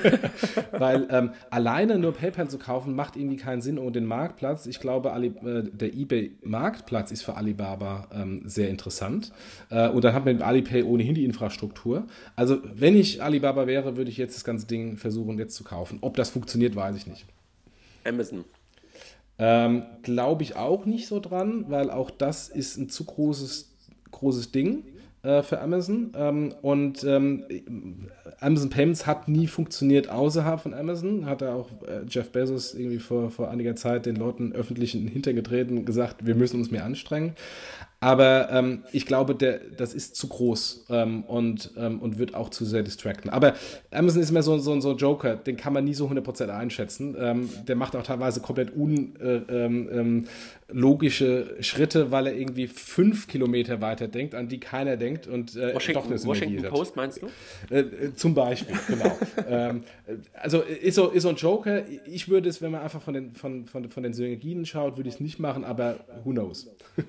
Weil 0.72 1.07
ähm, 1.11 1.32
alleine 1.49 1.99
nur 1.99 2.13
PayPal 2.13 2.49
zu 2.49 2.57
kaufen, 2.57 2.95
macht 2.95 3.18
irgendwie 3.18 3.36
keinen 3.36 3.61
Sinn 3.61 3.78
ohne 3.78 3.91
den 3.91 4.05
Marktplatz. 4.05 4.66
Ich 4.66 4.80
glaube, 4.80 5.11
Ali, 5.11 5.28
äh, 5.28 5.63
der 5.63 5.93
eBay-Marktplatz 5.93 7.11
ist 7.11 7.24
für 7.24 7.36
Alibaba 7.36 8.07
ähm, 8.13 8.43
sehr 8.45 8.70
interessant. 8.70 9.34
Äh, 9.70 9.89
und 9.89 10.05
dann 10.05 10.13
hat 10.13 10.24
man 10.24 10.36
mit 10.36 10.43
Alipay 10.43 10.84
ohnehin 10.84 11.16
die 11.16 11.26
Infrastruktur. 11.26 12.07
Also, 12.38 12.59
wenn 12.74 12.95
ich 12.95 13.22
Alibaba 13.22 13.68
wäre, 13.68 13.97
würde 13.97 14.09
ich 14.09 14.18
jetzt 14.18 14.38
das 14.38 14.45
ganze 14.45 14.66
Ding 14.66 14.95
versuchen, 14.95 15.38
jetzt 15.38 15.55
zu 15.55 15.66
kaufen. 15.66 15.97
Ob 15.99 16.16
das 16.16 16.30
funktioniert, 16.30 16.78
weiß 16.78 16.95
ich 16.95 17.07
nicht. 17.07 17.26
Amazon. 18.05 18.45
Ähm, 19.38 19.84
glaube 20.01 20.43
ich 20.43 20.55
auch 20.55 20.86
nicht 20.86 21.07
so 21.07 21.20
dran, 21.20 21.66
weil 21.68 21.91
auch 21.91 22.09
das 22.09 22.47
ist 22.47 22.78
ein 22.78 22.88
zu 22.88 23.03
großes 23.03 23.74
großes 24.16 24.51
Ding 24.51 24.84
äh, 25.24 25.41
für 25.41 25.59
Amazon. 25.59 26.11
Ähm, 26.16 26.53
und 26.61 27.03
ähm, 27.03 27.43
Amazon 28.39 28.70
Payments 28.70 29.07
hat 29.07 29.28
nie 29.28 29.47
funktioniert 29.47 30.09
außerhalb 30.09 30.59
von 30.59 30.74
Amazon. 30.74 31.26
Hat 31.26 31.41
da 31.41 31.55
auch 31.55 31.70
äh, 31.88 32.05
Jeff 32.07 32.32
Bezos 32.32 32.74
irgendwie 32.74 32.99
vor, 32.99 33.32
vor 33.32 33.49
einiger 33.49 33.76
Zeit 33.76 34.05
den 34.05 34.16
Leuten 34.16 34.53
öffentlich 34.53 34.93
in 34.93 35.01
den 35.01 35.09
Hintern 35.09 35.36
getreten 35.36 35.78
und 35.78 35.86
gesagt, 35.86 36.26
wir 36.26 36.36
müssen 36.36 36.59
uns 36.59 36.72
mehr 36.72 36.86
anstrengen. 36.86 37.34
Aber 38.02 38.50
ähm, 38.52 38.84
ich 38.91 39.06
glaube, 39.06 39.36
der, 39.36 39.60
das 39.78 39.93
ist 39.93 40.16
zu 40.16 40.28
groß 40.28 40.86
ähm, 40.89 41.24
und, 41.24 41.72
ähm, 41.78 42.00
und 42.00 42.20
wird 42.20 42.36
auch 42.36 42.50
zu 42.50 42.66
sehr 42.66 42.84
distracten. 42.84 43.32
Aber 43.32 43.56
Amazon 43.91 44.22
ist 44.22 44.32
mehr 44.32 44.43
so, 44.43 44.58
so, 44.58 44.80
so 44.80 44.91
ein 44.91 44.98
Joker, 44.98 45.36
den 45.36 45.58
kann 45.58 45.74
man 45.74 45.86
nie 45.86 45.93
so 45.93 46.08
100% 46.08 46.50
einschätzen. 46.50 47.16
Ähm, 47.18 47.50
der 47.68 47.76
macht 47.76 47.96
auch 47.96 48.04
teilweise 48.04 48.41
komplett 48.41 48.76
unlogische 48.76 49.18
äh, 49.50 49.66
ähm, 49.66 50.28
ähm, 51.50 51.64
Schritte, 51.64 52.12
weil 52.12 52.28
er 52.28 52.36
irgendwie 52.36 52.68
fünf 52.68 53.28
Kilometer 53.28 53.82
weiter 53.82 54.08
denkt, 54.08 54.36
an 54.36 54.50
die 54.50 54.60
keiner 54.60 54.98
denkt 54.98 55.26
und 55.26 55.56
äh, 55.56 55.74
Washington, 55.74 56.02
doch 56.02 56.06
eine 56.08 56.18
Synergie 56.20 56.41
Washington 56.41 56.70
Post 56.70 56.96
meinst 56.96 57.22
du? 57.22 57.28
Äh, 57.74 57.80
äh 57.80 58.14
zum 58.14 58.36
Beispiel, 58.36 58.76
genau. 58.88 59.18
also 60.34 60.62
ist 60.62 60.96
so, 60.96 61.10
ist 61.10 61.24
so 61.24 61.30
ein 61.30 61.38
Joker. 61.38 61.84
Ich 62.06 62.30
würde 62.30 62.50
es, 62.50 62.62
wenn 62.62 62.72
man 62.72 62.82
einfach 62.82 63.02
von 63.02 63.14
den, 63.14 63.34
von, 63.34 63.66
von, 63.66 63.89
von 63.89 64.04
den 64.04 64.14
Synergien 64.14 64.66
schaut, 64.66 64.98
würde 64.98 65.10
ich 65.10 65.16
es 65.16 65.22
nicht 65.22 65.39
machen, 65.39 65.64
aber 65.64 66.02
who 66.24 66.32
knows. 66.32 66.70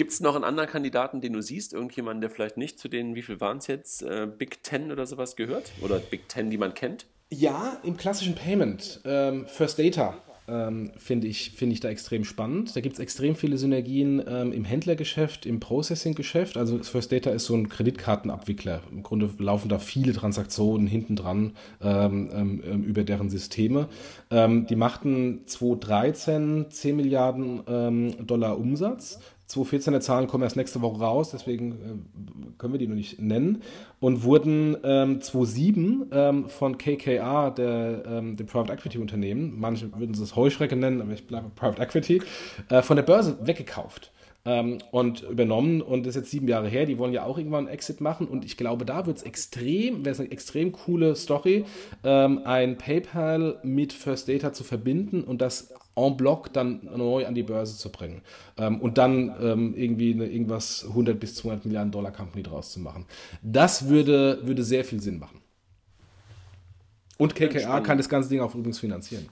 Gibt 0.00 0.12
es 0.12 0.20
noch 0.20 0.34
einen 0.34 0.44
anderen 0.44 0.66
Kandidaten, 0.66 1.20
den 1.20 1.34
du 1.34 1.42
siehst? 1.42 1.74
Irgendjemanden, 1.74 2.22
der 2.22 2.30
vielleicht 2.30 2.56
nicht 2.56 2.78
zu 2.78 2.88
den, 2.88 3.14
wie 3.16 3.20
viel 3.20 3.38
waren 3.38 3.58
es 3.58 3.66
jetzt, 3.66 4.00
äh, 4.00 4.26
Big 4.26 4.62
Ten 4.62 4.92
oder 4.92 5.04
sowas 5.04 5.36
gehört? 5.36 5.72
Oder 5.82 5.98
Big 5.98 6.26
Ten, 6.26 6.48
die 6.48 6.56
man 6.56 6.72
kennt? 6.72 7.04
Ja, 7.28 7.78
im 7.82 7.98
klassischen 7.98 8.34
Payment. 8.34 9.02
Ähm, 9.04 9.44
First 9.46 9.78
Data 9.78 10.16
ähm, 10.48 10.92
finde 10.96 11.26
ich, 11.26 11.50
find 11.50 11.74
ich 11.74 11.80
da 11.80 11.90
extrem 11.90 12.24
spannend. 12.24 12.74
Da 12.74 12.80
gibt 12.80 12.94
es 12.94 12.98
extrem 12.98 13.36
viele 13.36 13.58
Synergien 13.58 14.24
ähm, 14.26 14.52
im 14.52 14.64
Händlergeschäft, 14.64 15.44
im 15.44 15.60
Processing-Geschäft. 15.60 16.56
Also 16.56 16.78
First 16.78 17.12
Data 17.12 17.28
ist 17.28 17.44
so 17.44 17.54
ein 17.54 17.68
Kreditkartenabwickler. 17.68 18.80
Im 18.90 19.02
Grunde 19.02 19.28
laufen 19.36 19.68
da 19.68 19.78
viele 19.78 20.14
Transaktionen 20.14 20.86
hinten 20.86 21.14
dran 21.14 21.52
ähm, 21.82 22.30
ähm, 22.32 22.62
ähm 22.64 22.84
über 22.84 23.04
deren 23.04 23.28
Systeme. 23.28 23.90
Ähm, 24.30 24.66
die 24.66 24.76
machten 24.76 25.42
2013 25.44 26.70
10 26.70 26.96
Milliarden 26.96 28.16
Dollar 28.26 28.58
Umsatz 28.58 29.18
2014er 29.50 30.00
Zahlen 30.00 30.26
kommen 30.26 30.44
erst 30.44 30.56
nächste 30.56 30.80
Woche 30.80 31.00
raus, 31.00 31.30
deswegen 31.30 31.72
äh, 31.72 32.58
können 32.58 32.72
wir 32.74 32.78
die 32.78 32.86
noch 32.86 32.94
nicht 32.94 33.20
nennen. 33.20 33.62
Und 33.98 34.22
wurden 34.22 34.76
ähm, 34.84 35.20
2007 35.20 36.06
ähm, 36.12 36.48
von 36.48 36.78
KKR, 36.78 37.50
der, 37.50 38.02
ähm, 38.06 38.36
dem 38.36 38.46
Private 38.46 38.72
Equity 38.72 38.98
Unternehmen, 38.98 39.54
manche 39.58 39.90
würden 39.98 40.14
es 40.14 40.36
Heuschrecke 40.36 40.76
nennen, 40.76 41.00
aber 41.00 41.12
ich 41.12 41.26
bleibe 41.26 41.50
Private 41.54 41.82
Equity, 41.82 42.22
äh, 42.68 42.82
von 42.82 42.96
der 42.96 43.02
Börse 43.02 43.38
weggekauft. 43.42 44.12
Ähm, 44.46 44.78
und 44.90 45.22
übernommen 45.22 45.82
und 45.82 46.06
das 46.06 46.16
ist 46.16 46.22
jetzt 46.22 46.30
sieben 46.30 46.48
Jahre 46.48 46.66
her. 46.66 46.86
Die 46.86 46.96
wollen 46.96 47.12
ja 47.12 47.24
auch 47.24 47.36
irgendwann 47.36 47.66
einen 47.66 47.74
Exit 47.74 48.00
machen 48.00 48.26
und 48.26 48.46
ich 48.46 48.56
glaube, 48.56 48.86
da 48.86 49.04
wird 49.04 49.18
es 49.18 49.22
extrem, 49.22 50.06
wäre 50.06 50.14
es 50.14 50.20
eine 50.20 50.30
extrem 50.30 50.72
coole 50.72 51.14
Story, 51.14 51.66
ähm, 52.04 52.40
ein 52.44 52.78
PayPal 52.78 53.58
mit 53.62 53.92
First 53.92 54.30
Data 54.30 54.54
zu 54.54 54.64
verbinden 54.64 55.24
und 55.24 55.42
das 55.42 55.74
en 56.08 56.16
bloc 56.16 56.52
dann 56.52 56.80
neu 56.96 57.26
an 57.26 57.34
die 57.34 57.42
Börse 57.42 57.76
zu 57.76 57.90
bringen 57.90 58.22
ähm, 58.56 58.80
und 58.80 58.98
dann 58.98 59.34
ähm, 59.40 59.74
irgendwie 59.76 60.12
eine, 60.14 60.26
irgendwas 60.26 60.84
100 60.88 61.18
bis 61.18 61.34
200 61.36 61.64
Milliarden 61.64 61.92
Dollar 61.92 62.12
Company 62.12 62.42
draus 62.42 62.72
zu 62.72 62.80
machen. 62.80 63.06
Das 63.42 63.88
würde, 63.88 64.40
würde 64.46 64.62
sehr 64.62 64.84
viel 64.84 65.00
Sinn 65.00 65.18
machen. 65.18 65.40
Und 67.18 67.34
KKR 67.34 67.82
kann 67.82 67.98
das 67.98 68.08
ganze 68.08 68.28
Ding 68.30 68.40
auch 68.40 68.54
übrigens 68.54 68.78
finanzieren. 68.78 69.28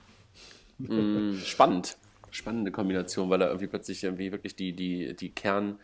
Mm, 0.78 1.36
spannend. 1.44 1.96
Spannende 2.30 2.70
Kombination, 2.70 3.30
weil 3.30 3.40
er 3.40 3.48
irgendwie 3.48 3.68
plötzlich 3.68 4.04
irgendwie 4.04 4.30
wirklich 4.30 4.54
die, 4.54 4.74
die, 4.74 5.16
die 5.16 5.30
Kern- 5.30 5.78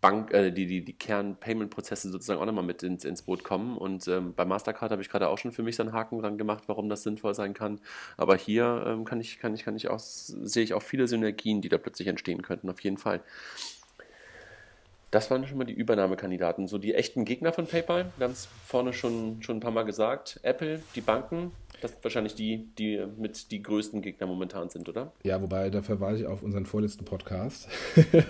Bank, 0.00 0.32
äh, 0.32 0.50
die, 0.50 0.66
die, 0.66 0.84
die 0.84 0.92
Kern-Payment-Prozesse 0.92 2.10
sozusagen 2.10 2.40
auch 2.40 2.46
nochmal 2.46 2.64
mit 2.64 2.82
ins, 2.82 3.04
ins 3.04 3.22
Boot 3.22 3.44
kommen. 3.44 3.76
Und 3.76 4.08
ähm, 4.08 4.32
bei 4.34 4.44
Mastercard 4.44 4.90
habe 4.90 5.02
ich 5.02 5.10
gerade 5.10 5.28
auch 5.28 5.38
schon 5.38 5.52
für 5.52 5.62
mich 5.62 5.76
so 5.76 5.82
einen 5.82 5.92
Haken 5.92 6.20
dran 6.20 6.38
gemacht, 6.38 6.64
warum 6.66 6.88
das 6.88 7.02
sinnvoll 7.02 7.34
sein 7.34 7.54
kann. 7.54 7.80
Aber 8.16 8.36
hier 8.36 8.84
ähm, 8.86 9.04
kann 9.04 9.20
ich, 9.20 9.38
kann 9.38 9.54
ich, 9.54 9.64
kann 9.64 9.76
ich 9.76 9.88
auch, 9.88 9.98
sehe 9.98 10.64
ich 10.64 10.74
auch 10.74 10.82
viele 10.82 11.06
Synergien, 11.06 11.60
die 11.60 11.68
da 11.68 11.78
plötzlich 11.78 12.08
entstehen 12.08 12.42
könnten, 12.42 12.70
auf 12.70 12.80
jeden 12.80 12.96
Fall. 12.98 13.20
Das 15.10 15.30
waren 15.30 15.46
schon 15.46 15.58
mal 15.58 15.64
die 15.64 15.74
Übernahmekandidaten. 15.74 16.68
So 16.68 16.78
die 16.78 16.94
echten 16.94 17.24
Gegner 17.24 17.52
von 17.52 17.66
PayPal. 17.66 18.12
Es 18.20 18.48
vorne 18.66 18.92
schon, 18.92 19.42
schon 19.42 19.56
ein 19.56 19.60
paar 19.60 19.72
Mal 19.72 19.84
gesagt. 19.84 20.38
Apple, 20.44 20.80
die 20.94 21.00
Banken, 21.00 21.50
das 21.80 21.92
sind 21.92 22.04
wahrscheinlich 22.04 22.34
die, 22.34 22.68
die 22.78 23.04
mit 23.16 23.50
die 23.50 23.62
größten 23.62 24.02
Gegner 24.02 24.26
momentan 24.26 24.68
sind, 24.68 24.88
oder? 24.88 25.12
Ja, 25.22 25.40
wobei, 25.40 25.70
da 25.70 25.82
verweise 25.82 26.22
ich 26.22 26.26
auf 26.26 26.42
unseren 26.42 26.66
vorletzten 26.66 27.04
Podcast. 27.04 27.68
ja. 28.12 28.22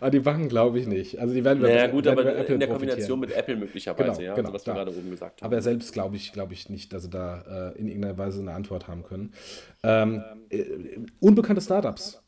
Aber 0.00 0.10
die 0.10 0.20
Banken 0.20 0.48
glaube 0.48 0.78
ich 0.78 0.86
nicht. 0.86 1.18
Also 1.18 1.34
die 1.34 1.44
werden 1.44 1.62
wir 1.62 1.68
naja, 1.68 1.86
gut, 1.86 2.06
aber 2.06 2.36
Apple 2.36 2.54
in 2.54 2.60
der 2.60 2.68
Kombination 2.68 3.20
mit 3.20 3.32
Apple 3.32 3.56
möglicherweise, 3.56 4.04
genau, 4.04 4.20
ja, 4.20 4.34
genau, 4.34 4.48
also 4.48 4.54
was 4.54 4.64
da. 4.64 4.72
wir 4.72 4.84
gerade 4.84 4.96
oben 4.96 5.10
gesagt 5.10 5.42
haben. 5.42 5.52
Aber 5.52 5.62
selbst 5.62 5.92
glaube 5.92 6.16
ich, 6.16 6.32
glaube 6.32 6.54
ich 6.54 6.68
nicht, 6.68 6.92
dass 6.92 7.04
sie 7.04 7.10
da 7.10 7.72
äh, 7.74 7.78
in 7.78 7.88
irgendeiner 7.88 8.18
Weise 8.18 8.40
eine 8.40 8.52
Antwort 8.52 8.88
haben 8.88 9.02
können. 9.02 9.32
Ähm, 9.82 10.22
äh, 10.50 10.64
unbekannte 11.20 11.62
Startups 11.62 12.22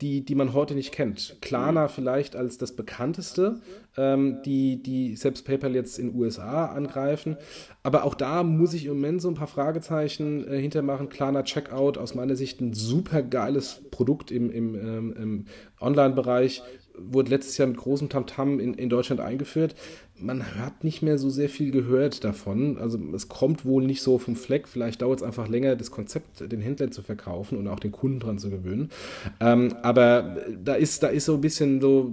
die, 0.00 0.24
die 0.24 0.34
man 0.34 0.52
heute 0.52 0.74
nicht 0.74 0.92
kennt. 0.92 1.36
Klarna 1.40 1.88
vielleicht 1.88 2.36
als 2.36 2.58
das 2.58 2.72
bekannteste, 2.72 3.60
ähm, 3.96 4.42
die, 4.44 4.82
die 4.82 5.16
selbst 5.16 5.44
PayPal 5.44 5.74
jetzt 5.74 5.98
in 5.98 6.10
den 6.10 6.20
USA 6.20 6.66
angreifen. 6.66 7.36
Aber 7.82 8.04
auch 8.04 8.14
da 8.14 8.42
muss 8.42 8.74
ich 8.74 8.86
im 8.86 8.94
Moment 8.94 9.20
so 9.20 9.28
ein 9.28 9.34
paar 9.34 9.48
Fragezeichen 9.48 10.46
äh, 10.46 10.60
hintermachen. 10.60 11.08
Klarna 11.08 11.42
Checkout, 11.42 11.98
aus 11.98 12.14
meiner 12.14 12.36
Sicht 12.36 12.60
ein 12.60 12.74
super 12.74 13.22
geiles 13.22 13.82
Produkt 13.90 14.30
im, 14.30 14.50
im, 14.50 14.74
ähm, 14.74 15.14
im 15.16 15.44
Online-Bereich, 15.80 16.62
wurde 17.00 17.30
letztes 17.30 17.58
Jahr 17.58 17.68
mit 17.68 17.76
großem 17.76 18.08
Tamtam 18.08 18.60
in, 18.60 18.74
in 18.74 18.88
Deutschland 18.88 19.20
eingeführt. 19.20 19.74
Man 20.20 20.56
hat 20.56 20.82
nicht 20.82 21.00
mehr 21.00 21.16
so 21.16 21.30
sehr 21.30 21.48
viel 21.48 21.70
gehört 21.70 22.24
davon. 22.24 22.76
Also 22.78 22.98
es 23.14 23.28
kommt 23.28 23.64
wohl 23.64 23.84
nicht 23.84 24.02
so 24.02 24.18
vom 24.18 24.34
Fleck. 24.34 24.66
Vielleicht 24.66 25.02
dauert 25.02 25.20
es 25.20 25.22
einfach 25.22 25.48
länger, 25.48 25.76
das 25.76 25.90
Konzept 25.90 26.50
den 26.50 26.60
Händlern 26.60 26.90
zu 26.90 27.02
verkaufen 27.02 27.56
und 27.56 27.68
auch 27.68 27.78
den 27.78 27.92
Kunden 27.92 28.18
dran 28.18 28.38
zu 28.38 28.50
gewöhnen. 28.50 28.90
Ähm, 29.40 29.74
aber 29.82 30.44
da 30.62 30.74
ist, 30.74 31.02
da 31.02 31.08
ist 31.08 31.26
so 31.26 31.34
ein 31.34 31.40
bisschen 31.40 31.80
so 31.80 32.12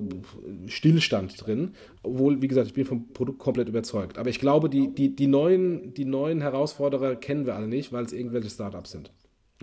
Stillstand 0.67 1.45
drin. 1.45 1.71
Obwohl, 2.03 2.41
wie 2.41 2.47
gesagt, 2.47 2.67
ich 2.67 2.73
bin 2.73 2.85
vom 2.85 3.11
Produkt 3.13 3.39
komplett 3.39 3.67
überzeugt. 3.67 4.17
Aber 4.19 4.29
ich 4.29 4.39
glaube, 4.39 4.69
die, 4.69 4.93
die, 4.93 5.15
die, 5.15 5.27
neuen, 5.27 5.93
die 5.95 6.05
neuen 6.05 6.41
Herausforderer 6.41 7.15
kennen 7.15 7.47
wir 7.47 7.55
alle 7.55 7.67
nicht, 7.67 7.91
weil 7.91 8.05
es 8.05 8.13
irgendwelche 8.13 8.49
Startups 8.49 8.91
sind. 8.91 9.11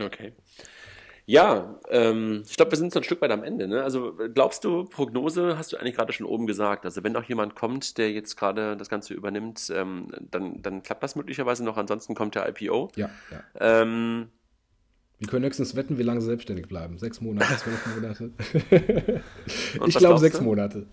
Okay. 0.00 0.32
Ja, 1.32 1.80
ähm, 1.88 2.42
ich 2.46 2.56
glaube, 2.58 2.72
wir 2.72 2.76
sind 2.76 2.92
so 2.92 3.00
ein 3.00 3.04
Stück 3.04 3.22
weit 3.22 3.30
am 3.30 3.42
Ende. 3.42 3.66
Ne? 3.66 3.82
Also 3.82 4.12
glaubst 4.34 4.64
du, 4.64 4.84
Prognose 4.84 5.56
hast 5.56 5.72
du 5.72 5.78
eigentlich 5.78 5.94
gerade 5.96 6.12
schon 6.12 6.26
oben 6.26 6.46
gesagt. 6.46 6.84
Also 6.84 7.02
wenn 7.04 7.12
noch 7.12 7.24
jemand 7.24 7.54
kommt, 7.54 7.96
der 7.96 8.12
jetzt 8.12 8.36
gerade 8.36 8.76
das 8.76 8.90
Ganze 8.90 9.14
übernimmt, 9.14 9.72
ähm, 9.74 10.08
dann, 10.30 10.60
dann 10.60 10.82
klappt 10.82 11.02
das 11.02 11.16
möglicherweise 11.16 11.64
noch. 11.64 11.78
Ansonsten 11.78 12.14
kommt 12.14 12.34
der 12.34 12.46
IPO. 12.50 12.90
Ja. 12.96 13.08
ja. 13.30 13.42
Ähm, 13.58 14.28
wir 15.22 15.28
können 15.28 15.44
höchstens 15.44 15.76
wetten, 15.76 15.98
wie 15.98 16.02
lange 16.02 16.20
sie 16.20 16.26
selbstständig 16.26 16.66
bleiben. 16.66 16.98
Sechs 16.98 17.20
Monate, 17.20 17.46
zwölf 17.56 17.86
Monate. 17.94 18.32
ich 19.86 19.96
glaube 19.96 20.18
sechs 20.18 20.38
du? 20.38 20.42
Monate. 20.42 20.86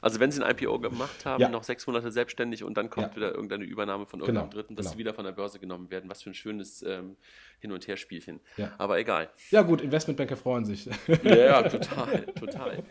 also 0.00 0.18
wenn 0.18 0.32
sie 0.32 0.42
ein 0.44 0.50
IPO 0.50 0.80
gemacht 0.80 1.24
haben, 1.24 1.40
ja. 1.40 1.48
noch 1.48 1.62
sechs 1.62 1.86
Monate 1.86 2.10
selbstständig 2.10 2.64
und 2.64 2.76
dann 2.76 2.90
kommt 2.90 3.10
ja. 3.10 3.16
wieder 3.16 3.32
irgendeine 3.32 3.62
Übernahme 3.62 4.06
von 4.06 4.18
irgendeinem 4.18 4.50
genau, 4.50 4.60
Dritten, 4.60 4.74
dass 4.74 4.86
genau. 4.86 4.92
sie 4.94 4.98
wieder 4.98 5.14
von 5.14 5.24
der 5.24 5.30
Börse 5.30 5.60
genommen 5.60 5.88
werden. 5.92 6.10
Was 6.10 6.22
für 6.22 6.30
ein 6.30 6.34
schönes 6.34 6.82
ähm, 6.82 7.16
Hin- 7.60 7.70
und 7.70 7.86
Herspielchen. 7.86 8.40
Ja. 8.56 8.72
Aber 8.78 8.98
egal. 8.98 9.30
Ja 9.52 9.62
gut, 9.62 9.82
Investmentbanker 9.82 10.36
freuen 10.36 10.64
sich. 10.64 10.90
ja, 11.22 11.62
total, 11.62 12.26
total. 12.34 12.82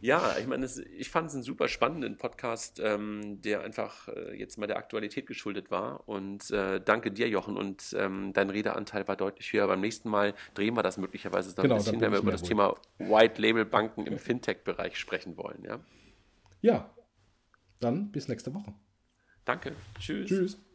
Ja, 0.00 0.36
ich 0.38 0.46
meine, 0.46 0.66
ich 0.66 1.10
fand 1.10 1.28
es 1.28 1.34
einen 1.34 1.42
super 1.42 1.68
spannenden 1.68 2.16
Podcast, 2.16 2.80
ähm, 2.82 3.40
der 3.42 3.62
einfach 3.62 4.08
äh, 4.08 4.38
jetzt 4.38 4.56
mal 4.56 4.66
der 4.66 4.78
Aktualität 4.78 5.26
geschuldet 5.26 5.70
war. 5.70 6.08
Und 6.08 6.50
äh, 6.50 6.80
danke 6.80 7.10
dir, 7.10 7.28
Jochen. 7.28 7.56
Und 7.56 7.94
ähm, 7.98 8.32
dein 8.32 8.50
Redeanteil 8.50 9.06
war 9.08 9.16
deutlich 9.16 9.52
höher. 9.52 9.66
Beim 9.66 9.80
nächsten 9.80 10.08
Mal 10.08 10.34
drehen 10.54 10.74
wir 10.74 10.82
das 10.82 10.96
möglicherweise 10.96 11.54
dann 11.54 11.64
genau, 11.64 11.74
ein 11.76 11.78
bisschen, 11.78 12.00
wenn 12.00 12.12
wir 12.12 12.20
über 12.20 12.32
das 12.32 12.40
gut. 12.40 12.48
Thema 12.48 12.74
White 12.98 13.40
Label 13.40 13.64
Banken 13.64 14.06
im 14.06 14.18
Fintech-Bereich 14.18 14.96
sprechen 14.96 15.36
wollen. 15.36 15.62
Ja? 15.64 15.80
ja, 16.62 16.90
dann 17.78 18.10
bis 18.10 18.28
nächste 18.28 18.54
Woche. 18.54 18.74
Danke. 19.44 19.72
Tschüss. 19.98 20.28
Tschüss. 20.28 20.69